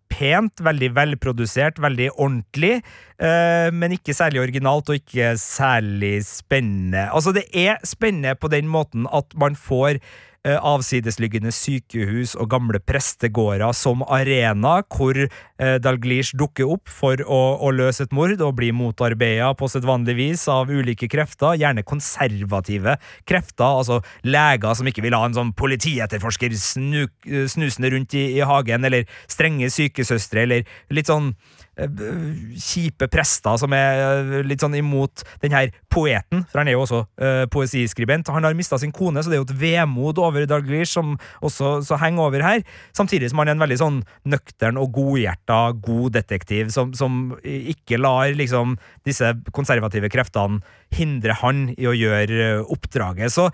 pent, 0.09 0.63
veldig 0.65 0.89
velprodusert, 0.97 1.79
veldig 1.83 2.09
ordentlig, 2.17 2.81
men 3.21 3.95
ikke 3.95 4.17
særlig 4.17 4.41
originalt 4.43 4.89
og 4.91 4.99
ikke 4.99 5.35
særlig 5.39 6.25
spennende. 6.27 7.05
Altså, 7.13 7.35
det 7.37 7.45
er 7.53 7.77
spennende 7.87 8.35
på 8.35 8.51
den 8.51 8.67
måten 8.73 9.07
at 9.15 9.37
man 9.39 9.55
får 9.55 10.01
Eh, 10.38 10.38
avsidesliggende 10.57 11.53
sykehus 11.55 12.35
og 12.39 12.49
gamle 12.53 12.81
prestegårder 12.81 13.75
som 13.77 14.05
arena, 14.07 14.79
hvor 14.95 15.19
eh, 15.19 15.77
Dalglish 15.83 16.37
dukker 16.39 16.71
opp 16.73 16.89
for 16.89 17.21
å, 17.27 17.41
å 17.61 17.73
løse 17.75 18.07
et 18.07 18.17
mord 18.17 18.41
og 18.41 18.57
bli 18.61 18.71
motarbeida 18.73 19.51
på 19.59 19.69
sedvanlig 19.69 20.17
vis 20.19 20.47
av 20.53 20.73
ulike 20.73 21.11
krefter, 21.11 21.59
gjerne 21.61 21.85
konservative 21.87 22.97
krefter, 23.29 23.69
altså 23.69 24.01
leger 24.25 24.79
som 24.79 24.89
ikke 24.89 25.05
vil 25.05 25.19
ha 25.19 25.25
en 25.29 25.37
sånn 25.37 25.55
politietterforsker 25.59 26.57
snu, 26.59 27.05
snusende 27.27 27.93
rundt 27.95 28.17
i, 28.17 28.29
i 28.39 28.45
hagen, 28.47 28.89
eller 28.89 29.09
strenge 29.31 29.71
sykesøstre, 29.75 30.47
eller 30.47 30.69
litt 30.95 31.11
sånn 31.11 31.33
Eh, 31.33 31.58
kjipe 31.79 33.09
prester 33.11 33.59
som 33.61 33.75
er 33.77 34.01
eh, 34.03 34.33
litt 34.47 34.63
sånn 34.63 34.77
imot 34.79 35.23
den 35.43 35.55
her 35.55 35.71
poeten, 35.93 36.45
for 36.51 36.61
han 36.61 36.71
er 36.71 36.77
jo 36.77 36.83
også 36.85 37.01
uh, 37.23 37.45
poesiskribent. 37.53 38.29
Han 38.35 38.47
har 38.47 38.57
mista 38.59 38.79
sin 38.81 38.93
kone, 38.95 39.23
så 39.23 39.31
det 39.31 39.39
er 39.39 39.43
jo 39.43 39.49
et 39.49 39.61
vemod 39.61 40.21
over 40.23 40.47
Dalglish 40.49 40.93
som 40.97 41.17
også 41.45 41.99
henger 42.03 42.27
over 42.27 42.45
her. 42.45 42.65
Samtidig 42.97 43.31
som 43.31 43.43
han 43.43 43.51
er 43.51 43.57
en 43.57 43.65
veldig 43.65 43.79
sånn 43.81 44.01
nøktern 44.29 44.81
og 44.81 44.93
godhjerta, 44.97 45.61
god 45.85 46.19
detektiv 46.19 46.73
som, 46.75 46.93
som 46.99 47.39
ikke 47.43 48.01
lar 48.01 48.35
liksom 48.37 48.77
disse 49.09 49.33
konservative 49.57 50.11
kreftene 50.13 50.61
hindre 50.95 51.37
han 51.41 51.69
i 51.77 51.89
å 51.89 51.97
gjøre 51.97 52.51
oppdraget. 52.69 53.33
Så 53.35 53.49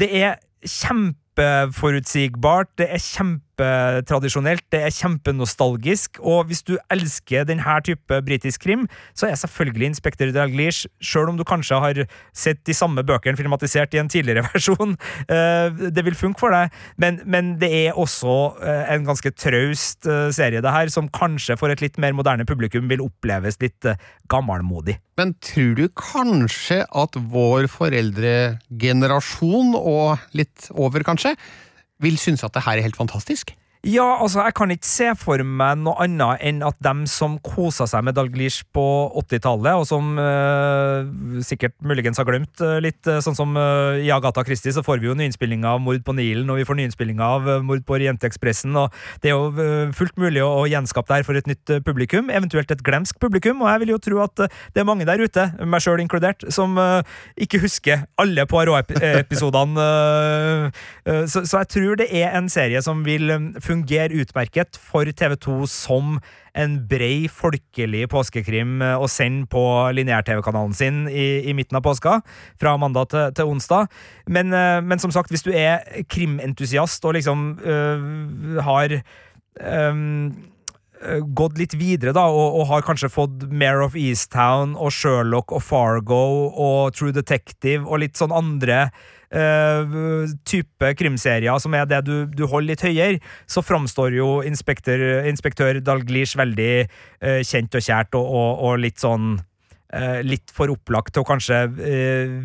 det 0.00 0.10
er 0.16 0.36
kjempe 0.66 1.20
kjempeforutsigbart, 1.36 2.68
det 2.78 2.88
er 2.90 2.98
kjempetradisjonelt, 3.56 4.64
det 4.70 4.82
er 4.84 4.92
kjempenostalgisk, 4.92 6.20
og 6.20 6.46
hvis 6.46 6.62
du 6.62 6.76
elsker 6.90 7.44
denne 7.48 7.80
type 7.84 8.22
britisk 8.24 8.62
krim, 8.62 8.86
så 9.14 9.28
er 9.28 9.34
selvfølgelig 9.36 9.86
Inspektør 9.86 10.32
Dalglish, 10.32 10.86
sjøl 11.00 11.28
om 11.30 11.36
du 11.36 11.44
kanskje 11.44 11.80
har 11.80 12.06
sett 12.34 12.64
de 12.66 12.74
samme 12.74 13.02
bøkene 13.06 13.36
filmatisert 13.36 13.94
i 13.94 13.98
en 13.98 14.08
tidligere 14.08 14.44
versjon, 14.52 14.96
eh, 15.28 15.70
det 15.90 16.04
vil 16.04 16.14
funke 16.14 16.40
for 16.40 16.50
deg, 16.52 16.70
men, 16.98 17.20
men 17.24 17.56
det 17.60 17.70
er 17.86 17.92
også 17.96 18.56
eh, 18.62 18.94
en 18.94 19.04
ganske 19.06 19.30
traust 19.36 20.06
eh, 20.06 20.30
serie, 20.32 20.60
det 20.60 20.72
her, 20.72 20.88
som 20.92 21.08
kanskje 21.08 21.56
for 21.56 21.68
et 21.72 21.80
litt 21.80 21.98
mer 21.98 22.12
moderne 22.16 22.44
publikum 22.48 22.88
vil 22.90 23.04
oppleves 23.04 23.60
litt 23.62 23.86
gammelmodig. 24.28 24.98
Men 25.16 25.32
tror 25.40 25.74
du 25.78 25.86
kanskje 25.96 26.82
at 26.84 27.16
vår 27.16 27.70
foreldregenerasjon, 27.72 29.72
og 29.76 30.18
litt 30.36 30.68
over 30.76 31.00
kanskje, 31.06 31.36
vil 32.00 32.18
synes 32.18 32.44
at 32.44 32.54
det 32.54 32.62
her 32.64 32.72
er 32.72 32.80
helt 32.80 32.96
fantastisk? 32.96 33.56
Ja, 33.86 34.04
altså, 34.18 34.40
jeg 34.42 34.54
kan 34.58 34.72
ikke 34.74 34.88
se 34.88 35.12
for 35.14 35.38
meg 35.46 35.78
noe 35.78 35.94
annet 36.02 36.40
enn 36.48 36.58
at 36.66 36.74
dem 36.82 37.04
som 37.06 37.36
kosa 37.44 37.86
seg 37.86 38.02
med 38.02 38.16
Dalglish 38.16 38.64
på 38.74 38.82
80-tallet, 39.20 39.78
og 39.78 39.84
som 39.86 40.16
uh, 40.18 41.06
sikkert 41.46 41.76
muligens 41.86 42.18
har 42.18 42.26
glemt 42.26 42.58
uh, 42.64 42.80
litt, 42.82 42.98
uh, 43.06 43.20
sånn 43.22 43.36
som 43.38 43.54
i 43.56 44.08
Agatha 44.10 44.42
Christie, 44.46 44.74
så 44.74 44.82
får 44.82 44.98
vi 44.98 45.06
jo 45.06 45.14
nyinnspillinga 45.18 45.76
av 45.76 45.84
Mord 45.84 46.02
på 46.02 46.16
Nilen, 46.18 46.50
og 46.50 46.58
vi 46.58 46.64
får 46.66 46.80
nyinnspillinga 46.80 47.28
av 47.36 47.46
Mord 47.66 47.84
på 47.86 47.94
Orientekspressen, 48.00 48.74
og 48.74 48.90
det 49.22 49.30
er 49.30 49.36
jo 49.36 49.68
fullt 49.94 50.18
mulig 50.18 50.42
å, 50.42 50.50
å 50.64 50.66
gjenskape 50.66 51.12
det 51.12 51.20
her 51.20 51.28
for 51.28 51.38
et 51.38 51.50
nytt 51.50 51.76
publikum, 51.86 52.32
eventuelt 52.34 52.74
et 52.74 52.82
glemsk 52.86 53.20
publikum, 53.22 53.62
og 53.62 53.70
jeg 53.70 53.84
vil 53.84 53.94
jo 53.94 54.00
tro 54.02 54.20
at 54.24 54.48
det 54.74 54.82
er 54.82 54.88
mange 54.88 55.06
der 55.06 55.22
ute, 55.22 55.46
meg 55.62 55.84
sjøl 55.84 56.02
inkludert, 56.02 56.42
som 56.50 56.74
ikke 57.38 57.62
husker 57.62 58.02
alle 58.18 58.48
Poirot-episodene. 58.50 59.86
så, 61.30 61.46
så 61.46 61.62
jeg 61.62 61.72
tror 61.76 62.02
det 62.02 62.10
er 62.10 62.34
en 62.34 62.50
serie 62.50 62.82
som 62.82 63.06
vil 63.06 63.30
fungere 63.62 63.75
fungerer 63.76 64.14
utmerket 64.16 64.78
for 64.80 65.06
TV2 65.06 65.66
som 65.70 66.16
en 66.56 66.76
brei, 66.88 67.28
folkelig 67.28 68.06
påskekrim 68.12 68.80
å 68.96 69.06
sende 69.10 69.46
på 69.52 69.62
lineær-TV-kanalen 69.96 70.74
sin 70.76 71.04
i, 71.10 71.44
i, 71.44 71.54
midten 71.56 71.78
av 71.78 71.84
påska, 71.84 72.18
fra 72.60 72.76
mandag 72.80 73.12
til, 73.12 73.30
til 73.36 73.52
onsdag. 73.52 73.92
Men, 74.32 74.52
eh, 74.56 74.80
men, 74.80 75.02
som 75.02 75.12
sagt, 75.14 75.32
hvis 75.32 75.44
du 75.46 75.52
er 75.52 75.84
krimentusiast 76.08 77.04
og 77.04 77.16
liksom 77.18 77.48
øh, 77.60 78.60
har 78.64 78.96
øh, 78.96 80.06
gått 81.36 81.58
litt 81.60 81.76
videre, 81.76 82.14
da, 82.16 82.26
og, 82.32 82.60
og, 82.60 82.64
har 82.72 82.86
kanskje 82.86 83.12
fått 83.12 83.44
Mare 83.50 83.84
of 83.84 83.98
Easttown 83.98 84.74
og 84.80 84.94
Sherlock 84.96 85.52
og 85.52 85.64
Fargo 85.64 86.22
og 86.50 86.96
True 86.96 87.14
Detective 87.14 87.84
og 87.84 88.00
litt 88.04 88.16
sånn 88.16 88.34
andre 88.34 88.86
uh, 89.34 90.26
type 90.46 90.92
krimserier 90.98 91.58
som 91.62 91.74
er 91.76 91.88
det 91.90 92.02
du, 92.06 92.14
du, 92.30 92.44
holder 92.46 92.74
litt 92.74 92.84
høyere, 92.86 93.20
så 93.50 93.64
framstår 93.64 94.16
jo 94.18 94.30
inspektør, 94.46 95.24
inspektør 95.30 95.80
Dalglish 95.84 96.38
veldig 96.38 96.72
uh, 96.86 97.40
kjent 97.46 97.78
og 97.78 97.86
kjært 97.88 98.18
og, 98.18 98.26
og, 98.26 98.64
og 98.68 98.80
litt 98.84 99.02
sånn 99.02 99.36
uh, 99.38 100.20
Litt 100.26 100.52
for 100.52 100.72
opplagt 100.72 101.14
til 101.14 101.22
å 101.24 101.28
kanskje 101.28 101.64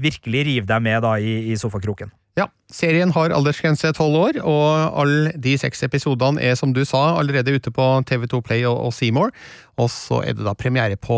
virkelig 0.02 0.46
rive 0.48 0.70
deg 0.70 0.84
med 0.86 1.02
da 1.04 1.18
i, 1.20 1.52
i 1.52 1.58
sofakroken. 1.60 2.14
Ja, 2.40 2.46
serien 2.72 3.12
har 3.12 3.34
aldersgrense 3.36 3.90
tolv 3.98 4.16
år, 4.16 4.38
og 4.48 5.00
alle 5.02 5.34
de 5.44 5.58
seks 5.60 5.84
episodene 5.84 6.40
er, 6.40 6.56
som 6.56 6.72
du 6.72 6.86
sa, 6.88 7.18
allerede 7.20 7.58
ute 7.58 7.74
på 7.76 7.88
TV2 8.08 8.40
Play 8.48 8.64
og 8.70 8.94
Seymour. 8.96 9.34
Og 9.82 9.90
så 9.92 10.22
er 10.24 10.38
det 10.38 10.46
da 10.46 10.54
premiere 10.56 10.96
på 10.96 11.18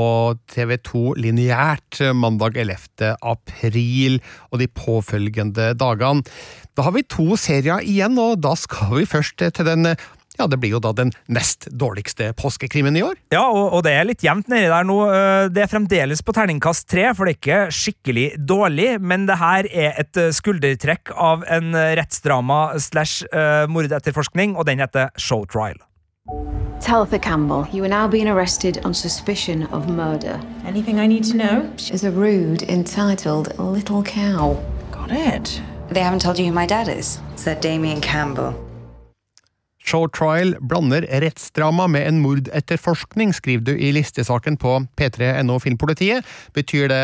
TV2 0.49 1.14
lineært 1.22 2.01
mandag 2.18 2.57
11. 2.64 3.14
april 3.22 4.18
og 4.49 4.64
de 4.64 4.70
påfølgende 4.74 5.74
dagene. 5.78 6.26
Da 6.74 6.88
har 6.88 6.95
vi 6.95 7.05
to 7.05 7.38
serier 7.38 7.86
igjen, 7.86 8.18
og 8.18 8.41
da 8.41 8.55
skal 8.57 8.95
vi 8.97 9.05
først 9.05 9.38
til 9.38 9.70
den 9.70 9.91
ja, 10.40 10.48
det 10.50 10.60
blir 10.62 10.76
jo 10.76 10.82
da 10.84 10.94
den 10.98 11.14
nest 11.32 11.68
dårligste 11.72 12.32
påskekrimmen 12.40 12.98
i 12.98 13.04
år. 13.06 13.20
Ja, 13.34 13.46
og, 13.48 13.78
og 13.78 13.86
det 13.86 13.94
er 13.98 14.08
litt 14.10 14.26
jevnt 14.26 14.50
nedi 14.52 14.70
der 14.72 14.88
nå. 14.88 15.00
Eh, 15.14 15.46
det 15.54 15.66
er 15.66 15.72
fremdeles 15.72 16.24
på 16.26 16.36
terningkast 16.36 16.88
tre, 16.90 17.10
for 17.14 17.26
det 17.26 17.36
er 17.36 17.40
ikke 17.40 17.62
skikkelig 17.76 18.28
dårlig, 18.50 18.90
men 19.02 19.28
det 19.30 19.40
her 19.42 19.70
er 19.70 19.98
et 20.02 20.20
eh, 20.20 20.34
skuldertrekk 20.36 21.14
av 21.14 21.46
en 21.52 21.74
rettsdrama 21.74 22.80
slash 22.82 23.26
mordetterforskning, 23.70 24.56
og 24.58 24.68
den 24.68 24.82
heter 24.84 25.10
Show 25.18 25.46
Trial. 25.50 25.80
Talitha 26.84 27.18
Campbell, 27.18 27.68
you 27.72 27.84
are 27.84 27.88
now 27.88 28.08
being 28.08 28.28
arrested 28.28 28.80
on 28.84 28.94
suspicion 28.94 29.64
of 29.68 29.88
murder. 29.88 30.40
Anything 30.66 31.00
I 31.00 31.08
need 31.08 31.24
to 31.26 31.38
know? 31.38 31.72
She's 31.78 32.04
a 32.04 32.12
rude 32.12 32.64
entitled 32.64 33.58
little 33.58 34.04
cow. 34.04 34.58
Got 34.92 35.12
it. 35.12 35.62
They 35.90 36.02
haven't 36.02 36.20
told 36.20 36.38
you 36.40 36.46
who 36.46 36.52
my 36.52 36.66
dad 36.66 36.90
is. 36.90 37.20
It's 37.34 37.46
that 37.46 37.62
Damien 37.62 38.02
Campbell. 38.02 38.73
Show 39.84 40.08
Trial 40.08 40.56
blander 40.64 41.06
rettsdrama 41.24 41.90
med 41.92 42.08
en 42.08 42.22
mordetterforskning, 42.24 43.34
skriver 43.36 43.66
du 43.68 43.74
i 43.76 43.92
listesaken 43.96 44.56
på 44.62 44.78
p3.no 45.00 45.60
Filmpolitiet. 45.60 46.24
Betyr 46.56 46.88
det 46.92 47.04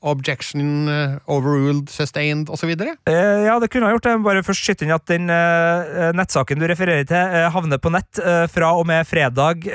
objection, 0.00 0.88
overruled, 1.28 1.90
sustained 1.92 2.48
osv.? 2.52 2.72
Eh, 2.72 3.44
ja, 3.44 3.58
det 3.60 3.68
kunne 3.72 3.88
ha 3.88 3.94
gjort 3.94 4.08
det. 4.08 4.16
Bare 4.24 4.44
først 4.46 4.64
skyte 4.64 4.86
inn 4.86 4.94
at 4.94 5.04
den 5.10 5.28
eh, 5.32 6.08
nettsaken 6.16 6.60
du 6.60 6.66
refererer 6.70 7.06
til, 7.08 7.18
eh, 7.18 7.48
havner 7.52 7.80
på 7.82 7.92
nett 7.92 8.20
eh, 8.22 8.46
fra 8.50 8.72
og 8.78 8.86
med 8.88 9.06
fredag 9.08 9.66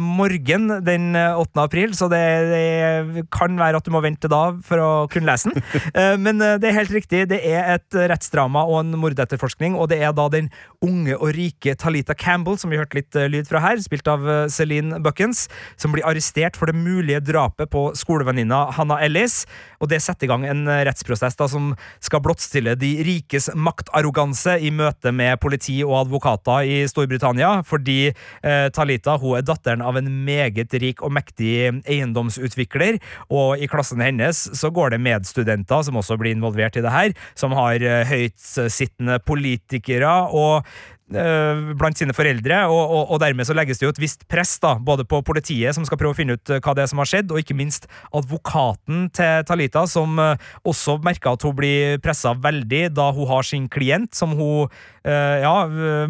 morgen 0.00 0.68
den 0.84 1.16
8. 1.16 1.62
april, 1.62 1.92
så 1.96 2.08
det, 2.10 2.22
det, 2.50 3.24
kan 3.32 3.56
være 3.58 3.80
at 3.80 3.86
du 3.86 3.92
må 3.94 4.00
vente 4.04 4.28
da 4.30 4.42
for 4.64 4.82
å 4.82 4.90
kunne 5.12 5.28
lese 5.28 5.50
den. 5.52 5.64
men 6.24 6.40
det 6.40 6.68
er 6.68 6.76
helt 6.76 6.92
riktig, 6.94 7.24
det 7.30 7.40
er 7.44 7.76
et 7.76 7.96
rettsdrama 8.12 8.64
og 8.68 8.80
en 8.82 8.96
mordetterforskning, 9.00 9.76
og 9.76 9.90
det 9.92 10.00
er 10.04 10.14
da 10.16 10.28
den 10.32 10.50
unge 10.84 11.16
og 11.16 11.32
rike 11.36 11.65
unge 11.66 11.76
Talita 11.76 12.14
Campbell, 12.14 12.58
som 12.58 12.70
vi 12.70 12.78
hørte 12.78 12.98
litt 13.00 13.16
eh, 13.16 13.28
lyd 13.28 13.48
fra 13.48 13.60
her, 13.60 13.80
spilt 13.82 14.06
av 14.08 14.22
eh, 14.28 14.46
Celine 14.48 15.00
Buckens, 15.02 15.48
som 15.76 15.92
blir 15.92 16.06
arrestert 16.06 16.56
for 16.56 16.70
det 16.70 16.76
mulige 16.76 17.20
drapet 17.20 17.70
på 17.70 17.90
skolevenninna 17.96 18.70
Hannah 18.76 19.02
Ellis. 19.02 19.44
Og 19.80 19.90
det 19.90 20.00
setter 20.04 20.26
i 20.26 20.30
gang 20.30 20.46
en 20.46 20.66
eh, 20.68 20.84
rettsprosess 20.86 21.36
da, 21.36 21.48
som 21.50 21.74
skal 22.00 22.22
blottstille 22.22 22.76
de 22.78 22.92
rikes 23.06 23.50
maktarroganse 23.54 24.58
i 24.60 24.70
møte 24.70 25.12
med 25.12 25.40
politi 25.42 25.80
og 25.84 26.04
advokater 26.04 26.66
i 26.66 26.78
Storbritannia, 26.90 27.62
fordi 27.66 28.12
eh, 28.12 28.68
Talita 28.74 29.16
hun 29.20 29.38
er 29.38 29.46
datteren 29.46 29.84
av 29.84 29.98
en 29.98 30.10
meget 30.26 30.74
rik 30.80 31.02
og 31.02 31.14
mektig 31.16 31.82
eiendomsutvikler, 31.82 33.00
og 33.32 33.58
i 33.62 33.68
klassen 33.70 34.02
hennes 34.04 34.46
så 34.56 34.70
går 34.70 34.94
det 34.94 35.02
medstudenter 35.02 35.86
som 35.86 35.98
også 35.98 36.18
blir 36.20 36.36
involvert 36.36 36.78
i 36.78 36.84
det 36.84 36.92
her, 36.92 37.14
som 37.38 37.54
har 37.56 37.82
høytsittende 38.06 39.18
politikere 39.26 40.12
og 40.36 40.66
Eh, 40.66 40.95
blant 41.06 41.98
sine 41.98 42.14
foreldre, 42.16 42.64
og, 42.66 42.80
og, 42.82 43.02
og, 43.14 43.20
dermed 43.22 43.46
så 43.46 43.54
legges 43.54 43.78
det 43.78 43.86
jo 43.86 43.92
et 43.92 44.00
visst 44.02 44.24
press 44.30 44.56
da, 44.62 44.74
både 44.82 45.06
på 45.06 45.20
politiet, 45.26 45.70
som 45.76 45.86
skal 45.86 46.00
prøve 46.00 46.16
å 46.16 46.18
finne 46.18 46.34
ut 46.34 46.50
eh, 46.50 46.58
hva 46.58 46.74
det 46.74 46.82
er 46.82 46.90
som 46.90 47.02
har 47.02 47.10
skjedd, 47.10 47.30
og 47.30 47.38
ikke 47.38 47.54
minst 47.58 47.86
advokaten 48.10 49.06
til 49.14 49.46
Talita, 49.46 49.84
som 49.90 50.18
uh, 50.18 50.34
også 50.66 50.98
merker 51.06 51.36
at 51.36 51.46
hun 51.46 51.54
blir 51.58 52.00
pressa 52.02 52.34
veldig 52.34 52.88
da 52.96 53.10
hun 53.14 53.30
har 53.30 53.46
sin 53.46 53.70
klient, 53.70 54.14
som 54.16 54.34
hun 54.36 54.72
ja, 55.06 55.52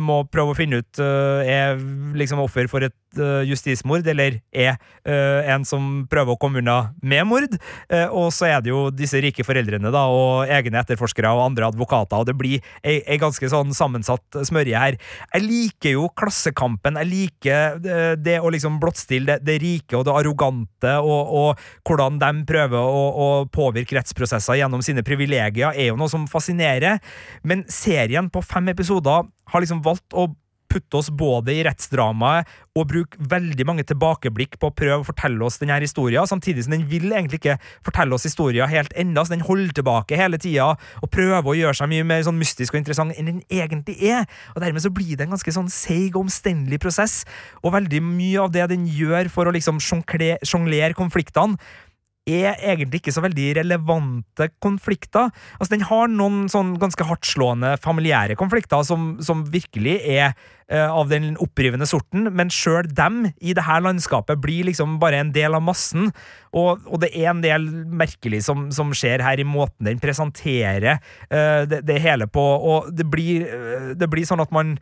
må 0.01 0.23
prøve 0.33 0.55
å 0.55 0.57
finne 0.57 0.79
ut 0.81 1.01
er 1.05 1.75
liksom 2.17 2.41
offer 2.41 2.65
for 2.73 2.87
et 2.87 2.95
justismord, 3.47 4.07
eller 4.11 4.41
er 4.53 4.77
en 5.07 5.65
som 5.65 6.05
prøver 6.11 6.35
å 6.35 6.41
komme 6.41 6.61
unna 6.61 6.91
med 7.01 7.25
mord. 7.29 7.55
og 8.11 8.27
så 8.35 8.49
er 8.51 8.65
det 8.65 8.73
jo 8.73 8.91
disse 8.91 9.21
rike 9.23 9.45
foreldrene 9.47 9.93
da, 9.95 10.03
og 10.13 10.51
egne 10.53 10.83
etterforskere 10.83 11.31
og 11.33 11.45
andre 11.47 11.71
advokater, 11.71 12.19
og 12.19 12.29
det 12.29 12.37
blir 12.37 12.59
ei, 12.83 12.99
ei 13.07 13.19
ganske 13.21 13.49
sånn 13.51 13.73
sammensatt 13.77 14.41
smørje 14.47 14.81
her. 14.81 14.99
Jeg 15.33 15.47
liker 15.47 15.97
jo 15.97 16.09
Klassekampen. 16.17 16.99
Jeg 17.03 17.11
liker 17.11 17.79
eh, 17.81 18.15
det 18.21 18.39
å 18.41 18.51
liksom 18.53 18.81
blottstille 18.83 19.37
det, 19.37 19.39
det, 19.47 19.59
rike 19.63 19.99
og 19.99 20.07
det 20.09 20.15
arrogante, 20.17 20.97
og, 21.03 21.35
og 21.41 21.67
hvordan 21.87 22.21
de 22.23 22.33
prøver 22.49 22.81
å, 22.81 23.05
å, 23.11 23.29
påvirke 23.53 23.99
rettsprosesser 23.99 24.61
gjennom 24.61 24.85
sine 24.85 25.05
privilegier, 25.07 25.75
er 25.75 25.91
jo 25.91 26.01
noe 26.01 26.13
som 26.13 26.27
fascinerer. 26.31 27.01
Men 27.47 27.65
serien 27.73 28.31
på 28.33 28.45
fem 28.45 28.73
episoder 28.73 29.27
har 29.53 29.63
liksom 29.63 29.85
valgt 29.85 30.17
å 30.17 30.29
putte 30.71 31.01
oss 31.01 31.11
både 31.11 31.55
i 31.55 31.63
rettsdramaet 31.67 32.51
og 32.77 32.89
bruke 32.91 33.21
veldig 33.31 33.65
mange 33.69 33.85
tilbakeblikk 33.89 34.59
på 34.61 34.69
å 34.69 34.75
prøve 34.77 34.99
å 35.01 35.07
fortelle 35.07 35.43
oss 35.47 35.59
denne 35.63 35.79
historien, 35.81 36.27
samtidig 36.29 36.67
som 36.67 36.75
den 36.75 36.85
vil 36.91 37.09
egentlig 37.09 37.41
ikke 37.41 37.57
fortelle 37.87 38.17
oss 38.17 38.27
historien 38.29 38.69
helt 38.71 38.93
enda, 38.99 39.25
så 39.25 39.33
den 39.35 39.47
holder 39.47 39.73
tilbake 39.79 40.19
hele 40.19 40.41
tida 40.43 40.75
og 40.75 41.13
prøver 41.13 41.49
å 41.49 41.57
gjøre 41.57 41.79
seg 41.81 41.91
mye 41.93 42.07
mer 42.09 42.27
sånn 42.27 42.39
mystisk 42.41 42.75
og 42.75 42.83
interessant 42.83 43.17
enn 43.17 43.31
den 43.31 43.41
egentlig 43.49 43.97
er. 44.11 44.27
Og 44.55 44.63
Dermed 44.65 44.85
så 44.85 44.93
blir 44.93 45.15
det 45.17 45.27
en 45.27 45.35
ganske 45.37 45.57
sånn 45.57 45.73
seig 45.73 46.17
og 46.17 46.27
omstendelig 46.27 46.81
prosess, 46.83 47.23
og 47.63 47.75
veldig 47.77 48.03
mye 48.05 48.45
av 48.45 48.53
det 48.55 48.69
den 48.75 48.87
gjør 48.91 49.33
for 49.33 49.49
å 49.49 49.55
liksom 49.57 49.81
sjonglere 49.83 50.97
konfliktene, 50.99 51.57
er 52.27 52.59
egentlig 52.59 53.01
ikke 53.01 53.15
så 53.15 53.23
veldig 53.23 53.47
relevante 53.61 54.49
konflikter. 54.63 55.31
Altså, 55.61 55.77
Den 55.77 55.87
har 55.87 56.11
noen 56.11 56.51
sånn 56.51 56.75
ganske 56.83 57.07
hardtslående 57.07 57.77
familiære 57.83 58.37
konflikter 58.39 58.83
som, 58.87 59.15
som 59.23 59.45
virkelig 59.53 60.01
er 60.03 60.35
uh, 60.73 60.91
av 60.91 61.07
den 61.13 61.37
opprivende 61.43 61.87
sorten, 61.87 62.27
men 62.35 62.51
sjøl 62.51 62.91
dem 62.91 63.29
i 63.39 63.55
det 63.55 63.67
her 63.69 63.85
landskapet 63.87 64.43
blir 64.43 64.67
liksom 64.67 64.99
bare 65.03 65.23
en 65.23 65.33
del 65.37 65.55
av 65.55 65.63
massen. 65.63 66.11
Og, 66.51 66.83
og 66.91 67.01
det 67.05 67.13
er 67.15 67.31
en 67.31 67.45
del 67.45 67.71
merkelig 67.87 68.43
som, 68.49 68.69
som, 68.75 68.91
skjer 68.97 69.23
her 69.23 69.39
i 69.39 69.47
måten 69.47 69.87
den 69.87 70.03
presenterer 70.03 70.99
uh, 71.31 71.63
det, 71.69 71.85
det, 71.87 72.03
hele 72.03 72.27
på, 72.27 72.43
og 72.43 72.91
det 72.91 73.07
blir, 73.11 73.47
uh, 73.47 73.91
det 73.95 74.11
blir 74.11 74.27
sånn 74.27 74.43
at 74.43 74.55
man 74.55 74.79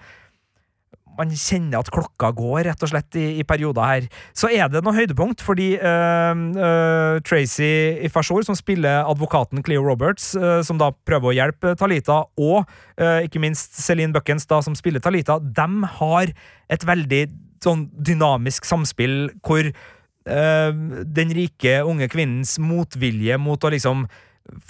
man 1.18 1.32
kjenner 1.32 1.80
at 1.80 1.90
klokka 1.92 2.30
går, 2.36 2.64
rett 2.68 2.84
og 2.84 2.90
slett, 2.90 3.16
i, 3.20 3.26
i 3.40 3.46
perioder 3.46 3.86
her. 3.88 4.08
Så 4.36 4.50
er 4.52 4.70
det 4.70 4.82
noe 4.84 4.96
høydepunkt, 4.96 5.42
fordi 5.44 5.74
øh, 5.78 6.42
øh, 6.58 7.20
Tracy 7.26 7.70
Ifashor, 8.08 8.44
som 8.46 8.58
spiller 8.58 9.04
advokaten 9.08 9.62
Cleo 9.64 9.84
Roberts, 9.86 10.32
øh, 10.36 10.60
som 10.66 10.80
da 10.80 10.90
prøver 11.06 11.30
å 11.30 11.36
hjelpe 11.38 11.74
Talita, 11.80 12.24
og 12.40 12.70
ikke 12.94 13.40
minst 13.42 13.74
Celine 13.82 14.14
Buckens, 14.14 14.46
da, 14.46 14.60
som 14.62 14.76
spiller 14.78 15.02
Talita, 15.02 15.40
de 15.42 15.88
har 15.98 16.30
et 16.70 16.84
veldig 16.86 17.24
sånn 17.64 17.88
dynamisk 18.06 18.68
samspill 18.68 19.32
hvor 19.42 19.66
den 20.24 21.32
rike, 21.36 21.72
unge 21.84 22.06
kvinnens 22.08 22.54
motvilje 22.62 23.36
mot 23.42 23.60
å 23.66 23.72
liksom 23.74 24.06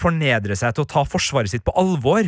fornedre 0.01 0.57
seg 0.57 0.73
til 0.75 0.83
å 0.83 0.89
ta 0.89 1.05
forsvaret 1.07 1.53
sitt 1.53 1.63
på 1.67 1.75
alvor 1.79 2.27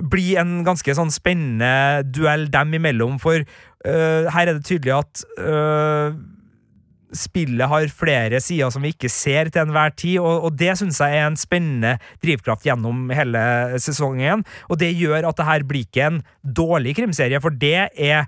bli 0.00 0.36
en 0.40 0.60
ganske 0.66 0.94
sånn 0.96 1.12
spennende 1.12 2.02
duell 2.08 2.46
dem 2.52 2.76
imellom, 2.78 3.18
for 3.22 3.42
uh, 3.42 4.30
her 4.32 4.48
er 4.48 4.56
det 4.56 4.64
tydelig 4.68 4.94
at 4.96 5.24
uh, 5.42 6.14
spillet 7.12 7.68
har 7.68 7.90
flere 7.92 8.40
sider 8.40 8.72
som 8.72 8.84
vi 8.84 8.94
ikke 8.94 9.10
ser 9.12 9.50
til 9.52 9.66
enhver 9.66 9.92
tid, 9.92 10.16
og, 10.22 10.48
og 10.48 10.56
det 10.56 10.72
syns 10.80 11.00
jeg 11.02 11.18
er 11.18 11.26
en 11.28 11.36
spennende 11.38 11.96
drivkraft 12.24 12.64
gjennom 12.66 13.10
hele 13.12 13.42
sesongen. 13.82 14.46
Og 14.72 14.80
det 14.80 14.94
gjør 14.96 15.28
at 15.28 15.36
det 15.36 15.48
her 15.48 15.66
blir 15.68 15.84
ikke 15.84 16.08
en 16.08 16.22
dårlig 16.42 16.96
krimserie, 16.98 17.40
for 17.44 17.52
det 17.52 17.76
er 17.92 18.24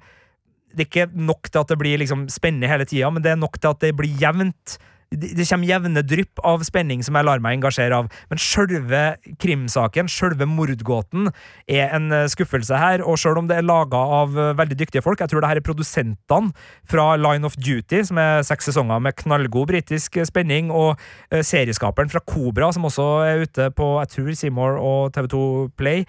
det 0.74 0.88
er 0.88 0.88
ikke 0.88 1.22
nok 1.22 1.46
til 1.46 1.60
at 1.62 1.70
det 1.70 1.78
blir 1.78 2.00
liksom 2.02 2.26
spennende 2.32 2.66
hele 2.66 2.86
tida, 2.88 3.06
men 3.14 3.22
det 3.22 3.30
er 3.30 3.38
nok 3.38 3.60
til 3.60 3.70
at 3.70 3.82
det 3.84 3.92
blir 3.94 4.10
jevnt 4.20 4.76
det 5.14 5.46
kommer 5.48 5.68
jevne 5.68 6.02
drypp 6.04 6.40
av 6.46 6.62
spenning 6.66 7.02
som 7.04 7.16
jeg 7.16 7.26
lar 7.26 7.42
meg 7.42 7.58
engasjere 7.58 7.96
av. 8.02 8.10
Men 8.30 8.40
sjølve 8.40 9.02
krimsaken, 9.42 10.10
sjølve 10.10 10.46
mordgåten, 10.48 11.30
er 11.70 11.92
en 11.94 12.10
eh, 12.12 12.26
skuffelse 12.30 12.78
her. 12.78 13.04
Og 13.04 13.18
sjøl 13.20 13.40
om 13.40 13.50
det 13.50 13.58
er 13.58 13.66
laga 13.66 14.00
av 14.20 14.36
eh, 14.38 14.52
veldig 14.58 14.78
dyktige 14.80 15.04
folk, 15.04 15.20
jeg 15.22 15.32
tror 15.32 15.44
det 15.44 15.52
her 15.52 15.60
er 15.60 15.66
produsentene 15.66 16.52
fra 16.90 17.06
Line 17.20 17.46
of 17.46 17.56
Duty, 17.58 18.02
som 18.08 18.20
er 18.20 18.44
seks 18.46 18.70
sesonger 18.70 19.02
med 19.04 19.16
knallgod 19.20 19.70
britisk 19.70 20.18
spenning, 20.28 20.72
og 20.74 21.00
eh, 21.30 21.44
serieskaperen 21.46 22.12
fra 22.12 22.22
Kobra, 22.24 22.70
som 22.74 22.86
også 22.88 23.08
er 23.28 23.44
ute 23.44 23.70
på 23.76 23.90
jeg 24.04 24.12
tror 24.14 24.32
Seymour 24.38 24.78
og 24.80 25.14
TV2 25.14 25.40
Play. 25.78 26.04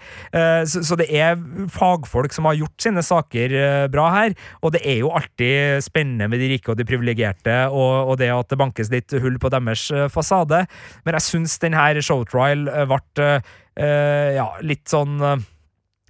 Så 0.66 0.96
det 0.98 1.06
er 1.14 1.38
fagfolk 1.72 2.34
som 2.34 2.48
har 2.48 2.56
gjort 2.58 2.82
sine 2.82 3.02
saker 3.04 3.54
bra 3.92 4.06
her, 4.12 4.34
og 4.64 4.74
det 4.74 4.82
er 4.86 5.00
jo 5.00 5.12
alltid 5.16 5.84
spennende 5.84 6.28
med 6.30 6.42
de 6.42 6.50
rike 6.52 6.72
og 6.72 6.78
de 6.78 6.86
privilegerte, 6.88 7.56
og 7.70 8.16
det 8.20 8.30
at 8.32 8.50
det 8.50 8.58
bankes 8.60 8.90
litt 8.96 9.16
hull 9.22 9.38
på 9.42 9.50
deres 9.52 9.88
eh, 9.94 10.08
fasade. 10.12 10.64
Men 11.06 11.18
jeg 11.18 11.26
syns 11.26 11.58
denne 11.62 12.02
showtrial 12.02 12.66
eh, 12.72 12.86
ble 12.90 13.28
uh, 13.36 14.30
ja, 14.36 14.48
litt 14.64 14.86
sånn 14.88 15.20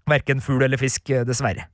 Verken 0.06 0.38
fugl 0.38 0.62
eller 0.62 0.78
fisk, 0.78 1.10
dessverre. 1.26 1.64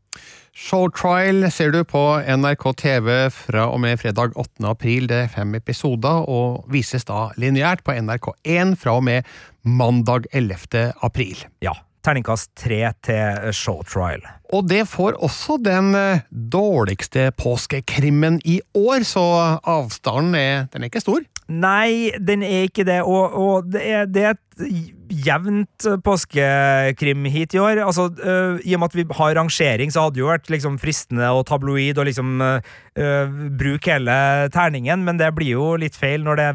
Showtrial 0.57 1.51
ser 1.53 1.75
du 1.75 1.83
på 1.85 2.01
NRK 2.25 2.65
TV 2.81 3.11
fra 3.33 3.67
og 3.69 3.83
med 3.85 4.01
fredag 4.01 4.33
8. 4.41 4.65
april. 4.71 5.05
Det 5.11 5.19
er 5.27 5.31
fem 5.35 5.53
episoder, 5.59 6.25
og 6.25 6.65
vises 6.73 7.05
da 7.09 7.27
lineært 7.37 7.85
på 7.85 7.93
NRK1 7.93 8.73
fra 8.81 8.97
og 8.97 9.05
med 9.05 9.29
mandag 9.69 10.31
11. 10.33 10.95
april. 11.05 11.45
Ja, 11.61 11.77
terningkast 12.05 12.51
tre 12.59 12.81
til 13.05 13.53
Showtrial. 13.57 14.25
Og 14.53 14.67
det 14.69 14.85
får 14.91 15.17
også 15.23 15.59
den 15.65 15.95
eh, 15.97 16.25
dårligste 16.31 17.31
påskekrimmen 17.41 18.41
i 18.45 18.61
år, 18.77 19.07
så 19.09 19.25
avstanden 19.63 20.37
er, 20.37 20.67
den 20.73 20.85
er 20.85 20.93
ikke 20.93 21.05
stor. 21.05 21.23
Nei, 21.53 22.13
den 22.23 22.45
er 22.47 22.69
ikke 22.69 22.85
det, 22.87 23.01
og, 23.03 23.35
og 23.35 23.71
det, 23.73 23.83
er, 23.83 24.05
det, 24.09 24.23
er, 24.29 24.37
et 24.63 24.93
jevnt 25.27 25.87
påskekrim 26.05 27.27
hit 27.33 27.57
i 27.57 27.61
år. 27.61 27.83
Altså, 27.85 28.09
øh, 28.13 28.61
I 28.65 28.77
og 28.77 28.83
med 28.83 28.93
at 28.93 28.97
vi 28.97 29.07
har 29.19 29.35
rangering, 29.41 29.93
så 29.93 30.05
hadde 30.05 30.17
det 30.17 30.23
jo 30.23 30.31
vært 30.31 30.53
liksom, 30.53 30.79
fristende 30.81 31.33
og 31.35 31.45
tabloid 31.51 31.99
å 31.99 32.07
liksom, 32.09 32.41
øh, 32.45 33.35
bruke 33.59 33.97
hele 33.97 34.17
terningen, 34.55 35.05
men 35.05 35.21
det 35.21 35.33
blir 35.37 35.57
jo 35.57 35.75
litt 35.81 35.99
feil 35.99 36.25
når 36.25 36.41
det 36.41 36.51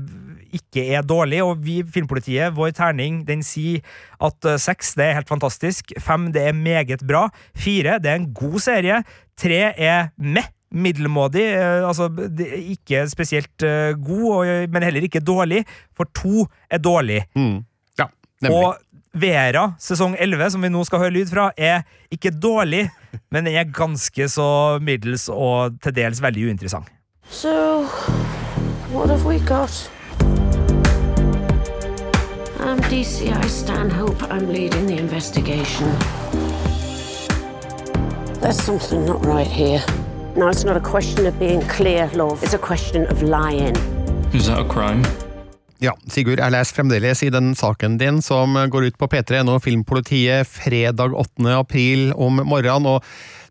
ikke 0.56 0.84
er 0.95 1.06
dårlig. 1.06 1.41
Og 1.45 1.64
vi, 1.64 1.80
Filmpolitiet, 1.84 2.56
vår 2.58 2.74
terning, 2.78 3.22
den 3.28 3.43
sier 3.45 3.86
at 4.24 4.48
uh, 4.48 4.58
seks 4.62 4.95
det 4.98 5.10
er 5.10 5.18
helt 5.20 5.32
fantastisk. 5.32 5.95
Fem 6.04 6.30
det 6.36 6.48
er 6.50 6.58
meget 6.58 7.06
bra. 7.08 7.28
Fire 7.58 7.98
det 8.04 8.12
er 8.12 8.22
en 8.22 8.32
god 8.36 8.60
serie. 8.64 9.02
Tre 9.39 9.64
er 9.74 10.14
meh. 10.18 10.54
Middelmådig, 10.68 11.45
uh, 11.56 11.88
altså 11.88 12.10
ikke 12.60 13.06
spesielt 13.08 13.64
uh, 13.64 13.95
god, 14.04 14.68
men 14.68 14.84
heller 14.84 15.06
ikke 15.08 15.22
dårlig, 15.24 15.62
for 15.95 16.12
to 16.12 16.43
er 16.68 16.82
dårlig. 16.84 17.22
Mm. 17.39 17.62
Ja, 17.95 18.10
nemlig. 18.43 18.58
Og 18.58 18.76
Vera, 19.18 19.72
sesong 19.80 20.16
11, 20.20 20.52
som 20.54 20.62
vi 20.62 20.70
nå 20.70 20.84
skal 20.86 21.02
høre 21.06 21.16
lyd 21.16 21.32
fra, 21.32 21.50
er 21.58 21.86
ikke 22.14 22.34
dårlig, 22.36 22.88
men 23.32 23.48
den 23.48 23.56
er 23.56 23.72
ganske 23.74 24.30
så 24.30 24.78
middels 24.84 25.28
og 25.32 25.80
til 25.84 25.95
dels 25.95 26.22
veldig 26.22 26.50
uinteressant. 26.52 26.91
So, 27.30 27.88
what 28.91 29.10
have 29.10 29.26
we 29.26 29.39
got? 29.39 29.89
I'm 32.60 32.80
DCI 32.89 33.45
Stanhope. 33.49 34.24
I'm 34.32 34.51
leading 34.51 34.88
the 34.88 34.97
investigation. 34.97 35.88
There's 38.41 38.58
something 38.58 39.05
not 39.05 39.24
right 39.26 39.47
here. 39.47 39.84
Now, 40.36 40.49
it's 40.49 40.64
not 40.64 40.76
a 40.76 40.82
question 40.82 41.28
of 41.28 41.38
being 41.38 41.62
clear, 41.62 42.10
love. 42.16 42.41
It's 42.43 42.55
a 42.55 42.58
question 42.58 43.05
of 43.12 43.22
lying. 43.22 43.76
Is 44.34 44.47
that 44.47 44.60
a 44.60 44.66
crime? 44.66 45.05
Ja, 45.80 45.93
Sigurd, 46.10 46.39
jeg 46.41 46.51
leser 46.51 46.80
fremdeles 46.80 47.22
i 47.22 47.30
den 47.30 47.53
saken 47.55 47.99
din 48.01 48.22
som 48.26 48.58
går 48.58 48.89
ut 48.89 48.97
på 48.97 49.05
P3NO 49.05 49.60
Filmpolitiet 49.62 50.49
fredag 50.49 51.14
8. 51.14 51.53
april 51.53 52.12
om 52.16 52.41
morgenen. 52.41 52.86
og 52.86 53.03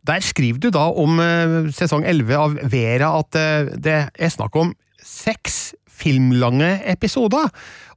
Der 0.07 0.21
skriver 0.21 0.59
du 0.59 0.71
da 0.75 0.91
om 0.91 1.21
eh, 1.23 1.71
sesong 1.71 2.03
11 2.03 2.35
av 2.35 2.59
Vera 2.73 3.15
at 3.21 3.39
eh, 3.39 3.71
det 3.79 3.99
er 4.11 4.35
snakk 4.35 4.57
om 4.59 4.75
seks 4.99 5.77
filmlange 5.87 6.81
episoder. 6.91 7.47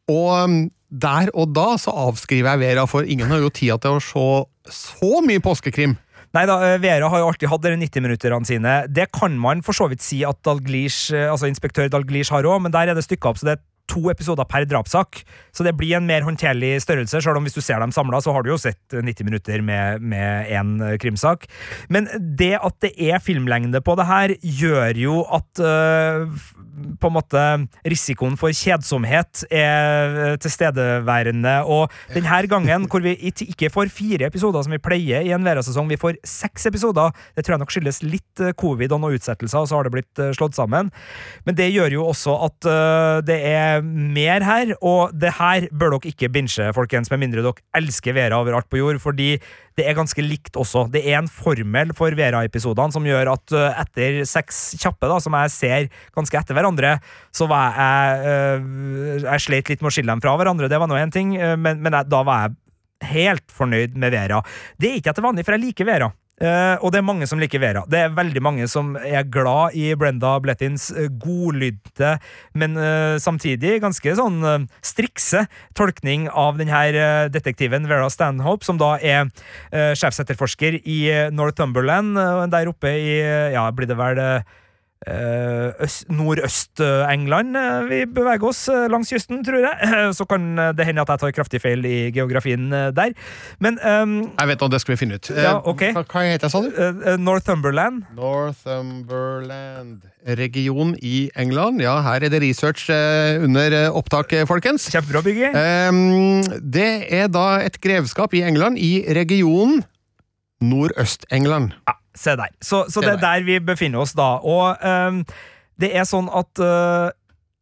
Og 0.09 0.49
mm, 0.49 0.67
der 0.89 1.29
og 1.37 1.53
da 1.53 1.73
så 1.81 1.93
avskriver 2.07 2.55
jeg 2.55 2.63
Vera, 2.63 2.85
for 2.89 3.05
ingen 3.05 3.29
har 3.29 3.41
jo 3.43 3.51
tida 3.53 3.77
til 3.81 3.97
å 3.97 4.03
se 4.03 4.29
så 4.73 5.19
mye 5.25 5.41
påskekrim. 5.41 5.95
Nei 6.35 6.45
da, 6.45 6.59
eh, 6.61 6.77
Vera 6.81 7.09
har 7.09 7.23
jo 7.23 7.29
alltid 7.31 7.49
hatt 7.49 7.63
de 7.63 7.73
90-minutterne 7.77 8.45
sine. 8.45 8.73
Det 8.87 9.07
kan 9.11 9.37
man 9.41 9.63
for 9.65 9.73
så 9.73 9.87
vidt 9.89 10.03
si 10.05 10.21
at 10.23 10.37
Dalglish, 10.45 11.13
eh, 11.13 11.29
altså 11.29 11.49
inspektør 11.49 11.89
Dalglish 11.89 12.29
har 12.33 12.45
òg, 12.45 12.61
men 12.61 12.71
der 12.71 12.89
er 12.89 12.93
det 12.93 13.05
stykka 13.05 13.31
opp, 13.31 13.39
så 13.41 13.49
det 13.49 13.57
er 13.57 13.63
to 13.89 14.03
episoder 14.11 14.47
per 14.49 14.67
drapssak. 14.69 15.23
Så 15.55 15.65
det 15.65 15.75
blir 15.77 15.97
en 15.97 16.07
mer 16.07 16.25
håndterlig 16.27 16.77
størrelse, 16.83 17.21
selv 17.23 17.39
om 17.39 17.47
hvis 17.47 17.57
du 17.57 17.61
ser 17.65 17.81
dem 17.81 17.93
samla, 17.95 18.21
så 18.23 18.33
har 18.35 18.45
du 18.45 18.53
jo 18.53 18.59
sett 18.61 18.95
90 18.95 19.27
minutter 19.27 19.63
med 19.65 20.05
én 20.49 20.77
krimsak. 21.01 21.47
Men 21.89 22.07
det 22.39 22.55
at 22.59 22.77
det 22.83 22.93
er 23.09 23.21
filmlengde 23.23 23.81
på 23.85 23.97
det 23.99 24.07
her, 24.09 24.35
gjør 24.39 24.99
jo 24.99 25.19
at 25.35 25.63
øh, 25.63 26.39
på 26.99 27.09
en 27.09 27.15
måte 27.15 27.43
risikoen 27.87 28.37
for 28.39 28.53
kjedsomhet 28.55 29.43
er 29.51 30.37
tilstedeværende. 30.41 31.55
Og 31.67 31.91
denne 32.13 32.41
gangen, 32.51 32.87
hvor 32.91 33.03
vi 33.03 33.15
ikke 33.31 33.71
får 33.73 33.91
fire 33.93 34.29
episoder 34.29 34.63
som 34.65 34.75
vi 34.75 34.81
pleier 34.83 35.25
i 35.25 35.33
en 35.35 35.45
Vera-sesong, 35.45 35.89
vi 35.89 35.99
får 35.99 36.19
seks 36.27 36.69
episoder. 36.69 37.11
Det 37.35 37.45
tror 37.45 37.57
jeg 37.57 37.63
nok 37.63 37.73
skyldes 37.73 38.01
litt 38.05 38.43
eh, 38.43 38.55
covid 38.59 38.95
og 38.95 39.03
noen 39.03 39.17
utsettelser, 39.19 39.63
og 39.63 39.69
så 39.69 39.79
har 39.79 39.87
det 39.87 39.95
blitt 39.97 40.21
eh, 40.21 40.33
slått 40.37 40.57
sammen. 40.57 40.91
Men 41.47 41.57
det 41.57 41.71
gjør 41.73 41.99
jo 41.99 42.07
også 42.09 42.35
at 42.47 42.67
det 43.25 43.37
er 43.47 43.78
mer 43.85 44.43
her, 44.45 44.73
og 44.85 45.15
det 45.17 45.31
her 45.37 45.67
bør 45.71 45.95
dere 45.95 46.11
ikke 46.11 46.29
binche, 46.33 46.69
folkens, 46.75 47.11
med 47.11 47.21
mindre 47.23 47.43
dere 47.45 47.65
elsker 47.79 48.15
Vera 48.17 48.39
overalt 48.39 48.69
på 48.71 48.81
jord, 48.81 48.99
fordi 49.03 49.33
det 49.79 49.85
er 49.87 49.97
ganske 49.97 50.23
likt 50.23 50.57
også. 50.59 50.87
Det 50.91 51.01
er 51.07 51.19
en 51.19 51.29
formel 51.31 51.93
for 51.97 52.15
Vera-episodene 52.17 52.95
som 52.95 53.05
gjør 53.07 53.31
at 53.33 53.55
uh, 53.55 53.81
etter 53.81 54.21
seks 54.27 54.61
kjappe, 54.81 55.07
da, 55.07 55.19
som 55.23 55.37
jeg 55.39 55.53
ser 55.55 55.89
ganske 56.17 56.41
etter 56.41 56.57
hverandre, 56.57 56.97
så 57.35 57.47
var 57.49 57.77
jeg 57.79 58.23
uh, 58.25 59.27
Jeg 59.27 59.45
slet 59.45 59.71
litt 59.71 59.83
med 59.83 59.91
å 59.91 59.95
skille 59.95 60.11
dem 60.11 60.23
fra 60.23 60.35
hverandre, 60.39 60.71
det 60.71 60.81
var 60.81 60.91
nå 60.91 60.99
én 60.99 61.13
ting, 61.15 61.35
uh, 61.39 61.55
men, 61.59 61.83
men 61.85 61.95
jeg, 61.95 62.11
da 62.11 62.23
var 62.27 62.47
jeg 62.47 62.57
helt 63.13 63.45
fornøyd 63.55 63.95
med 63.99 64.11
Vera. 64.11 64.41
Det 64.79 64.89
er 64.89 64.99
ikke 64.99 65.13
etter 65.13 65.23
vanlig, 65.23 65.45
for 65.47 65.55
jeg 65.55 65.69
liker 65.69 65.87
Vera. 65.87 66.09
Uh, 66.39 66.75
og 66.79 66.93
det 66.93 67.01
er 67.01 67.07
mange 67.07 67.27
som 67.29 67.41
liker 67.41 67.61
Vera. 67.63 67.83
Det 67.89 67.99
er 67.99 68.15
veldig 68.15 68.43
mange 68.43 68.67
som 68.71 68.93
er 68.99 69.27
glad 69.27 69.75
i 69.75 69.91
Brenda 69.99 70.35
Blettins 70.43 70.89
godlydte, 71.21 72.15
men 72.55 72.77
uh, 72.79 73.17
samtidig 73.21 73.79
ganske 73.83 74.15
sånn 74.15 74.67
strikse 74.85 75.45
tolkning 75.77 76.27
av 76.29 76.59
denne 76.59 77.27
detektiven 77.33 77.87
Vera 77.89 78.07
Stanhope, 78.11 78.65
som 78.65 78.79
da 78.79 78.95
er 78.99 79.29
sjefsetterforsker 79.69 80.79
i 80.87 80.99
Northumberland, 81.35 82.17
der 82.51 82.71
oppe 82.71 82.91
i 82.95 83.19
Ja, 83.53 83.67
blir 83.75 83.89
det 83.89 83.97
vel 83.99 84.19
Eh, 84.19 84.41
Nordøst-England 85.07 87.55
eh, 87.55 87.85
vi 87.87 88.03
beveger 88.11 88.43
oss 88.49 88.65
eh, 88.67 88.89
langs 88.91 89.07
kysten, 89.13 89.39
tror 89.47 89.63
jeg. 89.63 89.71
Så 90.17 90.25
kan 90.27 90.59
det 90.75 90.83
hende 90.87 91.01
at 91.05 91.09
jeg 91.13 91.19
tar 91.23 91.31
kraftig 91.37 91.61
feil 91.63 91.85
i 91.87 92.11
geografien 92.11 92.67
der. 92.69 93.13
Men 93.63 93.79
um, 93.79 94.35
Jeg 94.35 94.47
vet 94.51 94.59
hva 94.59 94.67
det 94.73 94.81
skal 94.83 94.93
vi 94.95 94.99
finne 94.99 95.15
ut. 95.15 95.29
Ja, 95.31 95.61
okay. 95.63 95.93
hva, 95.95 96.03
heter 96.27 96.49
jeg, 96.49 96.51
sa 96.51 96.59
du? 96.65 96.69
Northumberland. 97.21 98.03
Northumberland 98.17 100.01
region 100.39 100.95
i 101.01 101.29
England. 101.39 101.81
Ja, 101.81 102.01
her 102.03 102.19
er 102.27 102.31
det 102.33 102.41
research 102.43 102.89
under 102.91 103.89
opptak, 103.95 104.33
folkens. 104.49 104.89
Kjempebra, 104.91 105.21
Bygge. 105.25 105.49
Um, 105.55 106.43
det 106.59 107.07
er 107.07 107.27
da 107.31 107.63
et 107.63 107.79
grevskap 107.81 108.33
i 108.35 108.43
England, 108.45 108.77
i 108.77 109.05
regionen 109.15 109.83
Nordøst-England. 110.61 111.73
Ja. 111.87 111.95
Se 112.19 112.33
der. 112.35 112.51
Så, 112.61 112.83
så 112.91 113.03
det 113.03 113.13
er 113.13 113.21
der 113.21 113.45
vi 113.47 113.59
befinner 113.63 114.01
oss 114.03 114.15
da. 114.17 114.39
Og 114.43 114.81
um, 114.83 115.21
det 115.79 115.93
er 115.95 116.07
sånn 116.09 116.27
at 116.35 116.59
uh, 116.59 117.07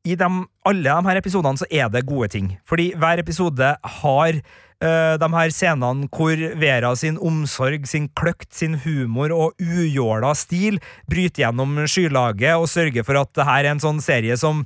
i 0.08 0.16
de, 0.18 0.30
alle 0.66 0.88
de 0.88 1.10
her 1.10 1.20
episodene 1.20 1.60
så 1.60 1.68
er 1.70 1.92
det 1.94 2.08
gode 2.08 2.32
ting. 2.34 2.54
Fordi 2.66 2.90
hver 2.98 3.22
episode 3.22 3.74
har 4.02 4.40
uh, 4.40 5.16
de 5.22 5.30
her 5.36 5.54
scenene 5.54 6.10
hvor 6.10 6.42
Vera 6.62 6.96
sin 6.98 7.20
omsorg, 7.20 7.86
sin 7.92 8.10
kløkt, 8.18 8.50
sin 8.56 8.80
humor 8.86 9.36
og 9.36 9.62
ujåla 9.62 10.34
stil 10.38 10.82
bryter 11.12 11.46
gjennom 11.46 11.84
skylaget 11.86 12.58
og 12.58 12.70
sørger 12.72 13.06
for 13.06 13.22
at 13.22 13.34
det 13.38 13.50
her 13.52 13.64
er 13.66 13.76
en 13.76 13.84
sånn 13.84 14.02
serie 14.04 14.40
som 14.40 14.64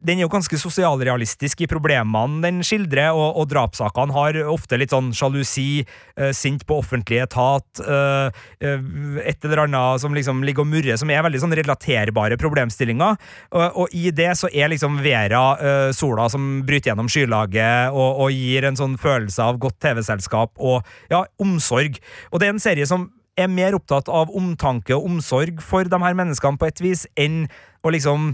den 0.00 0.18
er 0.18 0.24
jo 0.24 0.32
ganske 0.32 0.56
sosialrealistisk 0.56 1.60
i 1.64 1.68
problemene 1.68 2.40
den 2.44 2.62
skildrer, 2.64 3.12
og, 3.12 3.36
og 3.36 3.48
drapssakene 3.50 4.14
har 4.16 4.38
ofte 4.48 4.78
litt 4.80 4.94
sånn 4.94 5.10
sjalusi, 5.16 5.82
eh, 6.16 6.30
sint 6.36 6.64
på 6.68 6.78
offentlig 6.80 7.20
etat, 7.20 7.82
uh, 7.84 8.30
uh, 8.64 9.18
et 9.20 9.44
eller 9.44 9.64
annet 9.66 10.00
som 10.00 10.16
liksom 10.16 10.40
ligger 10.46 10.64
og 10.64 10.70
murrer, 10.70 10.96
som 11.00 11.10
er 11.12 11.24
veldig 11.26 11.42
sånn 11.42 11.56
relaterbare 11.58 12.38
problemstillinger. 12.40 13.18
og 13.52 13.92
i 13.96 14.10
det 14.14 14.30
så 14.38 14.48
er 14.52 14.70
liksom 14.72 14.98
Vera 15.00 15.92
sola 15.96 16.26
som 16.28 16.60
bryter 16.66 16.90
gjennom 16.90 17.08
skylaget 17.10 17.94
og, 17.94 18.20
og 18.24 18.34
gir 18.34 18.66
en 18.68 18.76
sånn 18.76 18.96
følelse 19.00 19.42
av 19.42 19.58
godt 19.62 19.78
TV-selskap 19.80 20.52
og 20.58 20.86
ja, 21.12 21.22
omsorg. 21.40 21.98
Og 22.30 22.40
det 22.40 22.48
er 22.48 22.54
en 22.54 22.62
serie 22.62 22.88
som 22.88 23.08
er 23.40 23.50
mer 23.52 23.76
opptatt 23.76 24.10
av 24.12 24.32
omtanke 24.36 24.96
og 24.96 25.08
omsorg 25.08 25.62
for 25.64 25.88
de 25.88 26.00
her 26.04 26.16
menneskene 26.18 26.60
på 26.60 26.68
et 26.68 26.82
vis, 26.84 27.06
enn 27.20 27.44
å 27.84 27.92
liksom 27.94 28.32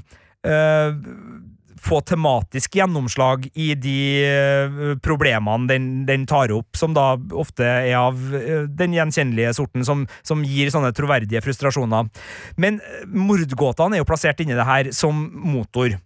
få 1.83 2.01
tematisk 2.07 2.79
gjennomslag 2.79 3.47
i 3.55 3.73
de 3.79 3.99
uh, 4.25 4.89
problemene 5.05 5.69
den, 5.71 5.91
den, 6.09 6.27
tar 6.29 6.53
opp, 6.55 6.77
som 6.79 6.95
da 6.97 7.15
ofte 7.37 7.67
er 7.67 7.95
av 8.01 8.17
uh, 8.17 8.65
den 8.69 8.97
gjenkjennelige 8.97 9.55
sorten, 9.59 9.85
som, 9.87 10.07
som, 10.27 10.45
gir 10.47 10.73
sånne 10.73 10.93
troverdige 10.97 11.43
frustrasjoner. 11.45 12.11
Men 12.61 12.81
uh, 12.81 13.05
mordgåtene 13.13 13.99
er 13.99 14.05
jo 14.05 14.09
plassert 14.09 14.43
inni 14.43 14.57
det 14.57 14.69
her 14.69 14.93
som 14.97 15.27
motor. 15.47 15.99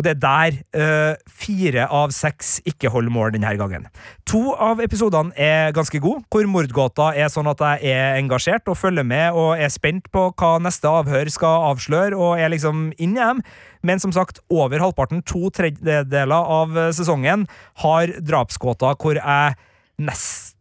Og 0.00 0.04
det 0.06 0.14
er 0.14 0.20
der 0.22 0.54
uh, 0.80 1.14
fire 1.28 1.84
av 1.92 2.12
seks 2.14 2.58
ikke 2.68 2.88
holder 2.92 3.12
mål 3.12 3.34
denne 3.34 3.50
gangen. 3.60 3.88
To 4.30 4.54
av 4.54 4.80
episodene 4.80 5.34
er 5.36 5.74
ganske 5.76 6.00
gode, 6.00 6.22
hvor 6.32 6.46
mordgåta 6.48 7.10
er 7.12 7.28
sånn 7.32 7.50
at 7.50 7.60
jeg 7.60 7.92
er 7.92 8.20
engasjert 8.20 8.70
og 8.70 8.78
følger 8.80 9.04
med 9.04 9.36
og 9.36 9.60
er 9.60 9.72
spent 9.72 10.08
på 10.14 10.30
hva 10.30 10.54
neste 10.62 10.88
avhør 10.88 11.28
skal 11.32 11.66
avsløre, 11.72 12.16
og 12.16 12.40
er 12.40 12.52
liksom 12.54 12.90
inn 12.96 13.18
i 13.18 13.20
dem. 13.20 13.44
Men 13.86 14.02
som 14.02 14.12
sagt, 14.12 14.42
over 14.52 14.82
halvparten, 14.82 15.24
to 15.26 15.50
tredjedeler 15.54 16.54
av 16.60 16.78
sesongen, 16.96 17.46
har 17.84 18.14
drapsgåter 18.20 18.98
hvor 19.00 19.20
jeg 19.20 19.58
nesten 20.00 20.56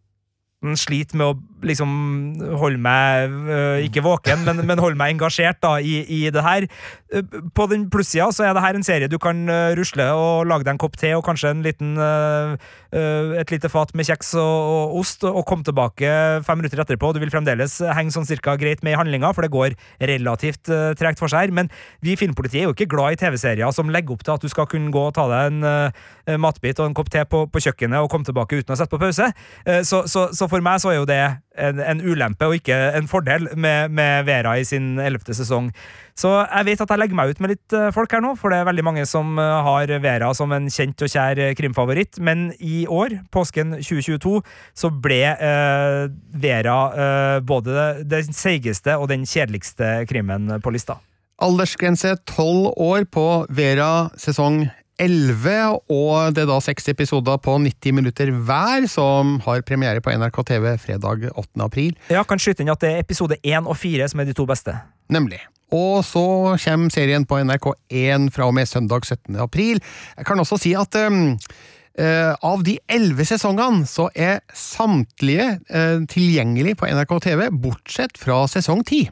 sliter 0.76 1.15
med 1.15 1.30
å 1.32 1.67
liksom 1.67 1.91
holde 2.59 2.82
meg 2.84 3.32
uh, 3.47 3.80
ikke 3.84 4.03
våken, 4.03 4.43
men, 4.43 4.59
men 4.67 4.82
holde 4.84 4.99
meg 4.99 5.13
engasjert 5.13 5.61
da, 5.63 5.78
i, 5.80 6.01
i 6.03 6.20
det 6.36 6.43
her. 6.43 6.67
Uh, 7.13 7.24
på 7.55 7.67
den 7.72 7.86
plussida 7.91 8.28
så 8.36 8.43
er 8.47 8.55
det 8.55 8.63
her 8.65 8.76
en 8.76 8.84
serie 8.84 9.11
du 9.11 9.15
kan 9.24 9.39
rusle 9.80 10.09
og 10.15 10.49
lage 10.51 10.67
deg 10.67 10.76
en 10.76 10.82
kopp 10.84 10.99
te 10.99 11.13
og 11.15 11.24
kanskje 11.28 11.53
en 11.53 11.63
liten, 11.63 11.95
et 12.89 13.51
lite 13.53 13.69
fat 13.69 13.91
med 13.97 14.07
kjeks 14.07 14.31
og, 14.41 14.95
ost, 14.99 15.23
og 15.27 15.43
komme 15.47 15.65
tilbake 15.67 16.09
fem 16.45 16.59
minutter 16.61 16.81
etterpå. 16.81 17.11
Du 17.13 17.19
vil 17.21 17.31
fremdeles 17.33 17.79
henge 17.95 18.13
sånn 18.15 18.27
cirka 18.27 18.55
greit 18.59 18.81
med 18.85 18.95
i 18.95 18.99
handlinga, 18.99 19.29
for 19.35 19.45
det 19.45 19.51
går 19.53 19.75
relativt 20.09 20.71
tregt 20.97 21.21
for 21.21 21.31
seg 21.31 21.47
her. 21.47 21.55
Men 21.55 21.69
vi 22.05 22.15
i 22.15 22.19
Filmpolitiet 22.19 22.63
er 22.63 22.69
jo 22.69 22.75
ikke 22.75 22.89
glad 22.95 23.17
i 23.17 23.21
TV-serier 23.21 23.75
som 23.75 23.91
legger 23.93 24.15
opp 24.15 24.25
til 24.25 24.35
at 24.35 24.45
du 24.45 24.49
skal 24.51 24.69
kunne 24.71 24.93
gå 24.93 25.05
og 25.09 25.13
ta 25.17 25.27
deg 25.29 25.59
en 25.59 26.41
matbit 26.41 26.81
og 26.81 26.89
en 26.89 26.97
kopp 26.97 27.11
te 27.13 27.21
på, 27.29 27.45
på, 27.51 27.63
kjøkkenet 27.67 28.01
og 28.01 28.09
komme 28.11 28.27
tilbake 28.27 28.61
uten 28.61 28.73
å 28.73 28.79
sette 28.79 28.93
på 28.93 29.01
pause. 29.01 29.29
Så, 29.85 30.03
så, 30.09 30.29
så 30.33 30.49
for 30.49 30.65
meg 30.65 30.81
så 30.81 30.93
er 30.93 31.01
jo 31.01 31.09
det 31.09 31.23
en, 31.60 31.82
en, 31.84 32.03
ulempe 32.03 32.47
og 32.47 32.57
ikke 32.60 32.78
en 32.97 33.10
fordel 33.12 33.49
med, 33.55 33.91
med 33.95 34.28
Vera 34.28 34.55
i 34.60 34.66
sin 34.68 34.97
ellevte 35.01 35.36
sesong. 35.38 35.70
Så 36.20 36.32
jeg 36.41 36.68
vet 36.68 36.82
at 36.84 36.91
jeg 36.91 36.99
legger 36.99 37.20
meg 37.20 37.32
ut 37.32 37.41
med 37.43 37.53
litt 37.53 37.76
eh, 37.76 37.89
folk 37.95 38.12
her 38.12 38.24
nå, 38.24 38.34
for 38.39 38.51
det 38.51 38.60
er 38.60 38.68
veldig 38.68 38.86
mange 38.88 39.05
som 39.07 39.39
eh, 39.39 39.68
har 39.68 39.93
Vera 40.03 40.32
som 40.36 40.51
en 40.55 40.68
kjent 40.72 41.05
og 41.05 41.12
kjær 41.12 41.39
eh, 41.39 41.53
krimfavoritt. 41.55 42.20
Men 42.24 42.49
i 42.60 42.84
år, 42.91 43.20
påsken 43.32 43.78
2022, 43.78 44.39
så 44.76 44.91
ble 44.91 45.22
eh, 45.36 46.01
Vera 46.43 46.80
eh, 46.91 47.38
både 47.45 47.91
den 48.10 48.36
seigeste 48.36 48.97
og 48.99 49.12
den 49.14 49.28
kjedeligste 49.30 49.99
krimmen 50.10 50.60
på 50.64 50.76
lista. 50.76 50.99
Aldersgrense 51.39 52.18
tolv 52.28 52.74
år 52.76 53.05
på 53.07 53.26
Vera 53.55 54.10
sesong 54.20 54.66
11, 55.00 55.80
og 55.89 56.34
det 56.36 56.43
er 56.43 56.50
da 56.50 56.58
seks 56.64 56.89
episoder 56.91 57.39
på 57.41 57.56
90 57.64 57.95
minutter 57.95 58.32
hver, 58.32 58.88
som 58.91 59.38
har 59.45 59.64
premiere 59.68 60.04
på 60.04 60.12
NRK 60.12 60.41
TV 60.52 60.74
fredag 60.82 61.30
8. 61.32 61.47
april. 61.64 61.95
Ja, 62.12 62.26
kan 62.28 62.41
skyte 62.41 62.66
inn 62.66 62.74
at 62.74 62.84
det 62.84 62.91
er 62.91 63.06
episode 63.06 63.39
1 63.39 63.64
og 63.64 63.78
4 63.80 64.12
som 64.12 64.22
er 64.22 64.30
de 64.30 64.36
to 64.38 64.45
beste. 64.50 64.76
Nemlig. 65.10 65.39
Og 65.76 66.02
så 66.06 66.26
kommer 66.64 66.93
serien 66.93 67.26
på 67.30 67.38
NRK1 67.45 68.30
fra 68.34 68.47
og 68.50 68.56
med 68.58 68.70
søndag 68.70 69.06
17. 69.06 69.38
april. 69.39 69.82
Jeg 70.18 70.26
kan 70.26 70.41
også 70.41 70.58
si 70.58 70.74
at 70.78 70.97
um, 71.06 71.38
av 72.00 72.62
de 72.64 72.78
elleve 72.88 73.26
sesongene 73.28 73.84
så 73.89 74.08
er 74.16 74.39
samtlige 74.56 75.58
uh, 75.68 76.00
tilgjengelig 76.08 76.78
på 76.80 76.88
NRK 76.88 77.12
TV, 77.26 77.45
bortsett 77.52 78.16
fra 78.22 78.45
sesong 78.47 78.86
10. 78.86 79.10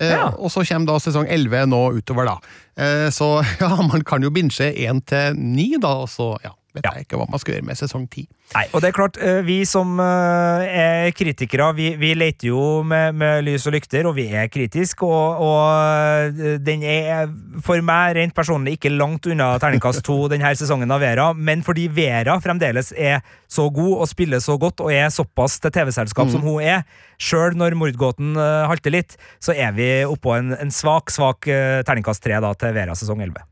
Uh, 0.00 0.06
ja. 0.08 0.26
Og 0.38 0.48
så 0.54 0.64
kommer 0.64 0.94
da 0.94 1.00
sesong 1.04 1.28
11 1.28 1.68
nå 1.68 1.82
utover, 1.98 2.30
da. 2.30 2.54
Eh, 2.80 3.10
så 3.10 3.42
ja, 3.60 3.70
man 3.82 4.04
kan 4.06 4.22
jo 4.24 4.32
binche 4.32 4.70
én 4.72 5.02
til 5.06 5.36
ni, 5.36 5.74
da, 5.80 5.92
og 6.04 6.10
så 6.10 6.32
ja, 6.44 6.54
vet 6.76 6.86
ja. 6.86 6.92
jeg 6.94 7.06
ikke 7.06 7.18
hva 7.18 7.26
man 7.30 7.40
skal 7.42 7.56
gjøre 7.56 7.66
med 7.66 7.78
sesong 7.78 8.04
ti. 8.10 8.24
Nei, 8.54 8.64
og 8.74 8.82
det 8.82 8.90
er 8.90 8.94
klart, 8.96 9.18
eh, 9.22 9.40
vi 9.46 9.58
som 9.68 9.98
eh, 10.02 10.64
er 10.82 11.12
kritikere, 11.14 11.68
vi, 11.76 11.92
vi 11.98 12.12
leter 12.18 12.50
jo 12.50 12.62
med, 12.86 13.16
med, 13.18 13.44
lys 13.46 13.66
og 13.70 13.74
lykter, 13.76 14.06
og 14.10 14.16
vi 14.18 14.26
er 14.34 14.50
kritiske, 14.50 15.06
og, 15.06 15.42
og, 15.44 16.40
den 16.66 16.84
er 16.86 17.30
for 17.66 17.82
meg 17.86 18.16
rent 18.18 18.34
personlig 18.36 18.76
ikke 18.78 18.94
langt 18.94 19.26
unna 19.30 19.52
terningkast 19.62 20.04
to 20.06 20.18
denne 20.30 20.54
sesongen 20.58 20.90
av 20.90 21.02
Vera, 21.02 21.30
men 21.34 21.64
fordi 21.66 21.88
Vera 21.94 22.38
fremdeles 22.42 22.92
er 22.94 23.20
så 23.50 23.66
god 23.74 24.04
og 24.04 24.10
spiller 24.10 24.42
så 24.42 24.58
godt 24.60 24.82
og 24.84 24.94
er 24.94 25.10
såpass 25.14 25.58
til 25.62 25.74
TV-selskap 25.74 26.30
mm. 26.30 26.34
som 26.34 26.46
hun 26.46 26.62
er, 26.62 26.84
sjøl 27.20 27.58
når 27.58 27.78
mordgåten 27.78 28.38
halter 28.70 28.94
litt, 28.94 29.18
så 29.42 29.54
er 29.54 29.74
vi 29.76 29.92
oppå 30.06 30.38
en, 30.38 30.54
en 30.58 30.74
svak, 30.74 31.10
svak 31.12 31.50
terningkast 31.86 32.22
tre 32.24 32.38
da, 32.42 32.54
til 32.58 32.76
Vera 32.76 32.98
sesong 32.98 33.22
11. 33.26 33.49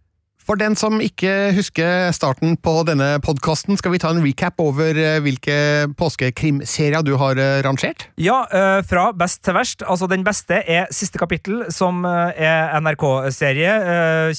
For 0.49 0.57
den 0.57 0.73
som 0.81 0.97
ikke 1.05 1.51
husker 1.53 2.09
starten 2.17 2.55
på 2.65 2.73
denne 2.89 3.19
podkasten, 3.21 3.77
skal 3.77 3.93
vi 3.93 3.99
ta 4.01 4.15
en 4.15 4.23
recap 4.25 4.57
over 4.65 4.97
eh, 4.97 5.19
hvilke 5.21 5.57
påskekrimserier 6.01 7.05
du 7.05 7.11
har 7.21 7.37
eh, 7.37 7.59
rangert? 7.67 8.07
Ja, 8.17 8.39
eh, 8.49 8.79
fra 8.89 9.11
best 9.13 9.43
til 9.45 9.59
verst. 9.59 9.85
Altså, 9.85 10.09
den 10.09 10.25
beste 10.25 10.63
er 10.65 10.89
siste 10.89 11.21
kapittel, 11.21 11.67
som 11.69 12.01
er 12.09 12.73
NRK-serie. 12.81 13.77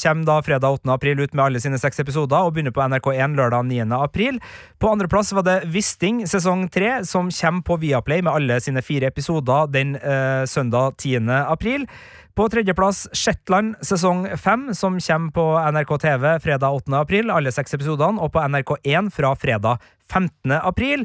Kommer 0.02 0.26
da 0.32 0.42
fredag 0.48 0.80
8. 0.82 0.90
april 0.98 1.22
ut 1.22 1.38
med 1.38 1.46
alle 1.46 1.62
sine 1.62 1.78
seks 1.78 2.02
episoder, 2.02 2.42
og 2.42 2.58
begynner 2.58 2.74
på 2.74 2.88
NRK1 2.90 3.38
lørdag 3.38 3.70
9. 3.70 3.86
april. 4.02 4.42
På 4.82 4.90
andreplass 4.90 5.30
var 5.38 5.46
det 5.46 5.60
Wisting 5.70 6.24
sesong 6.26 6.72
3, 6.74 7.04
som 7.06 7.30
kommer 7.30 7.68
på 7.70 7.78
Viaplay 7.86 8.26
med 8.26 8.34
alle 8.34 8.58
sine 8.66 8.82
fire 8.82 9.14
episoder 9.14 9.70
den 9.70 9.94
søndag 10.50 10.98
10. 10.98 11.30
april. 11.46 11.86
På 12.40 12.46
tredjeplass 12.48 13.10
Shetland 13.12 13.74
sesong 13.84 14.22
fem, 14.40 14.70
som 14.72 14.94
kommer 15.04 15.32
på 15.36 15.44
NRK 15.60 15.90
TV 16.00 16.28
fredag 16.40 16.72
8. 16.72 16.94
april, 16.96 17.34
alle 17.36 17.52
seks 17.52 17.76
episodene, 17.76 18.16
og 18.16 18.32
på 18.32 18.40
NRK1 18.40 19.10
fra 19.12 19.34
fredag 19.36 19.84
15. 20.08 20.54
april. 20.56 21.04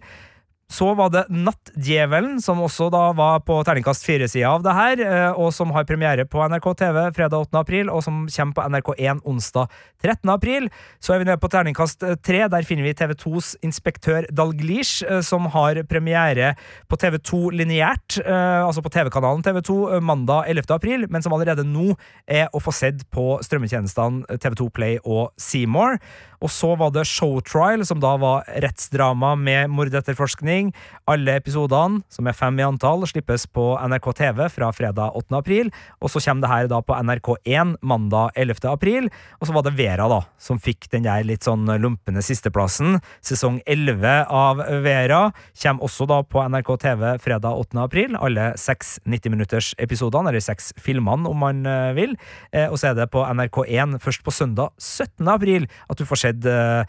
Så 0.75 0.89
var 0.99 1.11
det 1.12 1.29
Nattdjevelen, 1.31 2.41
som 2.43 2.59
også 2.64 2.89
da 2.91 3.05
var 3.14 3.43
på 3.47 3.61
terningkast 3.66 4.03
fire-sida 4.07 4.49
av 4.57 4.64
det 4.64 4.72
her, 4.75 5.03
eh, 5.05 5.37
og 5.39 5.53
som 5.55 5.70
har 5.75 5.87
premiere 5.87 6.25
på 6.27 6.41
NRK 6.51 6.66
TV 6.81 6.99
fredag 7.14 7.45
8. 7.47 7.61
april, 7.61 7.93
og 7.93 8.03
som 8.03 8.25
kommer 8.27 8.57
på 8.57 8.64
NRK1 8.72 9.20
onsdag 9.22 9.70
13. 10.03 10.33
april. 10.35 10.66
Så 10.99 11.14
er 11.14 11.22
vi 11.22 11.29
nede 11.29 11.39
på 11.43 11.51
terningkast 11.53 12.03
tre. 12.27 12.41
Der 12.51 12.66
finner 12.66 12.89
vi 12.89 12.97
TV2s 12.99 13.53
Inspektør 13.62 14.27
Dalglish, 14.35 15.05
eh, 15.07 15.22
som 15.22 15.47
har 15.55 15.85
premiere 15.87 16.57
på 16.91 16.99
TV2 16.99 17.55
lineært, 17.55 18.18
eh, 18.25 18.66
altså 18.66 18.83
på 18.83 18.91
TV-kanalen 18.91 19.47
TV2, 19.47 20.01
mandag 20.03 20.51
11. 20.51 20.75
april, 20.75 21.07
men 21.09 21.22
som 21.22 21.37
allerede 21.37 21.62
nå 21.62 21.95
er 22.27 22.49
å 22.51 22.59
få 22.59 22.75
sett 22.75 23.07
på 23.14 23.39
strømmetjenestene 23.47 24.41
TV2 24.43 24.72
Play 24.75 24.99
og 25.05 25.31
Seymour. 25.39 26.01
Og 26.45 26.51
så 26.53 26.75
var 26.77 26.93
det 26.93 27.07
Showtrial, 27.09 27.85
som 27.89 28.03
da 28.03 28.14
var 28.20 28.45
rettsdrama 28.61 29.33
med 29.41 29.72
mordetterforskning. 29.72 30.64
Alle 31.11 31.37
episodene, 31.41 32.03
som 32.12 32.29
er 32.31 32.37
fem 32.37 32.59
i 32.61 32.65
antall, 32.67 33.05
slippes 33.09 33.47
på 33.51 33.75
NRK 33.83 34.09
TV 34.21 34.45
fra 34.53 34.71
fredag 34.75 35.19
8. 35.19 35.35
april. 35.39 35.71
Og 36.01 36.12
så 36.12 36.23
kommer 36.25 36.45
det 36.45 36.53
her 36.53 36.71
da 36.73 36.81
på 36.85 36.97
NRK1 36.97 37.75
mandag 37.85 38.33
11. 38.41 38.62
april. 38.71 39.11
Og 39.41 39.49
så 39.49 39.57
var 39.57 39.67
det 39.67 39.75
Vera, 39.79 40.07
da, 40.11 40.21
som 40.39 40.61
fikk 40.62 40.89
den 40.95 41.05
der 41.09 41.27
litt 41.27 41.45
sånn 41.45 41.67
lumpende 41.83 42.23
sisteplassen. 42.25 43.01
Sesong 43.25 43.61
11 43.67 44.31
av 44.31 44.62
Vera 44.85 45.23
kommer 45.61 45.89
også 45.89 46.09
da 46.09 46.23
på 46.23 46.45
NRK 46.49 46.73
TV 46.87 47.05
fredag 47.25 47.61
8. 47.67 47.83
april. 47.85 48.17
Alle 48.17 48.53
seks 48.61 48.97
90-minutters-episodene, 49.05 50.33
eller 50.33 50.45
seks 50.45 50.73
filmene, 50.81 51.29
om 51.29 51.43
man 51.45 51.65
eh, 51.69 51.93
vil. 51.99 52.17
Eh, 52.53 52.71
og 52.71 52.79
så 52.81 52.93
er 52.93 52.99
det 52.99 53.11
på 53.12 53.25
NRK1 53.27 53.99
først 54.05 54.25
på 54.25 54.35
søndag 54.35 54.73
17. 54.79 55.29
april 55.29 55.69
at 55.91 56.01
du 56.01 56.07
får 56.09 56.25
sett 56.27 56.43
Uh, 56.45 56.85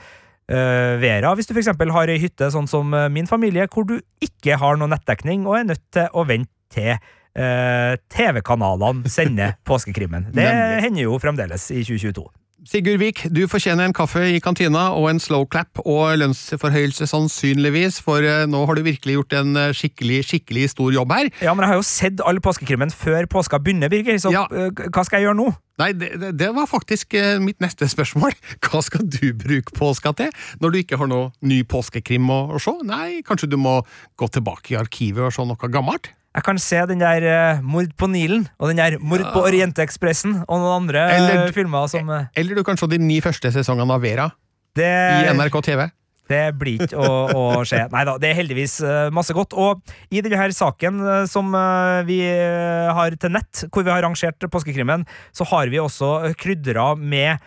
Vera, 0.45 1.31
hvis 1.33 1.47
du 1.49 1.55
f.eks. 1.55 1.71
har 1.73 2.11
ei 2.13 2.19
hytte 2.21 2.51
sånn 2.53 2.67
som 2.69 2.93
uh, 2.93 3.07
min 3.09 3.25
familie, 3.25 3.65
hvor 3.71 3.87
du 3.89 3.95
ikke 4.21 4.59
har 4.61 4.77
noe 4.77 4.91
nettdekning 4.91 5.47
og 5.49 5.57
er 5.57 5.69
nødt 5.71 5.85
til 5.95 6.05
å 6.13 6.25
vente 6.29 6.53
til 6.75 6.93
uh, 6.93 7.93
TV-kanalene 8.13 9.09
sender 9.11 9.57
påskekrimmen. 9.69 10.29
Det 10.35 10.45
hender 10.85 11.07
jo 11.07 11.19
fremdeles 11.21 11.69
i 11.73 11.81
2022. 11.81 12.25
Sigurd 12.65 12.97
Vik, 12.97 13.19
du 13.29 13.43
fortjener 13.45 13.85
en 13.85 13.93
kaffe 13.93 14.23
i 14.25 14.39
kantina 14.41 14.87
og 14.97 15.05
en 15.11 15.19
slow 15.21 15.43
clap 15.53 15.77
og 15.83 16.15
lønnsforhøyelse 16.17 17.05
sannsynligvis, 17.11 17.99
for 18.01 18.25
eh, 18.25 18.47
nå 18.49 18.63
har 18.65 18.79
du 18.79 18.81
virkelig 18.87 19.19
gjort 19.19 19.35
en 19.37 19.51
eh, 19.61 19.73
skikkelig 19.77 20.23
skikkelig 20.25 20.71
stor 20.73 20.89
jobb 20.95 21.13
her. 21.13 21.29
Ja, 21.45 21.53
men 21.53 21.61
jeg 21.61 21.75
har 21.75 21.77
jo 21.77 21.85
sett 21.85 22.23
all 22.25 22.41
påskekrimmen 22.41 22.89
før 22.89 23.29
påska 23.29 23.61
begynner, 23.61 23.93
Birger, 23.93 24.17
så 24.17 24.33
Ja. 24.33 24.47
eh, 24.49 24.73
hva 24.89 25.05
skal 25.05 25.21
jeg 25.21 25.27
gjøre 25.27 25.37
nå? 25.43 25.47
Nei, 25.77 25.91
det, 25.93 26.09
det, 26.39 26.49
var 26.55 26.65
faktisk 26.71 27.13
mitt 27.43 27.61
neste 27.61 27.85
spørsmål. 27.91 28.33
Hva 28.63 28.79
skal 28.81 29.03
du 29.03 29.33
bruke 29.35 29.75
påska 29.75 30.13
til, 30.15 30.31
når 30.63 30.71
du 30.71 30.77
ikke 30.79 30.97
har 31.01 31.09
noe 31.11 31.33
ny 31.45 31.65
påskekrim 31.67 32.31
å, 32.31 32.45
å 32.55 32.61
se? 32.63 32.73
Nei, 32.87 33.19
kanskje 33.27 33.51
du 33.51 33.59
må 33.61 33.81
gå 34.17 34.29
tilbake 34.31 34.73
i 34.73 34.79
arkivet 34.79 35.27
og 35.27 35.35
se 35.35 35.45
noe 35.45 35.69
gammelt? 35.69 36.15
Jeg 36.35 36.43
kan 36.43 36.57
se 36.59 36.81
den 36.89 36.99
der 36.99 37.25
uh, 37.25 37.61
Mord 37.63 37.93
på 37.95 38.09
Nilen 38.11 38.47
og 38.59 38.71
den 38.71 38.81
der 38.81 38.97
Mord 38.99 39.23
på 39.31 39.45
Orientekspressen 39.47 40.41
og 40.43 40.57
noen 40.59 40.81
andre 40.81 41.05
eller, 41.15 41.45
uh, 41.45 41.53
filmer 41.55 41.87
som 41.91 42.11
uh, 42.11 42.25
Eller 42.35 42.59
du 42.59 42.63
kan 42.67 42.75
se 42.79 42.89
de 42.91 42.99
ni 42.99 43.21
første 43.23 43.53
sesongene 43.55 43.95
av 43.95 44.03
Vera 44.03 44.27
det, 44.75 44.91
i 45.23 45.31
NRK 45.31 45.61
TV. 45.63 45.85
Det 46.29 46.41
blir 46.57 46.81
ikke 46.81 46.97
å, 46.97 47.09
å 47.37 47.43
skje. 47.67 47.83
Nei 47.93 48.05
da, 48.07 48.15
det 48.21 48.31
er 48.31 48.39
heldigvis 48.39 48.79
eh, 48.81 49.11
masse 49.13 49.33
godt. 49.37 49.53
Og 49.53 49.83
i 50.09 50.23
denne 50.25 50.39
her 50.39 50.53
saken 50.55 51.03
eh, 51.03 51.19
som 51.29 51.53
eh, 51.53 51.99
vi 52.07 52.17
eh, 52.25 52.89
har 52.97 53.13
til 53.21 53.35
nett, 53.35 53.67
hvor 53.69 53.85
vi 53.85 53.93
har 53.93 54.01
rangert 54.05 54.47
påskekrimmen, 54.51 55.05
så 55.35 55.47
har 55.51 55.69
vi 55.73 55.81
også 55.83 56.33
krydra 56.41 56.93
med 56.97 57.37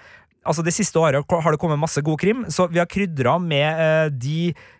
Altså 0.48 0.62
Det 0.64 0.72
siste 0.72 0.96
året 0.96 1.26
har 1.28 1.52
det 1.52 1.58
kommet 1.60 1.76
masse 1.76 2.00
god 2.00 2.16
krim, 2.22 2.44
så 2.48 2.64
vi 2.70 2.78
har 2.80 2.86
krydra 2.88 3.34
med 3.42 3.80
eh, 3.82 4.06
de 4.08 4.38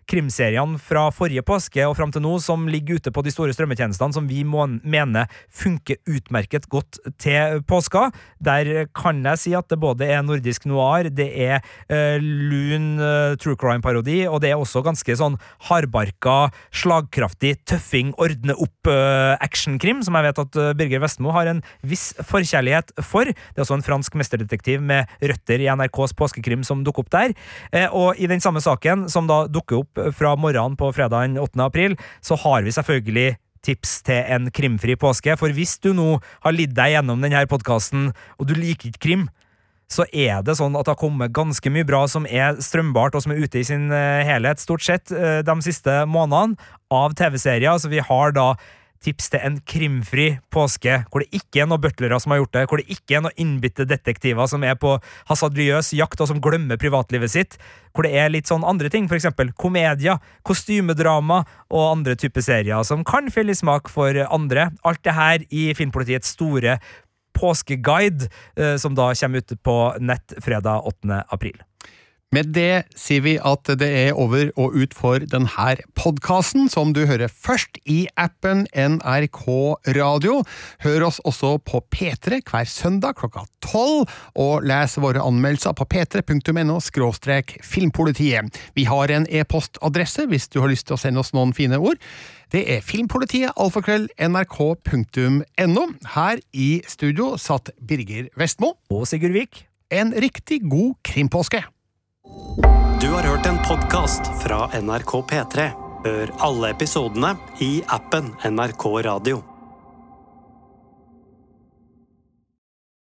krimseriene 0.09 0.79
fra 0.81 1.07
forrige 1.13 1.43
påske 1.45 1.85
og 1.85 1.95
fram 1.97 2.13
til 2.13 2.23
nå 2.25 2.35
som 2.43 2.67
ligger 2.71 2.99
ute 2.99 3.13
på 3.13 3.23
de 3.25 3.33
store 3.33 3.53
strømmetjenestene, 3.55 4.15
som 4.15 4.27
vi 4.29 4.43
må, 4.47 4.65
mener 4.83 5.29
funker 5.53 5.99
utmerket 6.09 6.67
godt 6.71 6.99
til 7.21 7.61
påska. 7.69 8.09
Der 8.43 8.87
kan 8.95 9.21
jeg 9.25 9.41
si 9.41 9.55
at 9.57 9.69
det 9.69 9.79
både 9.81 10.07
er 10.09 10.23
nordisk 10.25 10.65
noir, 10.69 11.09
det 11.13 11.29
er 11.29 11.61
uh, 11.91 12.17
lun 12.19 12.97
uh, 13.01 13.35
true 13.39 13.57
crime-parodi, 13.59 14.23
og 14.29 14.41
det 14.43 14.53
er 14.53 14.59
også 14.59 14.83
ganske 14.85 15.15
sånn 15.19 15.37
hardbarka, 15.69 16.49
slagkraftig, 16.75 17.55
tøffing, 17.69 18.13
ordne 18.21 18.55
opp-actionkrim, 18.59 20.03
som 20.05 20.17
jeg 20.17 20.29
vet 20.29 20.41
at 20.43 20.59
eh, 20.59 20.71
Birger 20.77 21.01
Vestmo 21.03 21.33
har 21.35 21.49
en 21.51 21.61
viss 21.85 22.11
forkjærlighet 22.27 22.93
for. 23.05 23.29
Det 23.29 23.59
er 23.59 23.65
også 23.65 23.77
en 23.79 23.85
fransk 23.85 24.15
mesterdetektiv 24.19 24.83
med 24.85 25.09
røtter 25.21 25.61
i 25.61 25.69
NRKs 25.71 26.15
påskekrim 26.19 26.63
som 26.67 26.83
dukker 26.85 27.05
opp 27.05 27.11
der. 27.13 27.35
Eh, 27.75 27.87
og 27.95 28.19
i 28.19 28.29
den 28.31 28.43
samme 28.43 28.63
saken, 28.63 29.07
som 29.11 29.29
da 29.29 29.43
dukker 29.51 29.83
opp 29.83 29.98
fra 30.15 30.35
morgenen 30.39 30.77
på 30.79 30.91
fredagen 30.95 31.37
8. 31.39 31.59
april, 31.65 31.97
så 32.21 32.37
har 32.39 32.65
vi 32.65 32.75
selvfølgelig 32.75 33.29
tips 33.65 33.99
til 34.07 34.23
en 34.35 34.47
krimfri 34.55 34.95
påske. 34.99 35.35
For 35.39 35.51
hvis 35.55 35.77
du 35.83 35.91
nå 35.95 36.17
har 36.45 36.55
lidd 36.55 36.75
deg 36.77 36.95
gjennom 36.95 37.21
denne 37.23 37.43
podkasten, 37.49 38.11
og 38.39 38.49
du 38.49 38.55
liker 38.57 38.91
ikke 38.91 39.05
krim, 39.09 39.27
så 39.89 40.05
er 40.13 40.43
det 40.45 40.53
sånn 40.59 40.75
at 40.77 40.85
det 40.85 40.93
har 40.93 41.01
kommet 41.01 41.33
ganske 41.33 41.71
mye 41.73 41.87
bra 41.87 42.03
som 42.11 42.27
er 42.29 42.59
strømbart, 42.61 43.15
og 43.17 43.25
som 43.25 43.33
er 43.33 43.41
ute 43.41 43.61
i 43.61 43.65
sin 43.65 43.89
eh, 43.89 44.21
helhet, 44.27 44.61
stort 44.61 44.85
sett, 44.85 45.09
eh, 45.09 45.41
de 45.45 45.55
siste 45.65 46.03
månedene, 46.09 46.59
av 46.93 47.13
TV-serier. 47.17 47.77
Så 47.81 47.89
vi 47.89 48.01
har 48.01 48.35
da 48.37 48.51
tips 49.03 49.31
til 49.31 49.43
en 49.45 49.57
krimfri 49.67 50.27
påske, 50.53 51.01
hvor 51.09 51.23
det 51.23 51.39
ikke 51.39 51.63
er 51.63 51.69
noen 51.69 51.81
butlere 51.83 52.19
som 52.19 52.33
har 52.33 52.41
gjort 52.41 52.55
det, 52.57 52.63
hvor 52.69 52.81
det 52.81 52.95
ikke 52.95 53.17
er 53.17 53.23
noen 53.25 53.39
innbitte 53.39 53.87
detektiver 53.87 54.49
som 54.51 54.65
er 54.67 54.75
på 54.79 54.95
hasardriøs 55.29 55.93
jakt 55.97 56.19
og 56.19 56.31
som 56.31 56.41
glemmer 56.43 56.79
privatlivet 56.81 57.33
sitt, 57.33 57.59
hvor 57.93 58.07
det 58.07 58.13
er 58.19 58.31
litt 58.33 58.49
sånn 58.51 58.65
andre 58.67 58.91
ting, 58.91 59.07
eksempel 59.09 59.53
komedier, 59.59 60.19
kostymedrama 60.47 61.43
og 61.69 61.85
andre 61.85 62.17
typer 62.19 62.43
serier 62.45 62.85
som 62.87 63.05
kan 63.07 63.31
falle 63.33 63.55
i 63.55 63.59
smak 63.59 63.91
for 63.91 64.15
andre. 64.27 64.69
Alt 64.87 65.03
det 65.07 65.15
her 65.17 65.45
i 65.49 65.69
Filmpolitiets 65.77 66.35
store 66.35 66.79
påskeguide, 67.39 68.27
eh, 68.57 68.75
som 68.77 68.95
da 68.95 69.13
kommer 69.15 69.43
ut 69.43 69.63
på 69.63 69.79
nett 69.99 70.33
fredag 70.43 70.83
8. 70.91 71.23
april. 71.29 71.57
Med 72.29 72.51
det 72.53 72.83
sier 72.93 73.23
vi 73.25 73.31
at 73.41 73.65
det 73.81 73.87
er 73.89 74.13
over 74.13 74.51
og 74.53 74.75
ut 74.77 74.91
for 74.93 75.23
denne 75.31 75.71
podkasten, 75.97 76.67
som 76.69 76.91
du 76.93 77.07
hører 77.09 77.25
først 77.25 77.79
i 77.89 78.03
appen 78.21 78.67
NRK 78.69 79.47
Radio. 79.97 80.43
Hør 80.85 81.07
oss 81.07 81.17
også 81.25 81.55
på 81.65 81.81
P3 81.89 82.43
hver 82.45 82.69
søndag 82.69 83.17
klokka 83.17 83.47
tolv, 83.65 84.05
og 84.37 84.67
les 84.69 84.93
våre 85.01 85.23
anmeldelser 85.25 85.73
på 85.73 85.87
p3.no 85.89 86.77
filmpolitiet. 87.65 88.61
Vi 88.77 88.85
har 88.85 89.09
en 89.09 89.25
e-postadresse 89.25 90.27
hvis 90.29 90.47
du 90.53 90.59
har 90.61 90.69
lyst 90.69 90.85
til 90.85 90.99
å 90.99 91.01
sende 91.01 91.23
oss 91.25 91.33
noen 91.33 91.55
fine 91.57 91.81
ord. 91.81 91.97
Det 92.53 92.61
er 92.69 92.85
filmpolitiet, 92.85 93.57
alfakrøll, 93.57 94.05
nrk.no. 94.21 95.87
Her 96.13 96.45
i 96.53 96.69
studio 96.85 97.33
satt 97.41 97.73
Birger 97.81 98.29
Vestmo. 98.37 98.75
Og 98.93 99.09
Sigurd 99.09 99.33
Vik. 99.33 99.65
En 99.89 100.13
riktig 100.13 100.61
god 100.69 100.93
krimpåske. 101.01 101.65
Du 103.01 103.07
har 103.07 103.23
hørt 103.23 103.45
en 103.45 103.57
podkast 103.67 104.21
fra 104.43 104.67
NRK 104.81 105.13
P3. 105.31 105.69
Hør 106.05 106.33
alle 106.39 106.73
episodene 106.75 107.35
i 107.59 107.81
appen 107.87 108.33
NRK 108.45 108.85
Radio. 109.05 109.48